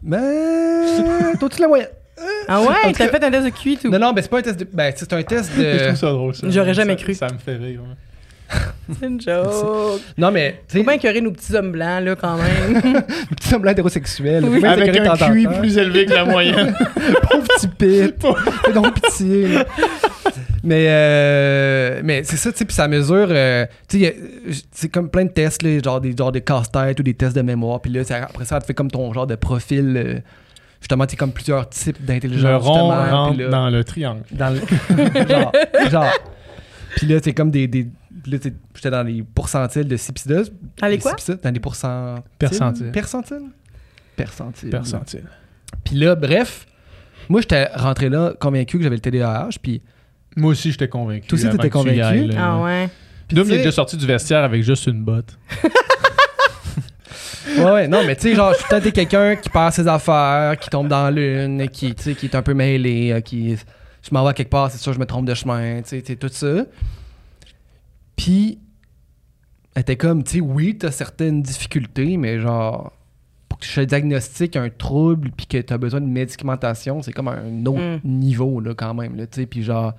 [0.03, 0.19] Mais.
[1.39, 1.89] Toi-tu la moyenne?
[2.49, 3.91] Ah ouais, t'as fait un test de QI, tout.
[3.91, 4.67] Non, non, mais c'est pas un test de.
[4.73, 5.79] Ben, c'est un test Je de.
[5.87, 6.47] trouve ça drôle, ça.
[6.51, 7.15] J'aurais jamais Ça- cru.
[7.15, 7.81] Ça me fait rire.
[7.81, 8.57] ouais.
[8.99, 10.01] C'est une joke.
[10.19, 10.63] Non, mais.
[10.69, 12.83] Tu Faut bien écœurer nos petits hommes blancs, là, quand même.
[13.37, 14.45] petit semblant hétérosexuel.
[14.45, 14.55] Oui.
[14.57, 15.53] Faut bien Avec un QI temps.
[15.61, 16.75] plus élevé que la moyenne.
[17.31, 18.15] Pauvre petit pit.
[18.65, 19.49] Fais donc pitié.
[19.49, 19.65] là.
[20.65, 23.29] mais euh, mais c'est ça, tu sais, puis ça mesure.
[23.31, 26.33] euh, tu sais, il y a- c'est comme plein de tests, là, genre des, genre
[26.33, 27.81] des casse-têtes ou des tests de mémoire.
[27.81, 29.95] Puis là, après ça, ça te fait comme ton genre de profil.
[29.97, 30.19] euh,
[30.81, 32.43] justement, tu sais, comme plusieurs types d'intelligence.
[32.51, 34.23] Le rond justement, rentre là- dans le triangle.
[34.33, 34.61] dans le.
[35.29, 35.53] genre.
[35.91, 36.13] genre.
[36.97, 37.69] Puis là, c'est comme des.
[37.69, 37.89] des
[38.23, 40.43] puis là, tu j'étais dans les pourcentiles de ci pis ça.
[40.83, 41.15] Allez, quoi?
[41.43, 42.23] Dans les pourcentiles.
[42.39, 42.91] Percentiles.
[42.93, 43.51] Percentiles?
[44.17, 44.71] Percentiles.
[44.71, 45.25] Percentile.
[45.85, 46.67] Puis là, bref,
[47.29, 49.51] moi, j'étais rentré là convaincu que j'avais le TDAH.
[49.63, 49.81] Puis
[50.37, 51.29] Moi aussi, j'étais convaincu.
[51.29, 52.01] Toi aussi, t'étais tu convaincu?
[52.01, 52.35] ailles, là.
[52.39, 52.89] Ah ouais.
[53.27, 55.39] Puis Doom, il tu est déjà sorti du vestiaire avec juste une botte.
[57.59, 60.59] Ouais, ouais, non, mais tu sais, genre, je suis peut-être quelqu'un qui perd ses affaires,
[60.59, 63.57] qui tombe dans l'une, qui, qui est un peu mêlé, euh, qui.
[63.57, 66.17] Je m'en vais à quelque part, c'est sûr, je me trompe de chemin, tu sais,
[66.17, 66.65] tout ça.
[68.17, 68.59] Puis,
[69.75, 72.93] elle était comme, tu sais, oui, t'as certaines difficultés, mais genre,
[73.49, 77.29] pour que je te diagnostique un trouble, puis que t'as besoin de médicamentation, c'est comme
[77.29, 78.01] un autre Mm.
[78.05, 79.95] niveau, là, quand même, là, tu sais, puis genre.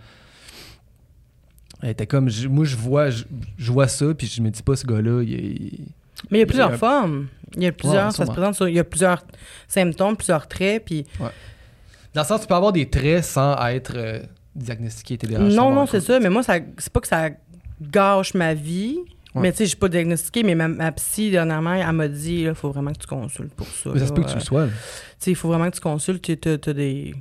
[1.83, 3.23] Elle était comme, moi, je vois, je,
[3.71, 5.87] vois ça, puis je me dis pas, ce gars-là, il, il-
[6.29, 7.27] Mais il y a plusieurs a- formes.
[7.55, 9.23] Il y a plusieurs, Ouais, ça se présente sur, il y a plusieurs
[9.67, 11.05] symptômes, plusieurs traits, puis
[12.13, 14.19] Dans le sens, tu peux avoir des traits sans être euh,
[14.55, 15.39] diagnostiqué TDAH.
[15.39, 17.29] non, non, c'est ça, mais moi, ça, c'est pas que ça
[17.81, 18.99] gâche ma vie,
[19.33, 19.41] Ouais.
[19.43, 22.41] mais tu sais, je suis pas diagnostiquée, mais ma, ma psy, dernièrement, elle m'a dit,
[22.43, 23.89] il faut vraiment que tu consultes pour ça.
[23.93, 24.65] Mais ça se peut que tu le sois.
[24.65, 24.67] là.
[24.67, 24.75] Tu
[25.19, 27.15] sais, il faut vraiment que tu consultes, tu as, des,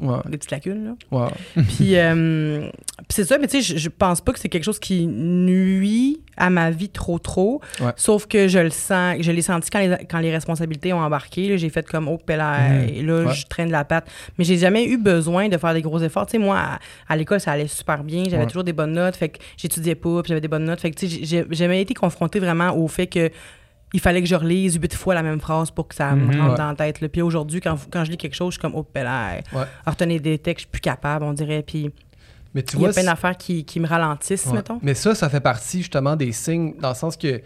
[0.00, 1.28] Ouais, des petites lacunes, là.
[1.76, 2.68] Puis, euh,
[2.98, 5.06] puis c'est ça, mais tu sais, je, je pense pas que c'est quelque chose qui
[5.08, 7.60] nuit à ma vie trop, trop.
[7.80, 7.90] Ouais.
[7.96, 11.58] Sauf que je le sens, je l'ai senti quand les, quand les responsabilités ont embarqué.
[11.58, 12.88] J'ai fait comme, oh, là, Mhm.
[12.88, 13.34] et là, Ouais.
[13.34, 14.08] je traîne de la patte.
[14.38, 16.26] Mais j'ai jamais eu besoin de faire des gros efforts.
[16.26, 16.78] Tu sais, moi, à,
[17.12, 18.22] à l'école, ça allait super bien.
[18.30, 19.16] J'avais toujours des bonnes notes.
[19.16, 20.80] Fait que j'étudiais pas, puis j'avais des bonnes notes.
[20.80, 23.30] Fait que, tu sais, j'ai- j'ai jamais été confrontée vraiment au fait que
[23.94, 26.40] il fallait que je relise huit fois la même phrase pour que ça me Mhm.
[26.40, 26.58] rentre Ouais.
[26.58, 27.00] dans la tête.
[27.00, 27.08] là.
[27.08, 29.62] Puis aujourd'hui, quand, quand je lis quelque chose, je suis comme, oh, là, Ouais.
[29.86, 31.62] à retenir des textes, je suis plus capable, on dirait.
[31.66, 31.90] Puis
[32.54, 34.54] Mais tu il y a vois, plein d'affaires qui, qui me ralentissent, Ouais.
[34.54, 34.78] mettons.
[34.82, 37.40] Mais ça, ça fait partie justement des signes, dans le sens que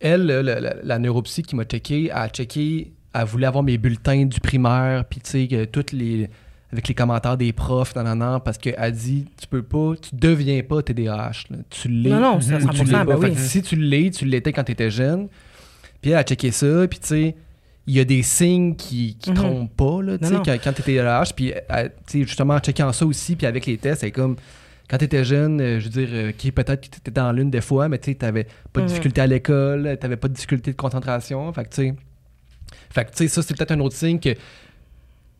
[0.00, 4.40] elle, là, la, la, qui m'a checké, a checké, elle voulait avoir mes bulletins du
[4.40, 6.28] primaire, puis tu sais, que toutes les.
[6.72, 10.10] avec les commentaires des profs, nan, nan, nan, parce qu'elle dit, tu peux pas, tu
[10.14, 11.58] deviens pas TDAH, là.
[11.70, 12.10] tu l'es.
[12.10, 13.04] Non, non, tu 100%, l'es pas.
[13.04, 13.36] ben oui.
[13.36, 15.28] si tu l'es, tu l'étais quand tu étais jeune.
[16.04, 17.34] Puis elle a checké ça, puis tu sais,
[17.86, 19.36] il y a des signes qui, qui Mhm.
[19.36, 21.32] trompent pas, là, tu sais, quand, quand tu étais TDAH.
[21.34, 24.36] Puis tu sais, justement, en checkant ça aussi, puis avec les tests, c'est comme
[24.90, 27.32] quand tu étais jeune, euh, je veux dire, euh, qui peut-être que tu étais dans
[27.32, 28.44] l'une des fois, mais tu sais, t'avais
[28.74, 28.88] pas de Mhm.
[28.88, 31.50] difficulté à l'école, t'avais pas de difficulté de concentration.
[31.54, 31.94] Fait que tu sais,
[32.90, 34.34] fait que, tu sais, ça, c'est peut-être un autre signe que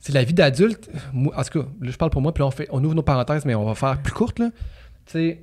[0.01, 0.89] c'est la vie d'adulte.
[1.15, 3.03] En tout cas, là, je parle pour moi, puis là, on, fait, on ouvre nos
[3.03, 4.49] parenthèses, mais on va faire plus courte, là.
[5.05, 5.43] Tu sais,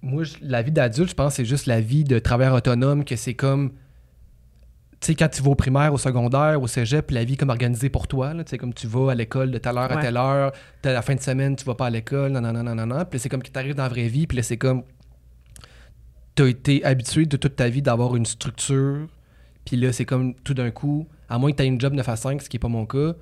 [0.00, 3.16] moi, je- la vie d'adulte, je pense c'est juste la vie de travailleur autonome, que
[3.16, 3.72] c'est comme.
[5.00, 7.90] Tu sais, quand tu vas au primaire, au secondaire, au cégep, la vie comme organisée
[7.90, 8.32] pour toi.
[8.34, 11.02] Tu sais, comme tu vas à l'école de telle heure à telle heure, t'as la
[11.02, 13.04] fin de semaine, tu vas pas à l'école, non, non, non, non, non, non.
[13.04, 14.84] Puis c'est comme que tu arrives dans la vraie vie, puis là, c'est comme.
[16.34, 19.06] Tu as été habitué de toute ta vie d'avoir une structure,
[19.64, 22.08] puis là, c'est comme tout d'un coup, à moins que tu aies une job 9
[22.08, 23.14] à 5, ce qui n'est pas mon cas,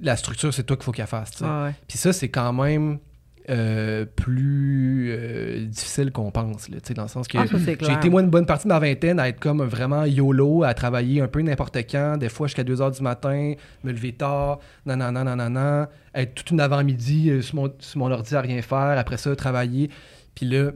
[0.00, 1.40] la structure, c'est toi qu'il faut qu'elle fasse.
[1.40, 1.74] Ouais.
[1.88, 2.98] Puis ça, c'est quand même
[3.50, 8.22] euh, plus euh, difficile qu'on pense, là, dans le sens que Ah, j'ai été, moi,
[8.22, 11.42] une bonne partie de ma vingtaine à être comme vraiment YOLO, à travailler un peu
[11.42, 16.34] n'importe quand, des fois jusqu'à 2 h du matin, me lever tard, nanana, nanana, être
[16.34, 19.90] toute une avant-midi euh, sur, mon, sur mon ordi à rien faire, après ça, travailler.
[20.34, 20.70] Puis là,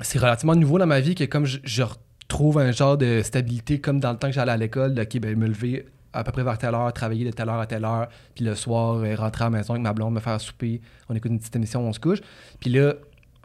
[0.00, 3.80] c'est relativement nouveau dans ma vie que comme je, je retrouve un genre de stabilité
[3.80, 6.32] comme dans le temps que j'allais à l'école, de, OK, ben, me lever à peu
[6.32, 9.14] près vers telle heure, travailler de telle heure à telle heure, puis le soir, euh,
[9.14, 11.80] rentrer à la maison avec ma blonde, me faire souper, on écoute une petite émission,
[11.86, 12.18] on se couche.
[12.58, 12.94] Puis là,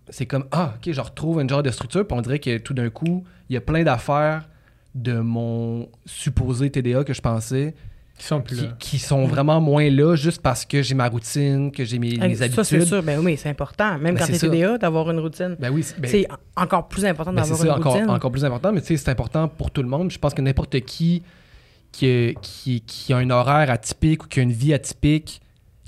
[0.10, 2.74] c'est comme, ah, OK, je retrouve une genre de structure, puis on dirait que tout
[2.74, 4.48] d'un coup, il y a plein d'affaires
[4.96, 7.76] de mon supposé TDA que je pensais
[8.18, 8.72] Qui sont plus qui, là.
[8.80, 12.36] qui sont vraiment moins là juste parce que j'ai ma routine, que j'ai mes, mes
[12.36, 12.64] ça, habitudes.
[12.64, 13.04] c'est sûr.
[13.04, 13.98] Ben oui, c'est important.
[13.98, 14.50] Même Ben, quand c'est t'es ça.
[14.50, 15.56] TDA, d'avoir une routine.
[15.60, 18.10] Ben oui, c'est- ben- c'est encore plus important Ben, d'avoir une ça, encore, routine.
[18.10, 20.10] encore plus important, mais tu sais, c'est important pour tout le monde.
[20.12, 21.24] Je pense que n'importe qui
[21.98, 25.42] qui, a- qui, qui a un horaire atypique ou qui a une vie atypique,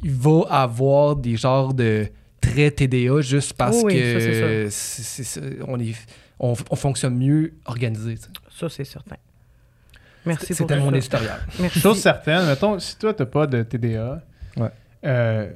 [0.03, 2.08] il va avoir des genres de
[2.39, 5.93] traits TDA juste parce Oh oui, ça, que on, est,
[6.39, 8.16] on, on fonctionne mieux organisé.
[8.58, 9.16] Ça, c'est certain.
[10.26, 11.39] Merci pour C'était mon éditorial.
[11.60, 11.80] Merci.
[11.80, 14.22] Chose certaine, mettons, si toi, t'as pas de TDA,
[14.58, 14.70] Ouais.
[15.05, 15.51] euh,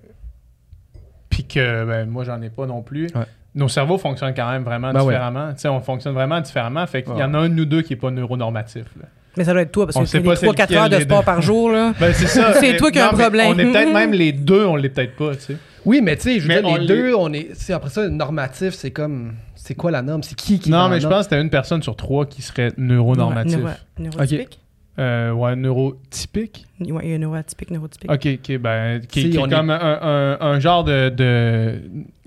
[1.30, 3.26] puis que ben, moi, j'en ai pas non plus, Ouais.
[3.56, 5.54] nos cerveaux fonctionnent quand même vraiment Ben différemment.
[5.54, 6.86] Tu sais, on fonctionne vraiment différemment.
[6.88, 8.86] Fait qu'il y en a un de nous deux qui est pas neuronormatif.
[8.99, 9.06] là.
[9.38, 10.89] Mais ça doit être toi, parce On que c'est pas les c'est 3-4 lequel heures
[10.89, 11.25] de sport deux.
[11.25, 11.93] par jour, là.
[11.99, 12.53] Ben, c'est ça.
[12.55, 13.47] C'est Mais- toi qui as un problème.
[13.55, 15.57] On est peut-être même les deux, on l'est peut-être pas, tu sais.
[15.86, 17.49] Oui, mais tu sais, je veux dire, les deux, on est.
[17.49, 19.34] tu sais, après ça, normatif, c'est comme.
[19.55, 20.21] C'est quoi la norme?
[20.23, 22.71] C'est qui qui Non, mais je pense que c'était une personne sur trois qui serait
[22.77, 23.57] neuronormatif.
[23.57, 23.69] Neuro-
[23.99, 24.59] Neurotypique?
[24.99, 26.65] Euh, ouais, neurotypique?
[26.82, 28.11] Ouais, il y a neuroatypique, neurotypique.
[28.11, 31.79] Ok, ok, ben, qui, est comme un, un- un genre de, de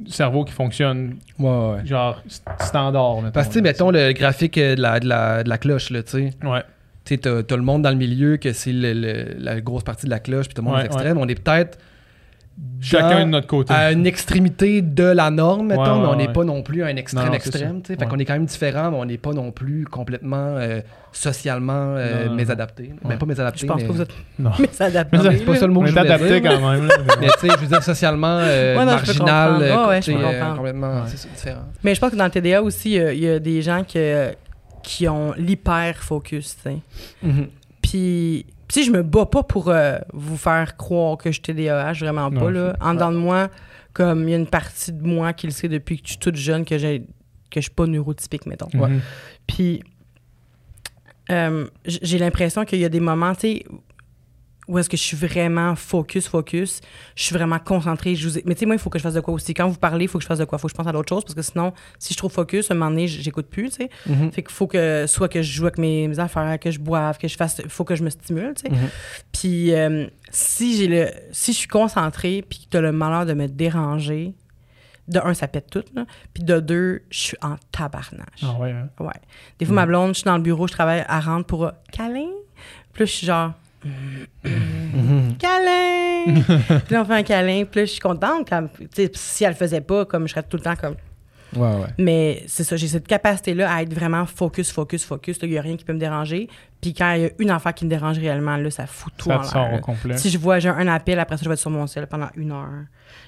[0.08, 3.16] cerveau qui fonctionne Ouais, ouais, genre st- standard.
[3.16, 6.02] Mettons, Parce que, mettons le graphique euh, de la, de la, de la cloche, là,
[6.02, 6.30] tu sais.
[6.42, 6.62] Ouais.
[7.04, 10.10] Tu sais, t'as, t'as le monde dans le milieu que c'est la grosse partie de
[10.10, 11.18] la cloche, puis tout le monde Ouais, est extrême.
[11.18, 11.78] On est peut-être
[12.80, 13.74] Chacun de notre côté.
[13.74, 16.32] à une extrémité de la norme, mettons, Ouais, mais on n'est ouais.
[16.32, 17.68] pas non plus à un extrême Non, non, c'est extrême.
[17.68, 17.80] ça.
[17.82, 17.98] tu sais.
[17.98, 18.10] Fait Ouais.
[18.10, 20.80] qu'on est quand même différent, mais on n'est pas non plus complètement euh,
[21.10, 22.84] socialement euh, mésadapté.
[23.02, 23.08] Ouais.
[23.10, 23.82] Ben, pas mésadapté, Je pense mais...
[23.82, 24.52] pas que vous êtes Non.
[24.72, 26.50] ça, c'est pas ça le mot on que je voulais adapté dire.
[26.50, 26.86] quand même.
[26.86, 26.94] là.
[27.20, 29.90] Mais tu sais, je veux dire, socialement, euh, Ouais, non, je peux marginal, comprendre.
[29.90, 30.56] euh, je peux euh, comprendre.
[30.56, 31.00] complètement, Ouais.
[31.08, 31.62] c'est ça, différent.
[31.82, 33.62] Mais je pense que dans le TDA aussi, il y a- il y, a des
[33.62, 34.30] gens que-
[34.84, 36.76] qui ont l'hyper-focus, tu sais.
[37.22, 37.48] Mhm.
[37.82, 41.42] Puis, tu sais, je me bats pas pour euh, vous faire croire que je suis
[41.42, 42.76] TDAH, vraiment pas, Non, là.
[42.80, 43.48] En dedans de moi,
[43.92, 46.18] comme il y a une partie de moi qui le sait depuis que je suis
[46.18, 47.00] toute jeune que j'ai
[47.50, 48.68] que je suis pas neurotypique, mettons.
[48.74, 48.88] Ouais.
[48.88, 49.00] Mhm.
[49.46, 49.82] Puis,
[51.30, 53.66] euh, j'ai l'impression qu'il y a des moments, tu sais,
[54.68, 56.80] où est-ce que je suis vraiment focus, focus,
[57.16, 58.14] je suis vraiment concentrée.
[58.14, 59.52] Je vous ai- Mais tu sais, moi, il faut que je fasse de quoi aussi.
[59.54, 60.56] Quand vous parlez, il faut que je fasse de quoi?
[60.56, 62.28] Il faut que je pense à d'autres choses parce que sinon, si je suis trop
[62.28, 63.90] focus, à un moment donné, j'écoute plus, tu sais.
[64.06, 64.32] Mhm.
[64.32, 67.18] Fait qu'il faut que soit que je joue avec mes, mes affaires, que je boive,
[67.18, 67.60] que je fasse.
[67.62, 68.70] Il faut que je me stimule, tu sais.
[68.70, 68.88] Mhm.
[69.32, 71.08] Puis euh, si j'ai le.
[71.32, 74.34] Si je suis concentrée puis que tu as le malheur de me déranger,
[75.08, 76.06] de un, ça pète tout, là.
[76.32, 78.24] Puis de deux, je suis en tabarnage.
[78.42, 78.88] Ah ouais, hein?
[78.98, 79.12] Ouais.
[79.58, 81.70] Des fois, ma blonde, je suis dans le bureau, je travaille, elle rentre pour euh,
[81.92, 82.30] câlin.
[82.94, 83.52] Puis là, je suis genre.
[83.84, 85.36] Mhm.
[85.38, 86.24] câlin!
[86.84, 87.64] puis là, on fait un câlin.
[87.64, 88.48] Puis là, je suis contente.
[88.48, 88.66] Quand,
[89.14, 90.96] si elle le faisait pas, comme je serais tout le temps comme.
[91.56, 91.86] Ouais, ouais.
[91.98, 95.38] Mais c'est ça, j'ai cette capacité-là à être vraiment focus, focus, focus.
[95.42, 96.48] Il n'y a rien qui peut me déranger.
[96.80, 99.28] Puis quand il y a une affaire qui me dérange réellement, là, ça fout tout
[99.28, 99.80] Ça en te l'air.
[99.80, 100.16] complet.
[100.18, 102.28] Si je vois, j'ai un appel, après ça, je vais être sur mon ciel pendant
[102.34, 102.68] une heure.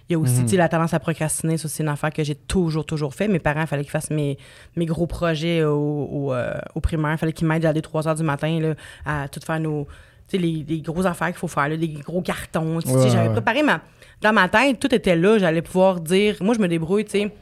[0.08, 0.48] Il y a aussi, Mhm.
[0.48, 1.56] sais, la tendance à procrastiner.
[1.56, 3.28] Ça, c'est une affaire que j'ai toujours, toujours fait.
[3.28, 4.38] Mes parents, il fallait qu'ils fassent mes,
[4.74, 7.12] mes gros projets au, au, euh, au primaire.
[7.12, 8.74] Il fallait qu'ils m'aident à aller 3 heures du matin là,
[9.04, 9.86] à tout faire nos.
[10.32, 12.76] Les, les grosses affaires qu'il faut faire, là, des gros cartons.
[12.78, 13.80] Ouais, j'avais préparé ma.
[14.20, 15.38] Dans ma tête, tout était là.
[15.38, 16.36] J'allais pouvoir dire.
[16.40, 17.32] Moi, je me débrouille, tu sais.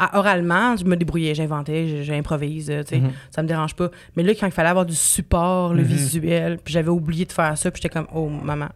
[0.00, 3.10] à- oralement, je me débrouillais, j'inventais, j'improvise, tu sais, Mhm.
[3.32, 3.90] ça me dérange pas.
[4.14, 5.88] Mais là, quand il fallait avoir du support, le Mhm.
[5.88, 8.68] visuel, puis j'avais oublié de faire ça, puis j'étais comme, oh, maman,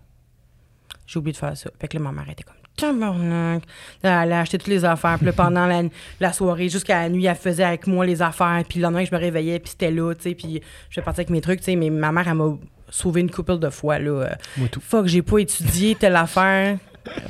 [1.06, 1.70] j'ai oublié de faire ça.
[1.80, 3.62] Fait que là, ma mère était comme, tabarnak.
[4.02, 5.16] Elle a acheté toutes les affaires.
[5.18, 5.82] Puis là, pendant la,
[6.18, 8.60] la soirée, jusqu'à la nuit, elle faisait avec moi les affaires.
[8.68, 10.34] Puis le lendemain, je me réveillais, puis c'était là, tu sais.
[10.34, 10.60] Puis
[10.90, 11.76] je vais partir avec mes trucs, tu sais.
[11.76, 12.52] Mais ma mère, elle m'a
[12.92, 14.10] sauvé une couple de fois, là.
[14.10, 14.28] Euh,
[14.58, 14.80] Moi, tout.
[14.80, 16.76] Fuck, j'ai pas étudié telle affaire.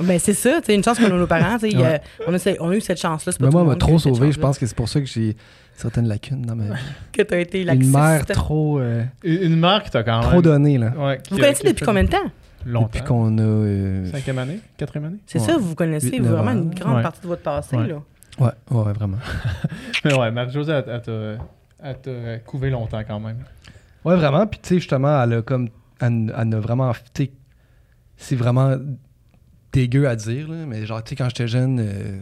[0.01, 0.75] Ben, c'est ça, tu sais.
[0.75, 1.77] Une chance qu'on a nos parents, tu sais.
[1.77, 1.83] Ouais.
[1.95, 3.31] euh, on, a, ce- on a eu cette chance-là.
[3.31, 4.31] c'est pas Mais tout moi, m'a trop sauvé.
[4.31, 5.35] Je pense que c'est pour ça que j'ai
[5.75, 6.81] certaines lacunes dans ma vie.
[7.11, 7.91] que t'as été Une laxiste.
[7.95, 10.29] mère trop, euh, Une une mère qui t'a quand même.
[10.29, 10.91] trop donnée, là.
[10.95, 12.17] Ouais, Vous connaissez depuis combien de temps?
[12.67, 12.85] Longtemps.
[12.93, 13.41] Depuis qu'on a.
[13.41, 14.59] euh, Cinquième année?
[14.77, 15.17] Quatrième année?
[15.25, 15.45] C'est Ouais.
[15.45, 16.53] ça, vous vous connaissez vraiment ans.
[16.53, 17.01] une grande Ouais.
[17.01, 17.87] partie de votre passé, Ouais.
[17.87, 17.95] là.
[18.39, 19.17] Ouais, ouais, vraiment.
[20.05, 21.43] Mais ouais, Marie-Josée, elle, elle t'a-
[21.83, 23.37] elle t'a couvé longtemps quand même.
[24.05, 24.45] Ouais, vraiment.
[24.47, 25.69] Puis, tu sais, justement, elle a comme.
[25.99, 26.91] Elle, elle a vraiment.
[27.13, 27.31] Tu sais,
[28.17, 28.75] c'est vraiment
[29.71, 32.19] dégueu à dire, là, mais genre, tu sais, quand j'étais jeune, euh,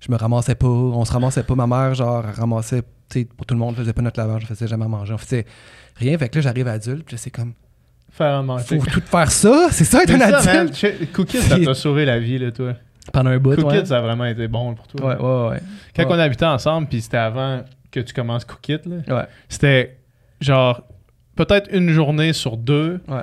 [0.00, 0.66] je me ramassais pas.
[0.68, 1.54] On se ramassait pas.
[1.54, 4.42] Ma mère, genre, elle ramassait, tu sais, pour tout le monde, faisait pas notre lavage,
[4.44, 5.12] on faisait jamais à manger.
[5.14, 5.44] On faisait
[5.96, 6.16] rien.
[6.18, 7.52] Fait que là, j'arrive adulte, puis c'est comme.
[8.12, 8.78] Faire à manger.
[8.80, 9.68] Faut tout faire ça?
[9.70, 10.74] C'est ça, être un ça, adulte?
[10.74, 12.74] check- Cookies, ça t'a sauvé la vie, là, toi.
[13.12, 13.84] Pendant un bout, Cookies, ouais.
[13.86, 15.00] ça a vraiment été bon pour toi.
[15.06, 15.62] Ouais, ouais, ouais.
[15.94, 16.16] Quand Ouais.
[16.16, 19.26] on habitait ensemble, puis c'était avant que tu commences Cookit, là, Ouais.
[19.48, 19.98] c'était
[20.40, 20.82] genre
[21.36, 23.22] peut-être une journée sur deux, Ouais.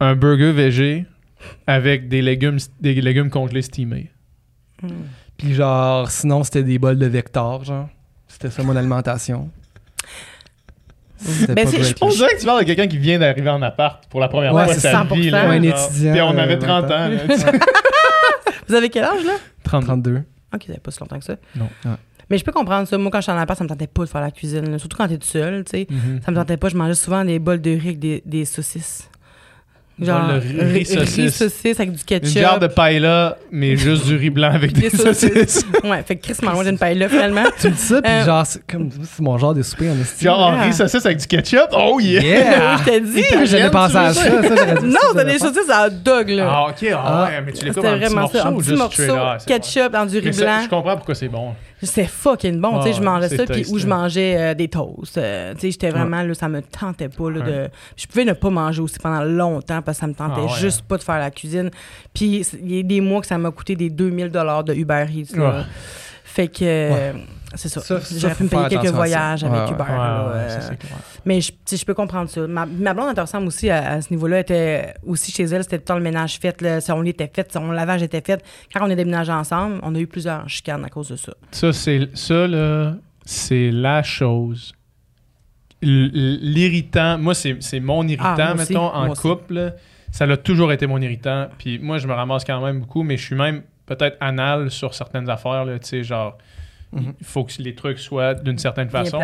[0.00, 1.06] un burger végé
[1.66, 4.10] avec des légumes, des légumes congelés steamés.
[5.36, 7.88] Puis genre, sinon, c'était des bols de Vector, genre.
[8.26, 9.50] C'était ça mon alimentation.
[11.48, 11.70] Ben, je
[12.14, 14.64] dirait que tu parles de quelqu'un qui vient d'arriver en appart pour la première Ouais,
[14.66, 15.14] fois de c'est sa 100%.
[15.16, 15.30] vie.
[15.30, 16.94] Là, un étudiant, Puis on euh, avait 20 30 ans.
[16.94, 17.08] ans.
[17.08, 17.52] là.
[18.68, 19.32] Vous avez quel âge, là?
[19.64, 19.86] 32.
[19.86, 20.22] 32.
[20.54, 21.36] Ok, ça fait pas si longtemps que ça.
[21.56, 21.68] Non.
[21.84, 21.90] Ouais.
[22.30, 22.98] Mais je peux comprendre ça.
[22.98, 24.70] Moi, quand je suis en appart, ça me tentait pas de faire la cuisine.
[24.70, 24.78] là.
[24.78, 25.86] Surtout quand t'es tout seul, tu sais.
[25.90, 26.20] Mhm.
[26.24, 26.68] Ça me tentait pas.
[26.68, 29.08] Je mangeais souvent des bols de riz avec des, des saucisses.
[29.98, 31.34] Bol de riz- riz saucisse.
[31.36, 32.38] saucisse avec du Une ketchup.
[32.40, 35.32] jarre de paella, mais juste du riz blanc avec des, Des saucisses.
[35.32, 35.66] saucisses.
[35.82, 37.42] Ouais, fait que Chris m'a d'une paille là, finalement.
[37.58, 39.98] Tu me dis ça, puis Euh, genre, c'est comme c'est mon genre de souper en
[40.00, 40.26] estime.
[40.28, 40.62] Genre Yeah.
[40.62, 41.66] riz saucisse avec du ketchup?
[41.72, 42.20] Oh yeah!
[42.22, 42.76] Yeah!
[42.80, 43.24] je t'ai dit.
[43.46, 44.22] J'avais pensé tu à ça.
[44.22, 44.56] ça?
[44.56, 46.46] ça dit Non, ça, c'était des saucisses à hot dog, là.
[46.48, 46.88] Ah, ok.
[46.92, 47.24] Ah, Ah.
[47.30, 49.16] ouais, mais tu les coupes en petits morceaux Un ou petit juste morceau?
[49.18, 50.60] Ah, c'est ketchup dans du riz blanc.
[50.62, 51.54] Je comprends pourquoi c'est bon.
[51.82, 52.78] C'était fucking bon.
[52.78, 55.18] tu sais, Ah je mangeais c'est ça, puis où je mangeais euh, des toasts.
[55.18, 57.68] euh, tu sais, j'étais vraiment, là, ça me tentait pas, là, de...
[57.96, 60.58] Je pouvais ne pas manger aussi pendant longtemps parce que ça me tentait Ah ouais,
[60.60, 61.70] juste pas de faire la cuisine.
[62.12, 65.36] Puis il y a des mois que ça m'a coûté des 2000 de Uber Eats,
[65.36, 65.64] là.
[66.24, 67.12] Fait que...
[67.54, 67.80] C'est ça.
[67.80, 69.84] Ça, J'aurais pu me payer quelques voyages avec Uber.
[69.88, 70.70] Là, euh, ça,
[71.24, 72.46] mais je, je peux comprendre ça.
[72.46, 74.40] Ma, ma blonde, elle te ressemble aussi à, à ce niveau-là.
[74.40, 76.60] Était aussi chez elle, c'était tout le temps le ménage fait.
[76.60, 78.44] Là, son lit était fait, son lavage était fait.
[78.74, 81.32] Quand on est déménagé ensemble, on a eu plusieurs chicanes à cause de ça.
[81.50, 84.74] Ça, c'est ça, là, c'est la chose.
[85.80, 89.74] L'irritant, moi, c'est mon irritant, Ah, aussi, mettons, en couple.
[90.10, 91.48] Ça l'a toujours été mon irritant.
[91.58, 94.94] Puis moi, je me ramasse quand même beaucoup, mais je suis même peut-être anal sur
[94.94, 95.64] certaines affaires.
[95.66, 96.36] Tu sais, genre,
[96.92, 97.12] Mhm.
[97.20, 99.20] il faut que les trucs soient d'une certaine façon.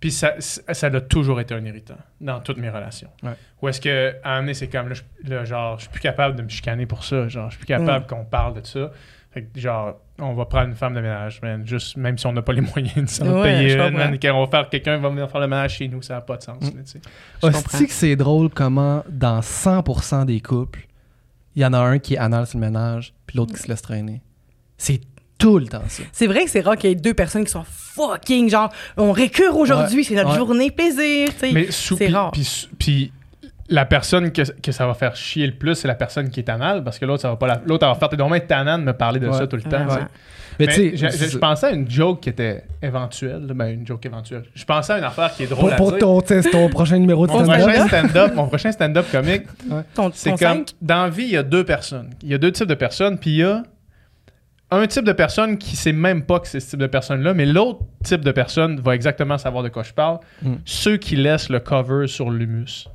[0.00, 3.08] Puis ça, ça a toujours été un irritant dans toutes mes relations.
[3.22, 3.32] Ouais.
[3.62, 5.90] Ou est-ce que, à un moment donné, c'est comme, là, je, là, genre, je suis
[5.90, 7.26] plus capable de me chicaner pour ça.
[7.28, 8.08] Genre, je suis plus capable Mm.
[8.08, 8.90] qu'on parle de ça.
[9.30, 12.32] Fait que, genre, on va prendre une femme de ménage, man, juste, même si on
[12.32, 14.98] n'a pas les moyens de s'en Ouais, payer une, man, et qu'on va faire, quelqu'un
[14.98, 16.60] va venir faire le ménage chez nous, ça n'a pas de sens.
[16.62, 16.76] Mm.
[16.76, 17.00] là, tu sais.
[17.42, 20.86] Je que c'est drôle comment, dans 100% des couples,
[21.54, 23.68] il y en a un qui est anal sur le ménage, puis l'autre qui se
[23.68, 24.20] laisse traîner?
[24.78, 25.00] C'est
[25.46, 26.02] tout le temps ça.
[26.12, 29.12] C'est vrai que c'est rare qu'il y ait deux personnes qui sont fucking genre, on
[29.12, 30.36] récure aujourd'hui, Ouais, c'est notre ouais.
[30.36, 31.28] journée plaisir.
[31.28, 31.52] tu sais.
[31.52, 32.30] Mais c'est puis- rare.
[32.32, 33.12] Puis, puis
[33.68, 36.48] la personne que, que ça va faire chier le plus, c'est la personne qui est
[36.48, 38.78] anale, parce que l'autre, ça va pas la- L'autre, elle va faire, t'es dommage tannant
[38.78, 39.36] de me parler de Ouais.
[39.38, 39.86] ça tout le temps.
[40.58, 43.42] Mais Mais tu sais, je, pensais à une joke qui était éventuelle.
[43.54, 44.44] Ben, une joke éventuelle.
[44.54, 46.42] Je pensais à une affaire qui est drôle pour, à pour dire.
[46.42, 47.60] ton, ton prochain numéro de Mon stand-up.
[47.60, 49.42] prochain stand-up, mon prochain stand-up comique,
[49.94, 50.72] Ton, c'est ton comme cinq?
[50.80, 52.10] dans la vie, il y a deux personnes.
[52.22, 53.64] Il y a deux types de personnes, puis il y a
[54.70, 57.46] un type de personne qui sait même pas que c'est ce type de personne-là, mais
[57.46, 60.18] l'autre type de personne va exactement savoir de quoi je parle.
[60.42, 60.54] Mm.
[60.64, 62.88] Ceux qui laissent le cover sur l'humus.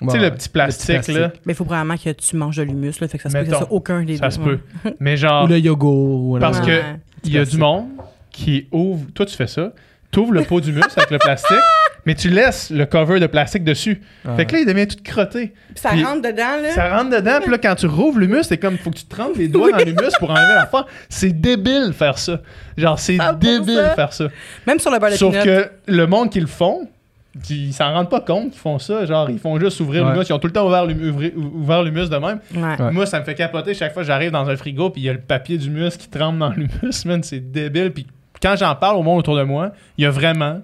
[0.00, 2.62] Ouais, tu sais, le petit plastique, là, Mais il faut probablement que tu manges de
[2.62, 3.08] l'humus, là.
[3.08, 4.30] Fait que ça se peut que ça soit aucun des ça deux.
[4.34, 4.58] se peut.
[5.00, 6.30] Mais genre, Ou le yogourt.
[6.36, 6.96] Ou Parce le- que- Ouais.
[7.24, 7.88] il y a du monde
[8.30, 9.04] qui ouvre.
[9.14, 9.72] Toi, tu fais ça.
[10.10, 11.56] Tu ouvres le pot d'humus avec le plastique,
[12.06, 14.00] mais tu laisses le cover de plastique dessus.
[14.26, 15.48] Ah Fait que là, il devient tout crotté.
[15.68, 16.70] Puis ça Puis- rentre dedans, là.
[16.70, 19.14] Ça rentre dedans, puis là, quand tu rouvres l'humus, c'est comme, faut que tu te
[19.14, 20.86] trempes les doigts dans l'humus pour enlever la fois.
[21.08, 22.40] C'est débile faire ça.
[22.76, 23.38] Genre, c'est 100%.
[23.38, 24.28] débile faire ça.
[24.66, 26.88] Même sur le beurre de Sauf que le monde qui le font,
[27.48, 29.04] ils s'en rendent pas compte qu'ils font ça.
[29.06, 30.12] Genre, ils font juste ouvrir Ouais.
[30.12, 30.24] l'humus.
[30.28, 32.40] Ils ont tout le temps ouvert l'humus ouvri- ouvert l'humus de même.
[32.56, 32.90] Ouais.
[32.92, 35.08] Moi, ça me fait capoter chaque fois que j'arrive dans un frigo, puis il y
[35.08, 37.22] a le papier d'humus qui trempe dans l'humus, man.
[37.22, 37.92] C'est débile.
[37.92, 38.06] Puis
[38.42, 40.60] quand j'en parle au monde autour de moi, il y a vraiment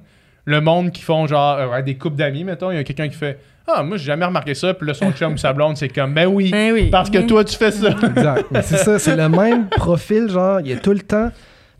[0.47, 2.71] le monde qui font genre euh, ouais, des couples d'amis, mettons.
[2.71, 4.73] Il y a quelqu'un qui fait Ah, moi, j'ai jamais remarqué ça.
[4.75, 6.89] Puis là, son chum ou sa blonde, c'est comme Ben oui, Ben oui.
[6.91, 7.89] parce que toi, tu fais ça.
[8.03, 8.47] Exact.
[8.51, 11.31] Mais c'est ça, c'est le même profil, genre, il y a tout le temps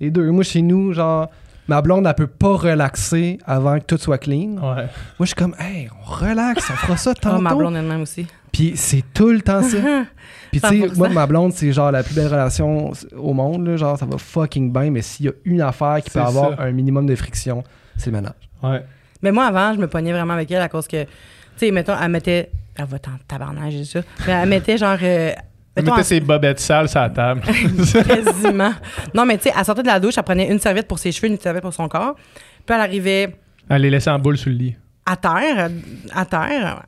[0.01, 0.31] les deux.
[0.31, 1.31] Moi, chez nous, genre,
[1.69, 4.57] ma blonde, elle peut pas relaxer avant que tout soit clean.
[4.57, 4.85] Ouais.
[4.85, 4.87] Moi,
[5.21, 7.41] je suis comme, hey, on relaxe, on fera ça Oh, tantôt.
[7.41, 8.27] ma blonde elle-même aussi.
[8.53, 9.77] Puis c'est tout le temps ça.
[10.51, 10.97] Puis tu sais, 100%.
[10.97, 14.17] moi, ma blonde, c'est genre la plus belle relation au monde, là, genre, ça va
[14.19, 16.63] fucking bien, mais s'il y a une affaire qui peut avoir ça.
[16.63, 17.63] un minimum de friction,
[17.97, 18.33] c'est le ménage.
[18.63, 18.83] Ouais.
[19.23, 21.09] Mais moi, avant, je me pognais vraiment avec elle à cause que, tu
[21.57, 22.51] sais, mettons, elle mettait.
[22.79, 24.01] Elle va t'en tabarnage, j'ai ça.
[24.27, 24.99] Mais elle mettait genre.
[25.03, 25.33] euh,
[25.75, 27.41] Elle mettait ses bobettes sales sur la table.
[28.07, 28.73] Quasiment.
[29.15, 31.11] Non, mais tu sais, elle sortait de la douche, elle prenait une serviette pour ses
[31.13, 32.15] cheveux, une serviette pour son corps.
[32.15, 33.35] Puis elle arrivait
[33.71, 34.77] Elle les laissait en boule sur le lit.
[35.07, 35.71] à terre,
[36.15, 36.83] à terre,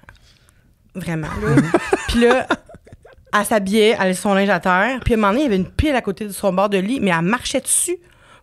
[0.95, 1.63] vraiment, là.
[2.09, 2.47] Puis là,
[3.39, 5.01] elle s'habillait, elle laissait son linge à terre.
[5.05, 6.69] Puis à un moment donné, il y avait une pile à côté de son bord
[6.69, 7.97] de lit, mais elle marchait dessus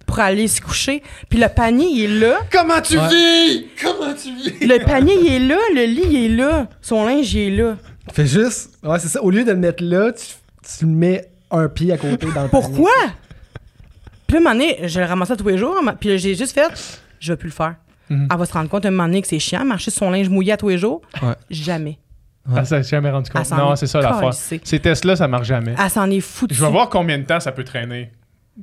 [0.05, 1.01] pour aller se coucher.
[1.29, 2.37] Puis le panier, il est là.
[2.51, 3.07] Comment tu Ouais.
[3.09, 3.65] vis?
[3.81, 4.65] Comment tu vis?
[4.67, 5.57] Le panier, il est là.
[5.73, 6.67] Le lit, il est là.
[6.81, 7.77] Son linge, il est là.
[8.13, 10.25] Fais juste, ouais, c'est ça, au lieu de le mettre là, tu,
[10.77, 12.91] tu le mets un pied à côté dans le Pourquoi?
[14.27, 15.75] Puis là, un moment donné, je le ramassais tous les jours.
[15.99, 16.69] Puis là, j'ai juste fait,
[17.19, 17.75] je vais plus le faire.
[18.09, 18.27] Mhm.
[18.31, 20.29] Elle va se rendre compte un moment donné que c'est chiant, marcher sur son linge
[20.29, 21.01] mouillé à tous les jours.
[21.21, 21.33] Ouais.
[21.49, 21.97] Jamais.
[22.47, 22.59] Ouais.
[22.59, 23.57] Elle s'est jamais rendu Elle compte.
[23.57, 24.33] Non, est c'est ça l'affaire.
[24.33, 25.73] Ces tests-là, ça marche jamais.
[25.83, 26.53] Elle s'en est foutue.
[26.53, 28.11] Je vais voir combien de temps ça peut traîner.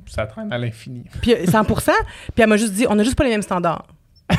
[0.07, 1.03] Ça traîne à l'infini.
[1.21, 1.91] Puis euh, 100% Puis
[2.37, 3.85] elle m'a juste dit, on a juste pas les mêmes standards.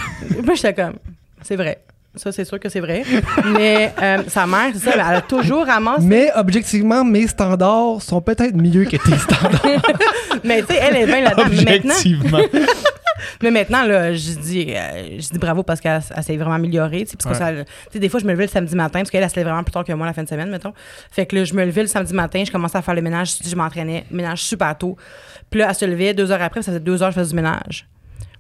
[0.45, 0.95] Moi, j'étais comme,
[1.43, 1.81] c'est vrai.
[2.17, 3.03] Ça, c'est sûr que c'est vrai.
[3.45, 6.05] Mais euh, sa mère, c'est ça, elle a toujours ramassé.
[6.05, 9.83] Mais objectivement, mes standards sont peut-être mieux que tes standards.
[10.45, 11.45] Mais tu sais, elle est bien là-dedans.
[11.51, 12.39] Mais maintenant, Objectivement.
[13.43, 17.05] mais maintenant, là, je dis, euh, je dis bravo parce qu'elle elle s'est vraiment améliorée.
[17.05, 19.01] tu sais, Parce que ça- tu sais, des fois, je me levais le samedi matin,
[19.01, 20.73] parce qu'elle, elle se lève vraiment plus tard que moi la fin de semaine, mettons.
[21.11, 23.37] Fait que là, je me levais le samedi matin, je commençais à faire le ménage,
[23.45, 24.97] je m'entraînais, ménage super tôt.
[25.55, 27.31] Puis là, elle se levait deux heures après, ça faisait deux heures que je faisais
[27.31, 27.87] du ménage.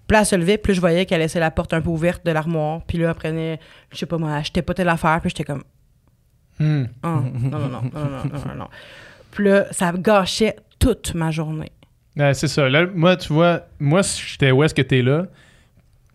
[0.09, 1.91] Puis là, elle se levait, puis là, je voyais qu'elle laissait la porte un peu
[1.91, 2.81] ouverte de l'armoire.
[2.89, 3.61] Puis là, elle prenait,
[3.93, 5.63] je sais pas moi, elle achetait pas telle affaire, puis j'étais comme,
[6.59, 6.87] Hmm.
[7.05, 8.69] Ah, non, non, non, non, non, non, non, non.
[9.31, 11.71] Puis là, ça gâchait toute ma journée.
[12.17, 12.69] Ouais, c'est ça.
[12.69, 15.27] Là, moi, tu vois, moi, j'étais où est-ce que t'es là,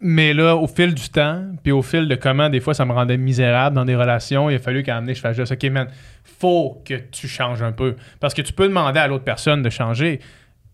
[0.02, 2.92] mais là, au fil du temps, puis au fil de comment des fois ça me
[2.92, 5.88] rendait misérable dans des relations, il a fallu qu'à donné, je fasse juste, OK, man,
[6.26, 7.96] faut que tu changes un peu.
[8.20, 10.20] Parce que tu peux demander à l'autre personne de changer.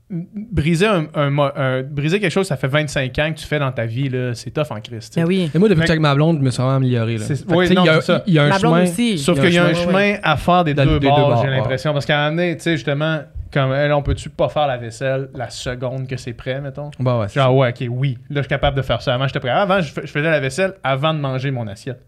[0.10, 3.58] Briser, un, un mo- un- briser quelque chose, ça fait 25 ans que tu fais
[3.58, 5.16] dans ta vie, là, c'est tough en Christ.
[5.16, 5.50] Ben oui.
[5.54, 7.18] Et moi, depuis que ma blonde, je me suis vraiment amélioré.
[7.18, 7.26] Là.
[7.50, 8.24] Oui, non, il y a- c'est ça.
[8.28, 8.84] Il y a un Ma chemin.
[8.84, 9.18] aussi.
[9.18, 11.30] Sauf Il qu'il y a un chemin, à faire des, Dans- deux, des deux bords,
[11.30, 11.58] bords, j'ai ouais.
[11.58, 11.92] l'impression.
[11.94, 13.22] Parce qu'à un moment donné, tu sais, justement,
[13.52, 16.92] comme elle, on peut-tu pas faire la vaisselle la seconde que c'est prêt, mettons?
[17.00, 18.18] Bah ouais, Genre, ouais, ok, oui.
[18.30, 19.16] Là, je suis capable de faire ça.
[19.16, 19.50] Avant, j'étais prêt.
[19.50, 22.02] Avant, je, fais- je faisais la vaisselle avant de manger mon assiette.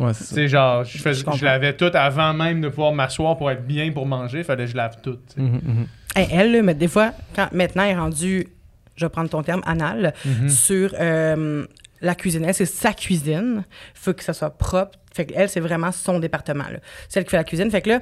[0.00, 0.34] Ouais, c'est Tu ça.
[0.36, 3.90] sais, genre, je, fais- Je lavais tout avant même de pouvoir m'asseoir pour être bien
[3.92, 4.42] pour manger.
[4.42, 5.16] Fallait que je lave tout.
[5.16, 5.40] tu sais.
[5.40, 5.86] Mhm, mhm.
[6.14, 8.48] Hey, elle, là, mais des fois, quand maintenant, elle est rendue,
[8.96, 10.48] je vais prendre ton terme, anal, Mhm.
[10.48, 11.64] sur euh,
[12.00, 12.44] la cuisine.
[12.44, 13.64] Elle, c'est sa cuisine.
[13.94, 14.98] faut que ça soit propre.
[15.14, 16.64] Fait que elle, c'est vraiment son département.
[16.64, 16.78] Là.
[17.08, 17.70] C'est elle qui fait la cuisine.
[17.70, 18.00] Fait que là,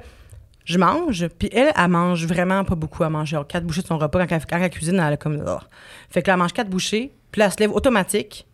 [0.65, 3.37] je mange, puis elle, elle mange vraiment pas beaucoup à manger.
[3.37, 4.27] Alors, quatre bouchées de son repas.
[4.27, 5.43] Quand elle, quand elle cuisine, elle a comme...
[5.47, 5.59] Oh.
[6.11, 8.47] Fait que là, elle mange quatre bouchées, puis elle se lève automatique.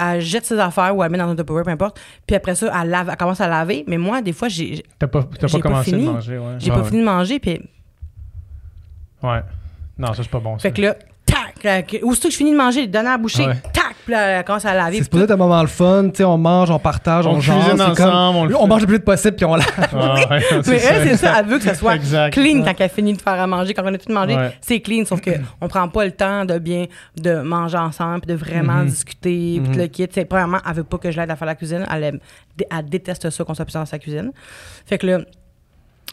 [0.00, 1.98] Elle jette ses affaires ou elle met dans un Tupperware, peu importe.
[2.26, 3.82] Puis après ça, elle, lave, elle commence à laver.
[3.88, 6.06] Mais moi, des fois, j'ai T'as pas, pas pas commencé fini.
[6.06, 6.54] de manger, ouais.
[6.58, 6.88] j'ai Ah pas ouais.
[6.88, 7.60] fini de manger, puis
[9.22, 9.40] Ouais.
[9.98, 10.58] Non, ça, c'est pas bon.
[10.58, 10.62] Ça.
[10.68, 10.94] Fait que là,
[11.26, 13.54] tac, euh, aussitôt que je finis de manger, donner à la bouchée, Ouais.
[13.72, 14.92] tac, Puis là, elle commence à laver.
[14.92, 17.32] C'est puis supposé être un moment le fun, tu sais, on mange, on partage, on,
[17.32, 18.66] On jase, cuisine c'est ensemble, on le on fait.
[18.68, 19.66] mange le plus vite possible, puis on lave.
[19.76, 22.32] Ah, ouais, Mais elle, c'est ça, elle veut que ça soit Exact.
[22.32, 23.74] clean quand elle finit de faire à manger.
[23.74, 24.56] Quand on a tout mangé, Ouais.
[24.62, 25.04] c'est clean.
[25.04, 26.86] Sauf que on prend pas le temps de bien
[27.20, 29.60] de manger ensemble puis de vraiment discuter.
[29.62, 29.76] Puis Mhm.
[29.76, 30.08] le kit.
[30.10, 31.84] C'est, premièrement, elle veut pas que je l'aide à faire la cuisine.
[31.92, 32.20] Elle, aime-
[32.70, 34.32] elle déteste ça qu'on soit plus dans sa cuisine.
[34.86, 35.18] Fait que là,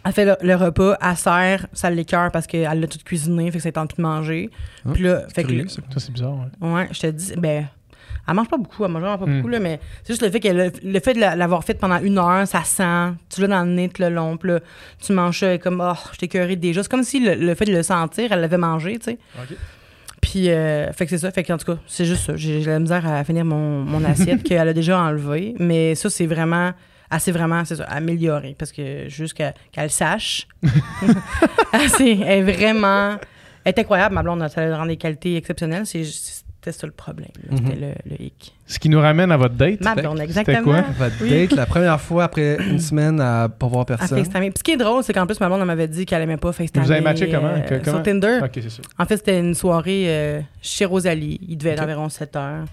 [0.04, 3.58] elle fait le, le repas, elle sert, ça l'écœure parce qu'elle l'a tout cuisiné, fait
[3.58, 4.50] que ça tente plus de manger.
[4.86, 5.82] Ah, Puis là, fait que curieux, ça.
[5.98, 6.36] C'est bizarre.
[6.62, 6.70] ouais.
[6.74, 7.66] Ouais, je te dis, ben,
[8.28, 9.36] elle mange pas beaucoup, elle mange vraiment pas Mm.
[9.38, 11.76] beaucoup, là, mais c'est juste le fait, que le, le fait de la- l'avoir fait
[11.76, 14.60] pendant une heure, ça sent, tu l'as dans le nez tout le long, puis là,
[15.04, 16.82] tu manges ça et comme, oh, je écœuré déjà.
[16.84, 19.20] C'est comme si le, le fait de le sentir, elle l'avait mangé, tu sais.
[20.22, 22.36] Puis, euh, fait que c'est ça, fait qu'en tout cas, c'est juste ça.
[22.36, 26.10] J'ai j'ai la misère à finir mon, mon assiette qu'elle a déjà enlevée, mais ça,
[26.10, 26.72] c'est vraiment.
[27.12, 30.48] Elle s'est vraiment, c'est ça, améliorée parce que juste qu'elle qu'elle sache.
[31.74, 33.16] elle, elle est vraiment.
[33.64, 35.86] Elle est incroyable, ma blonde, ça lui rend des qualités exceptionnelles.
[35.86, 37.30] C'est C'était ça le problème.
[37.50, 37.58] là.
[37.58, 38.54] C'était le, le hic.
[38.68, 39.82] Ce qui nous ramène à votre date.
[39.84, 40.64] Ma blonde, c'était exactement.
[40.64, 40.82] quoi?
[40.98, 41.30] Votre Oui.
[41.30, 44.18] date, la première fois après une semaine à pas voir À personne.
[44.18, 44.50] FaceTimer.
[44.52, 46.38] Puis ce qui est drôle, c'est qu'en plus, ma blonde elle m'avait dit qu'elle aimait
[46.38, 46.86] pas FaceTimer.
[46.86, 47.48] Vous avez matché comment?
[47.50, 47.98] euh, Que- comment?
[47.98, 48.40] Sur Tinder.
[49.00, 51.40] En fait, c'était une soirée euh, chez Rosalie.
[51.48, 52.66] Il devait être environ 7 heures.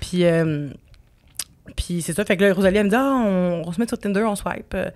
[0.00, 0.68] Puis, euh,
[1.76, 2.24] puis c'est ça.
[2.24, 4.36] Fait que là, Rosalie, elle me dit Ah, on, on se met sur Tinder, on
[4.36, 4.72] swipe.
[4.74, 4.90] Euh,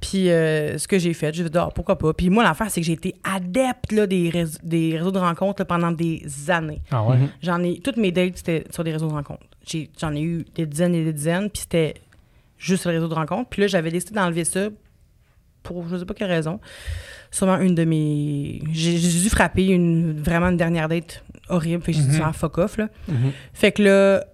[0.00, 2.12] Puis euh, ce que j'ai fait, j'ai dit Ah, pourquoi pas.
[2.12, 5.60] Puis moi, l'affaire, c'est que j'ai été adepte là, des, réseaux, des réseaux de rencontres
[5.62, 6.80] là, pendant des années.
[6.90, 7.16] Ah ouais?
[7.16, 7.28] Mhm.
[7.42, 7.80] J'en ai.
[7.80, 9.46] Toutes mes dates, c'était sur des réseaux de rencontres.
[9.66, 11.50] J'ai- J'en ai, eu des dizaines et des dizaines.
[11.50, 11.94] Puis c'était
[12.58, 13.48] juste sur les réseaux de rencontres.
[13.50, 14.68] Puis là, j'avais décidé d'enlever ça
[15.62, 16.60] pour je sais pas quelle raison.
[17.30, 18.62] Sûrement une de mes.
[18.72, 21.82] J'ai j'ai dû frapper une, vraiment une dernière date horrible.
[21.82, 22.16] Fait que j'ai dû Mhm.
[22.16, 22.88] faire fuck off, là.
[23.08, 23.32] Mhm.
[23.52, 24.24] Fait que là,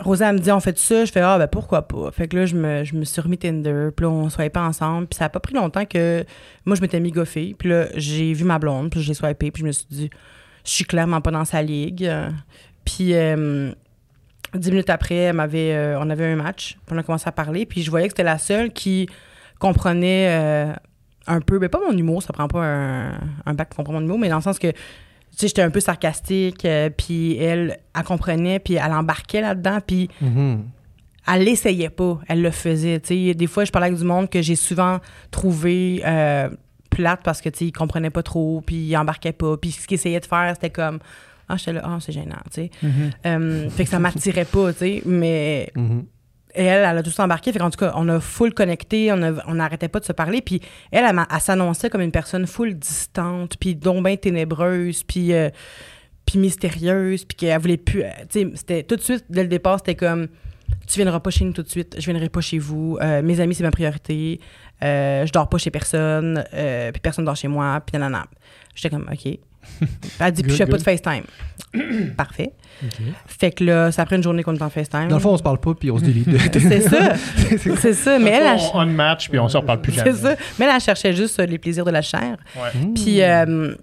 [0.00, 1.04] Rosa elle me dit on fait ça.
[1.04, 2.10] Je fais ah ben pourquoi pas?
[2.10, 3.88] Fait que là, je me, je me suis remis Tinder.
[3.94, 5.06] Puis là, on swipait ensemble.
[5.06, 6.24] Puis ça a pas pris longtemps que
[6.64, 7.54] moi, je m'étais mis goffée.
[7.58, 8.90] Puis là, j'ai vu ma blonde.
[8.90, 9.50] Puis j'ai swipé.
[9.50, 10.10] Puis je me suis dit
[10.64, 12.10] je suis clairement pas dans sa ligue.
[12.84, 13.72] Puis euh,
[14.54, 16.78] dix minutes après, elle m'avait, euh, on avait un match.
[16.86, 17.66] Puis on a commencé à parler.
[17.66, 19.08] Puis je voyais que c'était la seule qui
[19.58, 20.72] comprenait euh,
[21.26, 23.12] un peu, mais pas mon humour, ça prend pas un,
[23.46, 24.72] un bac pour comprendre mon humour, mais dans le sens que,
[25.32, 29.78] tu sais, j'étais un peu sarcastique, euh, puis elle, elle comprenait, puis elle embarquait là-dedans,
[29.86, 30.64] puis Mhm.
[31.32, 33.34] elle l'essayait pas, elle le faisait, tu sais.
[33.34, 34.98] Des fois, je parlais avec du monde que j'ai souvent
[35.30, 36.48] trouvé euh,
[36.90, 39.86] plate parce que, tu sais, ils comprenaient pas trop, puis ils embarquaient pas, puis ce
[39.86, 40.98] qu'ils essayaient de faire, c'était comme...
[41.48, 42.70] Ah, j'étais là, ah, c'est gênant, tu sais.
[42.82, 43.10] Mhm.
[43.26, 46.04] Euh, fait que ça m'attirait pas, tu sais, mais Mhm.
[46.54, 47.52] Et elle, elle a tout embarqué.
[47.52, 50.40] Fait qu'en tout cas, on a full connecté, on n'arrêtait pas de se parler.
[50.42, 50.60] Puis
[50.90, 55.50] elle, elle, elle s'annonçait comme une personne full distante, puis donc ténébreuse, puis, euh,
[56.26, 58.02] puis mystérieuse, puis qu'elle voulait plus.
[58.02, 60.28] euh, Tu sais, tout de suite, dès le départ, c'était comme
[60.86, 63.40] tu viendras pas chez nous tout de suite, je viendrai pas chez vous, euh, mes
[63.40, 64.40] amis, c'est ma priorité,
[64.82, 66.44] euh, je dors pas chez personne,
[66.92, 68.26] puis personne dort chez moi, puis nanana.
[68.74, 69.38] J'étais comme, OK.
[70.20, 71.22] Elle dit, puis je fais pas de FaceTime.
[72.16, 72.52] Parfait.
[73.26, 75.08] Fait que là, ça après une journée qu'on est en FaceTime.
[75.08, 76.28] Dans le fond, on se parle pas, puis on se délite.
[76.52, 77.14] c'est ça.
[77.76, 78.18] c'est ça.
[78.18, 80.12] Mais elle, elle, on, on match puis on se reparle plus jamais.
[80.12, 80.36] c'est ça.
[80.58, 82.36] Mais elle, elle cherchait juste euh, les plaisirs de la chair.
[82.56, 82.70] Ouais.
[82.80, 82.94] Mhm.
[82.94, 83.74] Puis, euh,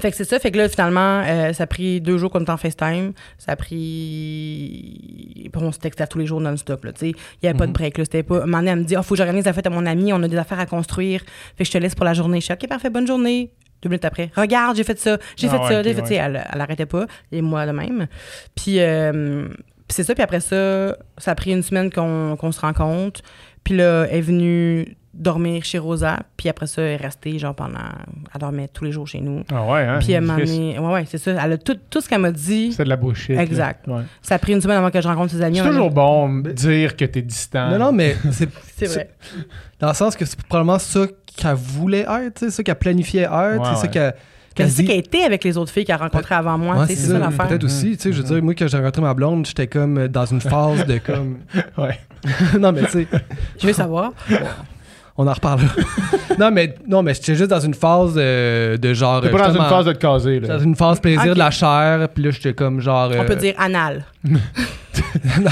[0.00, 0.38] fait que c'est ça.
[0.38, 3.12] Fait que là, finalement, euh, ça a pris deux jours qu'on était en FaceTime.
[3.38, 5.48] Ça a pris.
[5.52, 6.92] Puis on se textait tous les jours non-stop, là.
[6.92, 7.74] Tu sais, il n'y avait pas de Mhm.
[7.74, 8.04] break, là.
[8.04, 8.36] C'était pas.
[8.42, 10.12] Un moment donné, elle me dit, oh, faut que j'organise la fête à mon ami.
[10.12, 11.20] On a des affaires à construire.
[11.56, 12.40] Fait que je te laisse pour la journée.
[12.40, 13.50] Je suis, OK, parfait, bonne journée.
[13.82, 16.14] Deux minutes après, regarde, j'ai fait ça, j'ai Ah fait ouais, ça, j'ai fait ça.
[16.26, 17.06] Elle, elle arrêtait pas.
[17.32, 18.06] Et moi, de même.
[18.54, 20.14] Puis, euh, puis c'est ça.
[20.14, 23.20] Puis après ça, ça a pris une semaine qu'on qu'on se rencontre.
[23.64, 26.20] Puis là, elle est venue dormir chez Rosa.
[26.36, 27.78] Puis après ça, elle est restée, genre, pendant.
[28.32, 29.42] Elle dormait tous les jours chez nous.
[29.52, 29.98] Ah ouais, hein?
[30.00, 30.78] Puis elle m'a amené.
[30.78, 31.32] Ouais, ouais, c'est ça.
[31.32, 32.72] Elle a tout, tout ce qu'elle m'a dit.
[32.72, 33.36] C'est de la bullshit.
[33.38, 33.86] Exact.
[33.88, 34.02] Ouais.
[34.22, 35.56] Ça a pris une semaine avant que je rencontre ses amis.
[35.56, 37.70] C'est On a- toujours bon de dire que t'es distant.
[37.70, 39.10] Non, non, mais c'est C'est vrai.
[39.80, 43.22] dans le sens que c'est probablement ça qu'elle voulait être, tu sais, ça qu'elle planifiait
[43.22, 44.88] être, Ouais, c'est ça qu'elle Mais qu'elle c'est dit.
[44.88, 46.76] qu'elle était avec les autres filles qu'elle a rencontrées avant moi.
[46.80, 47.48] Ouais, c'est ça l'affaire.
[47.48, 50.08] Peut-être aussi, tu sais, je veux dire, moi, quand j'ai rencontré ma blonde, j'étais comme
[50.08, 51.38] dans une phase de comme.
[51.78, 51.98] Ouais.
[52.58, 53.06] non, mais tu sais,
[53.60, 54.12] Je veux savoir.
[55.16, 55.72] on en reparlera.
[56.38, 59.22] non, mais, non, mais j'étais juste dans une phase euh, de genre.
[59.22, 60.62] T'es pas dans une phase de te caser, Dans là.
[60.62, 63.10] une phase plaisir de la chair, puis là, j'étais comme genre.
[63.14, 64.04] On euh, peut dire anal.
[64.24, 65.50] Non,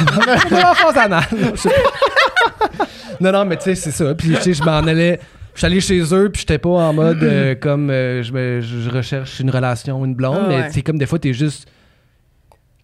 [3.20, 4.14] non, non, mais tu sais, c'est ça.
[4.14, 5.18] Puis, tu sais, je m'en allais.
[5.58, 8.60] Je suis allé chez eux, puis j'étais pas en mode euh, comme euh, je, me-
[8.60, 10.70] je recherche une relation, une blonde, Ah mais ouais.
[10.70, 11.68] sais, comme des fois, t'es juste.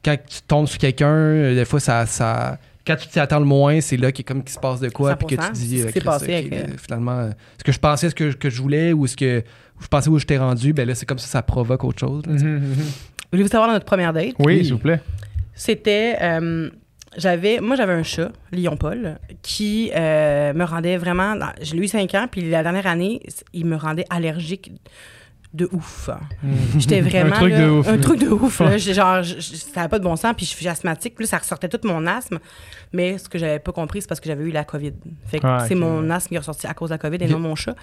[0.05, 2.05] Quand tu tombes sur quelqu'un, euh, des fois, ça.
[2.07, 4.89] ça quand tu t'y attends le moins, c'est là qu'il comme qu'il se passe de
[4.89, 5.53] quoi, puis que tu 100%.
[5.53, 5.69] dis.
[5.69, 7.79] C'est ce euh, qui s'est Christ, passé ok, avec, euh, finalement, euh, ce que je
[7.79, 9.45] pensais, ce que, que je voulais, ou ce que
[9.81, 12.27] je pensais où j'étais rendu, ben là, c'est comme ça, ça provoque autre chose.
[12.27, 12.45] là, tu sais.
[12.45, 12.75] Mhm, mhm.
[13.31, 14.35] Voulez-vous savoir notre première date?
[14.41, 14.65] Oui, Oui.
[14.65, 15.01] s'il vous plaît.
[15.55, 16.17] C'était.
[16.21, 16.71] euh,
[17.17, 21.37] j'avais, moi, j'avais un chat, Lion Paul, qui euh, me rendait vraiment.
[21.37, 23.21] dans- J'ai eu 5 ans, puis la dernière année,
[23.53, 24.73] il me rendait allergique
[25.53, 26.11] de ouf.
[26.79, 27.35] J'étais vraiment.
[27.37, 28.03] Un truc là, de ouf, Un là.
[28.03, 28.61] truc de ouf.
[28.61, 28.77] là.
[28.79, 31.39] Genre, je- je- ça n'avait pas de bon sens, puis je suis asthmatique, là, ça
[31.39, 32.39] ressortait tout mon asthme.
[32.93, 34.93] Mais ce que j'avais pas compris, c'est parce que j'avais eu la COVID.
[35.27, 37.29] Fait que Ah, c'est mon asthme qui est ressorti à cause de la COVID et
[37.29, 37.77] non mon chat.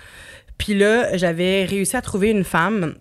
[0.58, 2.95] Puis là, j'avais réussi à trouver une femme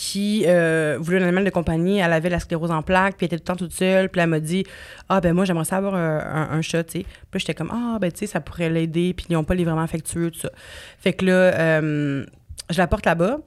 [0.00, 1.98] qui euh, voulait un animal de compagnie.
[1.98, 4.08] Elle avait la sclérose en plaques, puis elle était tout le temps toute seule.
[4.08, 4.64] Puis elle m'a dit
[5.10, 7.06] Ah, ben moi, j'aimerais ça avoir un, chat, tu sais.
[7.30, 9.62] Puis j'étais comme Ah, ben tu sais, ça pourrait l'aider, puis ils n'ont pas les
[9.62, 10.50] vraiment affectueux, tout ça.
[10.98, 12.24] Fait que là, euh,
[12.70, 13.40] je la porte là-bas,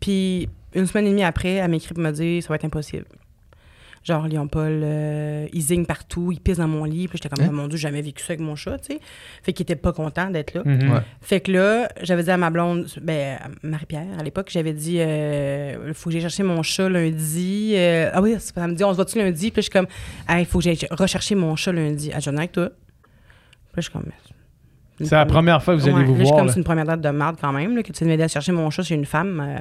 [0.00, 3.04] puis une semaine et demie après, elle m'écrit pour me dire Ça va être impossible.
[4.04, 7.08] Genre, Léon-Paul, euh, il zigne partout, il pisse dans mon lit.
[7.08, 7.48] Puis j'étais comme, Hein?
[7.50, 9.00] Oh mon Dieu, j'ai jamais vécu ça avec mon chat, tu sais.
[9.42, 10.62] Fait qu'il était pas content d'être là.
[10.64, 10.92] Mhm.
[10.92, 11.00] Ouais.
[11.20, 14.96] Fait que là, j'avais dit à ma blonde, ben, à Marie-Pierre, à l'époque, j'avais dit,
[14.98, 17.72] il faut que j'aille chercher mon chat lundi.
[17.76, 19.50] Euh, ah oui, ça me dit, on se voit-tu lundi?
[19.50, 19.86] Puis je suis comme,
[20.30, 22.12] il faut que j'aille rechercher mon chat lundi.
[22.12, 22.68] À John avec toi.
[22.70, 22.74] Puis
[23.76, 24.04] là, je suis comme,
[25.00, 26.36] C'est la première fois que vous allez Ouais, vous là, voir.
[26.38, 28.52] comme, c'est une première date de marde quand même, là, que tu m'aider à chercher
[28.52, 29.40] mon chat chez une femme.
[29.46, 29.58] euh.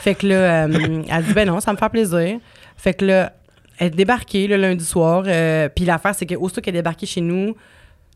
[0.00, 2.38] Fait que là, euh, elle dit, ben non, ça me fait plaisir.
[2.76, 3.32] Fait que là,
[3.82, 5.24] elle est débarquée le lundi soir.
[5.26, 7.54] euh, Puis l'affaire, c'est que aussitôt qu'elle est débarquée chez nous,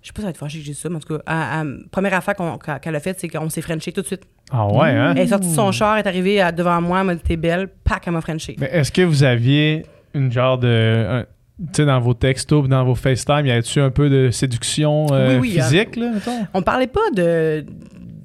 [0.02, 1.16] je sais pas si ça va être fâché que j'ai dit ça, mais en tout
[1.18, 4.06] cas, elle- elle- première affaire qu'on- qu'elle a faite, c'est qu'on s'est frenché tout de
[4.06, 4.22] suite.
[4.52, 5.14] Ah ouais, hein?
[5.16, 7.22] Elle est sortie de son char, elle est arrivée à- devant moi, elle m'a dit
[7.22, 8.54] T'es belle, pack, elle m'a frenché.
[8.60, 9.84] Mais est-ce que vous aviez
[10.14, 11.06] une genre de.
[11.08, 11.22] un-
[11.58, 15.40] tu sais, dans vos textos, dans vos FaceTime, y avait-tu un peu de séduction euh,
[15.40, 16.46] Oui, oui, physique, là, mettons?
[16.54, 17.64] On parlait pas de,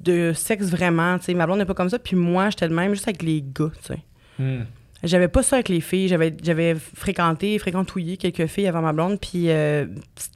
[0.04, 1.34] de sexe vraiment, tu sais.
[1.34, 3.70] Ma blonde n'est pas comme ça, puis moi, j'étais de même juste avec les gars,
[3.80, 3.98] tu sais.
[4.38, 4.64] Hmm.
[5.02, 6.08] J'avais pas ça avec les filles.
[6.08, 9.86] J'avais, j'avais fréquenté, fréquentouillé quelques filles avant ma blonde, puis euh,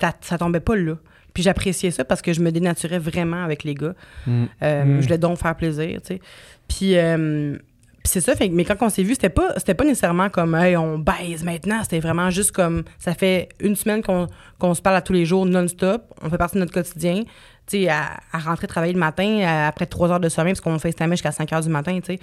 [0.00, 0.94] ça, ça tombait pas là.
[1.34, 3.94] Puis j'appréciais ça parce que je me dénaturais vraiment avec les gars.
[4.26, 4.44] Mm.
[4.62, 4.96] Euh, Mm.
[5.00, 6.20] Je voulais donc faire plaisir, tu sais.
[6.66, 7.56] Puis, euh,
[7.98, 8.34] puis c'est ça.
[8.34, 11.44] Fait, mais quand on s'est vu, c'était pas, c'était pas nécessairement comme hey, on baise
[11.44, 11.82] maintenant.
[11.82, 14.26] C'était vraiment juste comme ça fait une semaine qu'on,
[14.58, 16.02] qu'on se parle à tous les jours non-stop.
[16.22, 17.22] On fait partie de notre quotidien.
[17.66, 20.60] Tu sais, à, à rentrer travailler le matin à- après trois heures de sommeil parce
[20.60, 22.18] qu'on fait jusqu'à 5 heures du matin, tu sais.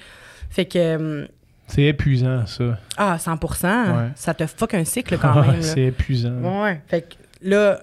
[0.50, 1.28] Fait que.
[1.74, 2.78] C'est épuisant, ça.
[2.98, 4.10] ah, 100 Ouais.
[4.16, 5.62] Ça te fuck un cycle quand même.
[5.62, 6.34] c'est épuisant.
[6.64, 6.82] Ouais.
[6.88, 7.16] Fait que
[7.50, 7.80] là,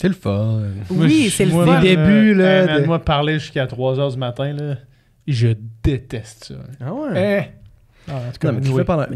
[0.00, 0.60] C'est le fun.
[0.90, 1.64] Oui, c'est le fun.
[1.64, 4.76] Des là, débuts, là, de- Moi, parler jusqu'à 3 h du matin, là,
[5.26, 5.48] je
[5.82, 6.54] déteste ça.
[6.84, 7.08] Ah ouais?
[7.48, 8.10] Eh!
[8.10, 9.06] Ah, en tout cas, Non, mais tu fais pendant.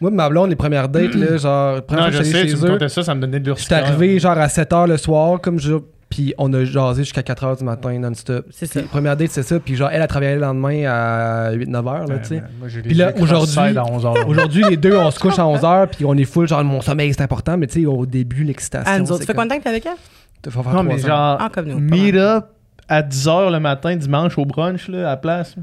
[0.00, 2.56] Moi, ma blonde, les premières dates, là, genre, première Non, fois je sais, tu chez
[2.56, 3.84] me eux, contais ça, ça me donnait de j'étais l'urticaire.
[3.86, 5.74] arrivé genre à 7h le soir, comme je.
[6.08, 8.46] Puis on a jasé jusqu'à 4h du matin non-stop.
[8.50, 8.80] C'est ça.
[8.80, 9.58] Puis première date, c'est ça.
[9.58, 12.42] Puis genre, elle a travaillé le lendemain à 8-9h, là, tu sais.
[12.84, 14.28] Puis là, aujourd'hui- cross-side à 11 heures.
[14.28, 17.12] Aujourd'hui, les deux, on se couche à 11h, puis on est full, genre, mon sommeil,
[17.12, 18.90] c'est important, mais tu sais, au début, l'excitation.
[18.90, 19.98] Ah, nous autres, c'est tu fais comme- combien de temps que t'es avec
[20.46, 20.50] elle?
[20.52, 21.06] Faut faire Non, mais ans.
[21.08, 21.80] genre, Ah, comme nous.
[21.80, 22.46] meet up
[22.88, 25.56] à 10h le matin, dimanche, au brunch, là, à la place.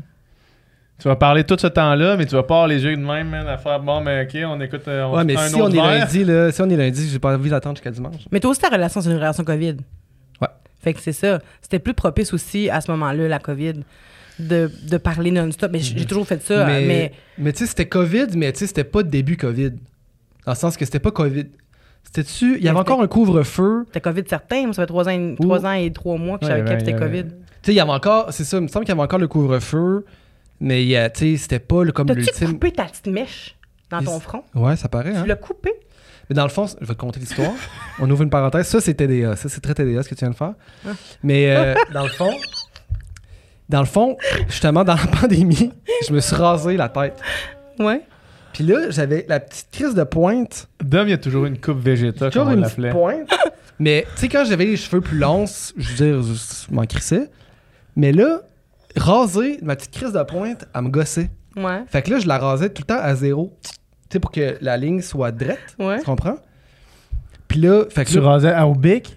[0.99, 3.29] Tu vas parler tout ce temps-là, mais tu vas pas avoir les yeux de même,
[3.29, 5.61] man, à faire bon, mais ok, on écoute euh, on Ouais, mais un si on
[5.65, 5.99] autre est verre.
[6.05, 8.21] lundi, là, si on est lundi, j'ai pas envie d'attendre jusqu'à dimanche.
[8.31, 9.77] Mais toi aussi, ta relation, c'est une relation COVID.
[10.83, 11.39] Fait que c'est ça.
[11.61, 13.73] C'était plus propice aussi à ce moment-là, la COVID,
[14.39, 15.71] de, de parler non-stop.
[15.71, 16.65] Mais j'ai j'ai toujours fait ça.
[16.65, 19.71] mais, Mais, mais, tu sais, c'était COVID, mais tu sais, c'était pas début COVID.
[20.45, 21.45] Dans le sens que c'était pas COVID.
[22.03, 22.57] C'était-tu.
[22.57, 23.83] Il y avait encore un couvre-feu.
[23.87, 24.63] c'était COVID certain.
[24.63, 26.79] Moi, ça fait trois ans, et- trois ans et trois mois que je savais que
[26.79, 27.23] c'était COVID.
[27.23, 27.29] Tu
[27.67, 28.33] sais, il y avait encore.
[28.33, 30.05] C'est ça, il me semble qu'il y avait encore le couvre-feu.
[30.59, 30.83] Mais
[31.13, 32.47] tu sais, c'était pas le, comme T'as-tu l'ultime.
[32.53, 33.55] coupé ta petite mèche
[33.89, 34.43] dans ton front?
[34.55, 35.21] Ouais, ça paraît, hein.
[35.23, 35.71] Tu l'as coupé?
[36.33, 37.51] Mais dans le fond, je vais te conter l'histoire.
[37.99, 38.65] On ouvre une parenthèse.
[38.65, 39.35] Ça, c'est TDA.
[39.35, 40.55] Ça, c'est très TDA ce que tu viens de faire.
[40.83, 40.89] Ah.
[41.21, 42.33] Mais euh, dans le fond,
[43.69, 45.71] dans le fond, justement, dans la pandémie,
[46.07, 47.21] je me suis rasé la tête.
[47.77, 48.01] Ouais.
[48.51, 50.69] Puis là, j'avais la petite crise de pointe.
[50.83, 52.89] Dom, il y a toujours une coupe végéta, Toujours comme on une l'appelait.
[52.89, 53.29] petite pointe.
[53.77, 55.45] Mais tu sais, quand j'avais les cheveux plus longs,
[55.77, 57.29] je veux dire, je, m'en crissais.
[57.95, 58.41] Mais là,
[58.95, 61.29] raser ma petite crise de pointe, elle me gossait.
[61.55, 61.83] Ouais.
[61.85, 63.55] Fait que là, je la rasais tout le temps à zéro.
[64.13, 65.57] Sais, pour que la ligne soit droite.
[65.79, 65.97] Ouais.
[65.99, 66.35] Tu comprends?
[67.47, 69.15] Puis là, fait que Tu là, rasais à au bic?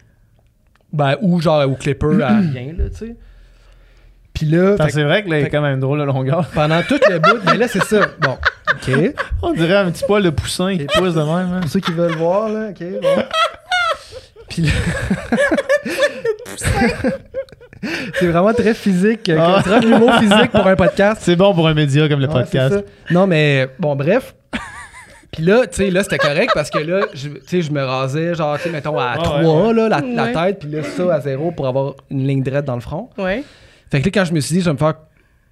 [0.93, 3.17] ben, ou genre au clipper à rien, là, tu sais.
[4.33, 6.47] Puis là, C'est vrai que là, il est quand même drôle de longueur.
[6.55, 8.07] pendant tout le bout, mais là, c'est ça.
[8.21, 8.39] Bon,
[8.73, 8.91] OK.
[9.43, 11.53] On dirait un petit poil de poussin qui pousse de même.
[11.55, 11.61] hein.
[11.61, 13.23] Pour ceux qui veulent voir, là, OK, bon.
[14.49, 14.71] Puis là...
[18.19, 19.29] c'est vraiment très physique.
[19.29, 19.61] euh, Ah.
[19.63, 21.21] C'est vraiment de l'humour physique pour un podcast.
[21.23, 22.85] C'est bon pour un média comme le Ouais, podcast.
[23.11, 24.35] Non, mais bon, bref.
[25.37, 27.83] Puis là, tu sais, là, c'était correct parce que là, je- tu sais, je me
[27.85, 30.83] rasais, genre, tu sais, mettons, à Ah, 3, ouais, là, la, la tête, puis là,
[30.83, 33.11] ça à 0 pour avoir une ligne droite dans le front.
[33.19, 33.45] Ouais.
[33.91, 34.95] Fait que là, quand je me suis dit, je vais me faire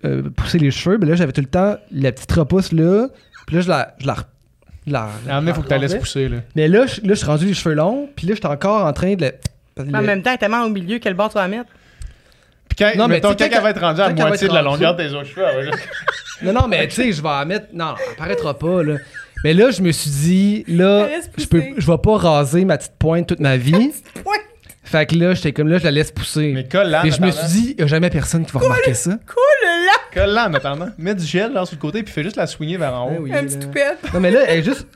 [0.04, 3.08] euh, pousser les cheveux, ben là, j'avais tout le temps la petite repousse là.
[3.46, 3.94] Puis là, je la.
[4.00, 4.16] Je la,
[4.86, 5.08] je la
[5.40, 6.28] il faut que tu la laisses pousser.
[6.28, 6.36] Là.
[6.56, 8.92] Mais là, je, là, je suis rendu les cheveux longs, puis là, j'étais encore en
[8.92, 9.32] train de le.
[9.82, 11.70] Mais en même temps, elle est tellement au milieu, quel bord tu vas mettre?
[12.68, 14.18] Puis quand, Non, mais mettons, tu sais, quand elle va être rendue à quand elle
[14.22, 15.88] va moitié de la longueur de tes autres cheveux, elle va juste-
[16.42, 17.66] Non, non, mais tu sais, je vais en mettre.
[17.72, 18.96] Non, elle paraîtra pas, là.
[19.42, 22.94] Mais là, je me suis dit, là, je peux, je vais pas raser ma petite
[22.98, 23.92] pointe toute ma vie.
[24.84, 26.52] Fait que là, j'étais comme là, je la laisse pousser.
[26.54, 27.04] Mais colle-la.
[27.06, 29.18] Et je me suis dit, il n'y a jamais personne qui va remarquer ça.
[30.12, 30.88] Colle-la en attendant.
[30.98, 33.14] Mets du gel là sur le côté, puis fais juste la swinguer vers en haut.
[33.16, 33.42] Ah oui, Un là.
[33.42, 33.98] petit toupette.
[34.12, 34.86] Non, mais là, elle est juste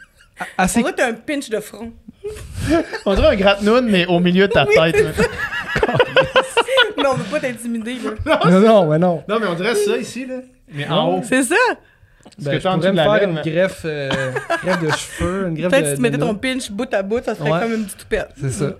[0.56, 0.80] assez.
[0.80, 1.90] On dirait un pinch de front.
[3.06, 5.02] On dirait un gratte-noun, mais au milieu de ta tête.
[5.02, 5.10] là.
[6.96, 8.40] Mais on veut pas t'intimider, là.
[8.48, 9.24] Non, non, ouais, non.
[9.28, 10.36] Non, mais on dirait ça ici, là.
[10.72, 11.22] Mais en haut.
[11.24, 11.56] C'est ça.
[12.36, 14.10] Parce Ben, que je pourrais me de la faire laine, une greffe, euh,
[14.64, 15.88] greffe de cheveux, une greffe Peut-être de.
[15.90, 17.60] si tu mettais de ton pinch bout à bout, ça serait Ouais.
[17.60, 18.28] comme une petite toupette.
[18.40, 18.72] C'est ça.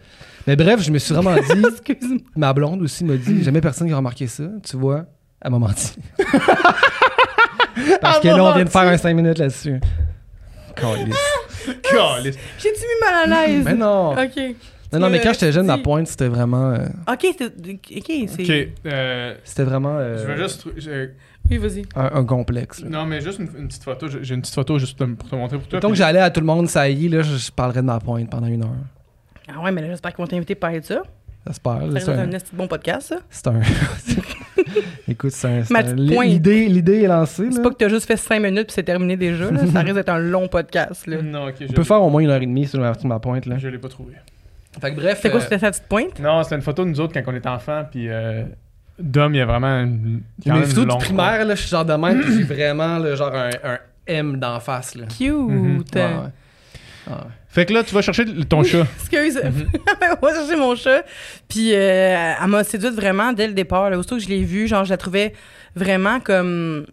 [0.46, 2.18] Mais bref, je me suis vraiment dit, Excuse-moi.
[2.36, 5.04] ma blonde aussi m'a dit, jamais personne qui a remarqué ça, tu vois.
[5.42, 5.94] Elle m'a menti.
[8.00, 9.80] Parce que Elle là, on vient de faire un 5 minutes là-dessus.
[10.74, 11.16] Calisse.
[11.82, 12.36] Calisse.
[12.58, 13.64] J'ai-tu mis mal à l'aise?
[13.64, 14.12] Mais non.
[14.12, 14.36] OK.
[14.92, 16.70] Non, non, mais quand Euh, j'étais jeune, ma dis- pointe, c'était vraiment.
[16.70, 17.46] euh, OK, c'est...
[17.46, 18.42] OK, c'est...
[18.42, 19.96] Ok, euh, c'était vraiment.
[19.98, 20.64] euh, je veux juste.
[21.50, 21.82] Oui, vas-y.
[21.96, 22.80] un, un complexe.
[22.82, 22.88] là.
[22.90, 24.06] Non, mais juste une, une petite photo.
[24.08, 25.80] J'ai une petite photo juste pour te montrer pour toi.
[25.80, 27.86] Donc, puis- j'allais à tout le monde, ça y est, là, je, je parlerais de
[27.86, 28.70] ma pointe pendant une heure.
[29.48, 31.02] Ah ouais, mais là, j'espère qu'ils vont t'inviter pour parler de ça.
[31.46, 31.78] J'espère.
[31.98, 32.30] C'est un.
[32.34, 33.16] un bon podcast, ça.
[33.30, 33.60] C'est un.
[35.08, 35.64] Écoute, c'est un.
[35.64, 36.28] c'est Ma un- petite pointe.
[36.28, 37.48] L'idée, l'idée est lancée.
[37.50, 39.66] C'est pas que t'as juste fait 5 minutes puis c'est terminé déjà, là.
[39.72, 41.22] Ça risque d'être un long podcast, là.
[41.22, 41.54] Non, ok.
[41.60, 43.18] je On peut l'ai- faire au moins une heure et demie sur ma, sur ma
[43.18, 43.46] pointe.
[43.46, 43.56] Là.
[43.56, 44.12] Je l'ai pas trouvé.
[44.80, 45.18] Fait que bref.
[45.22, 46.20] C'est quoi, euh, c'était sa petite pointe?
[46.20, 48.44] Non, c'était une photo de nous autres quand on était enfants, puis euh,
[48.98, 50.22] Dom, il y a vraiment une.
[50.44, 52.42] quand mes même photos une du primaire, là, je suis genre de même, puis j'ai
[52.54, 54.94] vraiment là, genre un, un M d'en face.
[54.94, 55.06] Là.
[55.06, 55.28] Cute!
[55.30, 55.84] Mhm.
[55.94, 56.10] Ouais, ouais.
[57.06, 57.30] Ah ouais.
[57.50, 58.86] Fait que là, tu vas chercher ton chat.
[59.00, 59.40] Excuse.
[60.22, 61.04] on va chercher mon chat.
[61.48, 63.88] Puis euh, elle m'a séduite vraiment dès le départ.
[63.88, 63.98] Là.
[63.98, 65.32] Aussitôt que je l'ai vue, genre, je la trouvais
[65.74, 66.86] vraiment comme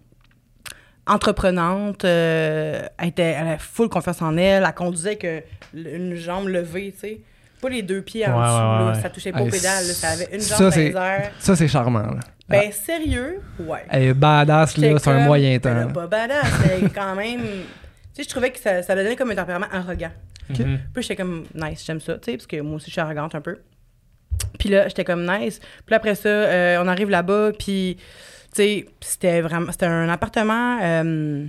[1.08, 2.06] entreprenante.
[2.06, 4.64] euh, elle, était, elle avait full confiance en elle.
[4.66, 7.20] Elle conduisait avec une jambe levée, tu sais.
[7.66, 8.92] Pas les deux pieds en Ouais, dessous, ouais, là.
[8.96, 9.02] ouais.
[9.02, 9.94] Ça touchait pas aux pédales, là.
[9.94, 11.32] Ça avait une jambe dans c'est- les airs.
[11.40, 12.00] Ça, c'est charmant.
[12.00, 12.20] Là.
[12.48, 13.42] Ben, sérieux?
[13.60, 13.84] Ouais.
[13.90, 15.74] Elle est badass, là, c'est un moyen ben temps.
[15.74, 15.86] là.
[15.88, 17.42] pas badass, mais quand même.
[17.42, 17.48] Tu
[18.14, 20.12] sais, je trouvais que ça, ça donnait comme un tempérament arrogant.
[20.50, 20.78] Mhm.
[20.94, 23.34] Puis j'étais comme nice, j'aime ça, tu sais, parce que moi aussi je suis arrogante
[23.34, 23.58] un peu.
[24.60, 25.60] Puis là, j'étais comme nice.
[25.88, 28.04] Puis après ça, euh, on arrive là-bas, puis tu
[28.54, 31.46] sais, c'était vraiment, c'était un appartement, euh,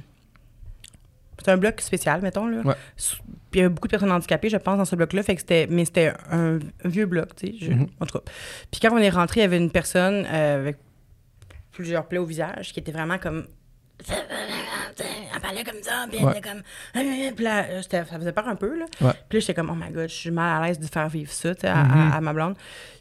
[1.47, 2.61] c'était un bloc spécial, mettons là.
[2.65, 2.75] Ouais.
[2.97, 3.15] Puis
[3.55, 5.67] il y avait beaucoup de personnes handicapées, je pense, dans ce bloc-là, fait que c'était,
[5.71, 7.87] mais c'était un, vieux bloc, tu sais, je- Mhm.
[8.01, 8.25] en tout cas.
[8.71, 10.77] Puis quand on est rentré, il y avait une personne euh, avec
[11.73, 13.47] plusieurs plaies au visage qui était vraiment comme
[15.35, 16.39] elle parlait comme ça, puis elle Ouais.
[16.39, 16.63] était comme.
[17.35, 18.85] Puis là, euh, ça faisait peur un peu, là.
[19.01, 19.13] Ouais.
[19.29, 21.31] Puis là, j'étais comme, oh my god, je suis mal à l'aise de faire vivre
[21.33, 22.13] ça, tu sais, à, Mhm.
[22.13, 22.57] à- à ma blonde.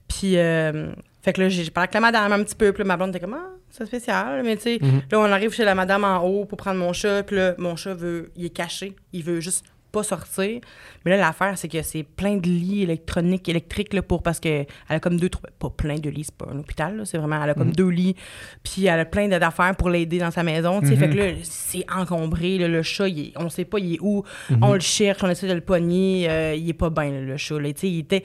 [0.08, 0.92] Puis, euh,
[1.26, 3.10] fait que là, j'ai parlé avec la madame un petit peu, puis là, ma blonde
[3.10, 5.02] était comme, ah, c'est spécial, mais tu sais, Mhm.
[5.12, 7.76] là, on arrive chez la madame en haut pour prendre mon chat, puis là, mon
[7.76, 10.60] chat veut, il est caché, il veut juste pas sortir.
[11.06, 14.50] Mais là, l'affaire, c'est que c'est plein de lits électroniques, électriques, là, pour, parce que
[14.50, 17.18] elle a comme deux, trois, pas plein de lits, c'est pas un hôpital, là, c'est
[17.18, 17.76] vraiment, elle a comme Mhm.
[17.76, 18.16] deux lits,
[18.62, 21.32] puis elle a plein d'affaires pour l'aider dans sa maison, tu sais, fait que là,
[21.44, 24.24] c'est encombré, là, le chat, il est- on sait pas, il est où,
[24.62, 27.58] on le cherche, on essaie de le pogner, euh, il est pas bien, le chat,
[27.60, 28.24] là, tu sais, il était...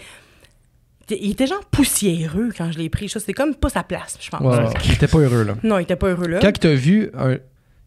[1.21, 3.09] Il était genre poussiéreux quand je l'ai pris.
[3.09, 4.41] Ça, c'était comme pas sa place, je pense.
[4.43, 4.65] Ouais.
[4.85, 5.55] Il était pas heureux, là.
[5.63, 6.39] Non, il était pas heureux là.
[6.41, 7.37] Quand il t'a vu, un...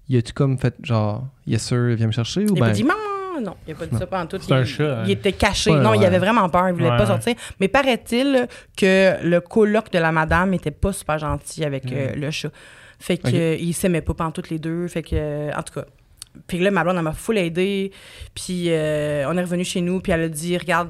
[0.09, 2.59] y a-tu comme fait genre, yes sir, viens me chercher ou Il a ben?
[2.67, 4.37] pas dit maman, non, il a pas dit ça pendant tout.
[4.41, 5.03] C'est un Il- chat, hein.
[5.05, 5.71] Il était caché.
[5.71, 7.07] Ouais, non, il avait vraiment peur, il voulait Ouais, pas ouais.
[7.07, 7.35] sortir.
[7.59, 8.47] Mais paraît-il
[8.77, 12.19] que le coloc de la madame était pas super gentil avec euh, Mm.
[12.19, 12.49] le chat.
[12.99, 13.33] Fait que Ok.
[13.33, 14.87] euh, ils s'aimaient pas pendant toutes les deux.
[14.87, 15.85] Fait que, euh, en tout cas.
[16.47, 17.91] Puis là, ma blonde, elle m'a full aidé.
[18.33, 20.89] Puis euh, on est revenu chez nous, puis elle a dit, regarde,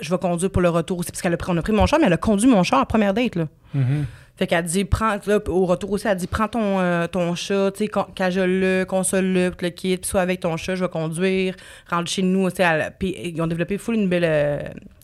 [0.00, 1.10] je vais conduire pour le retour aussi.
[1.10, 2.78] Parce qu'elle a pris, on a pris mon char, mais elle a conduit mon char
[2.78, 3.48] à la première date, là.
[3.74, 4.06] Mhm.
[4.36, 7.72] Fait qu'elle dit, prends, là, au retour aussi, elle dit, prends ton, euh, ton chat,
[7.72, 11.56] tu sais, cajole-le, console-le, le kit, puis sois avec ton chat, je vais conduire,
[11.90, 14.60] rentre chez nous, tu sais, elle- puis ils ont développé full une belle euh,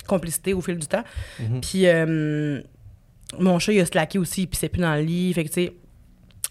[0.07, 1.03] complicité au fil du temps.
[1.41, 1.61] Mhm.
[1.61, 2.61] Puis euh,
[3.41, 5.55] mon chat, il a slacké aussi, puis c'est plus dans le lit, fait que, tu
[5.65, 5.73] sais,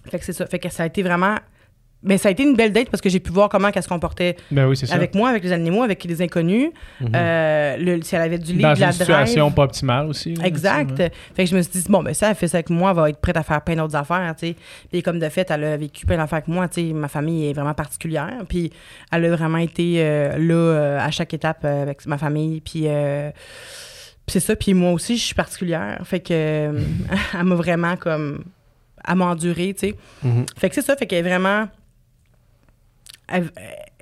[0.09, 0.45] fait que c'est ça.
[0.47, 1.37] Fait que ça a été vraiment...
[2.03, 3.87] Mais ça a été une belle date parce que j'ai pu voir comment elle se
[3.87, 6.69] comportait Ben oui, avec moi, avec les animaux, avec les inconnus.
[6.99, 7.11] Mhm.
[7.15, 9.55] Euh, le- si elle avait du lit, Dans de la une situation drive.
[9.55, 10.33] pas optimale aussi.
[10.43, 10.99] Exact.
[10.99, 11.11] ouais.
[11.33, 12.95] Fait que je me suis dit, bon, ben ça, elle fait ça avec moi, elle
[12.97, 14.55] va être prête à faire plein d'autres affaires, tu sais.
[14.91, 16.93] Puis comme de fait, elle a vécu plein d'affaires avec moi, tu sais.
[16.93, 18.33] Ma famille est vraiment particulière.
[18.49, 18.71] Puis
[19.11, 22.59] elle a vraiment été euh, là euh, à chaque étape avec ma famille.
[22.61, 22.85] Puis.
[24.27, 24.55] c'est ça.
[24.55, 25.99] Puis moi aussi, je suis particulière.
[26.03, 26.33] Fait que.
[27.33, 28.43] elle m'a vraiment comme.
[29.07, 29.95] Elle m'a enduré, tu sais.
[30.23, 30.45] Mhm.
[30.57, 30.95] Fait que c'est ça.
[30.95, 31.67] Fait qu'elle est vraiment.
[33.31, 33.41] Euh,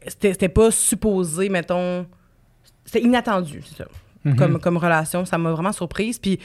[0.08, 2.06] C'était pas supposé, mettons.
[2.86, 3.90] C'était inattendu, c'est ça
[4.24, 4.36] Mhm.
[4.36, 5.26] comme, comme relation.
[5.26, 6.20] Ça m'a vraiment surprise.
[6.20, 6.38] Puis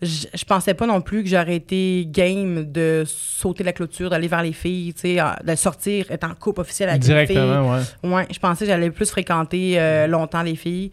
[0.00, 4.28] je, je pensais pas non plus que j'aurais été game de sauter la clôture, d'aller
[4.28, 7.34] vers les filles, tu sais, de sortir, être en couple officiel avec les filles.
[7.34, 7.80] Directement, ouais.
[8.08, 10.92] Ouais, je pensais que j'allais plus fréquenter euh, longtemps les filles.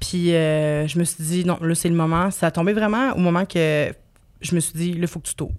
[0.00, 2.30] Puis euh, je me suis dit, non, là, c'est le moment.
[2.30, 3.90] Ça a tombé vraiment au moment que
[4.42, 5.54] je me suis dit, là, il faut que tu t'ouvres.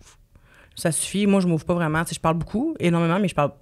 [0.75, 1.25] Ça suffit.
[1.25, 2.03] Moi, je m'ouvre pas vraiment.
[2.03, 3.53] Tu sais, je parle beaucoup, énormément, mais je parle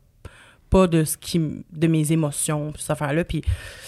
[0.70, 1.40] pas de ce qui
[1.72, 3.24] de mes émotions, puis cette affaire-là.
[3.24, 3.42] Puis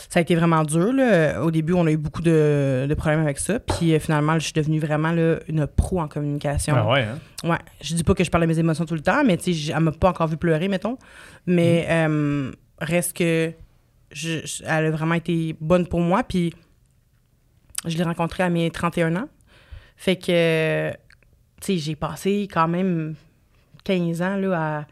[0.10, 0.92] ça a été vraiment dur.
[0.94, 1.42] Là.
[1.44, 3.60] Au début, on a eu beaucoup de, de problèmes avec ça.
[3.60, 6.74] Puis euh, finalement, je suis devenue vraiment là, une pro en communication.
[6.78, 7.20] Ah ouais, hein?
[7.50, 9.54] Ouais, je dis pas que je parle de mes émotions tout le temps, mais tu
[9.54, 10.98] sais, elle m'a pas encore vu pleurer, mettons.
[11.46, 13.52] Mais euh, reste que
[14.12, 16.24] je- je- elle a vraiment été bonne pour moi.
[16.24, 16.54] Puis
[17.86, 19.30] je l'ai rencontrée à mes 31 ans.
[19.98, 20.98] Fait que, tu
[21.62, 23.16] sais, j'ai passé quand même
[23.84, 24.86] 15 ans là, à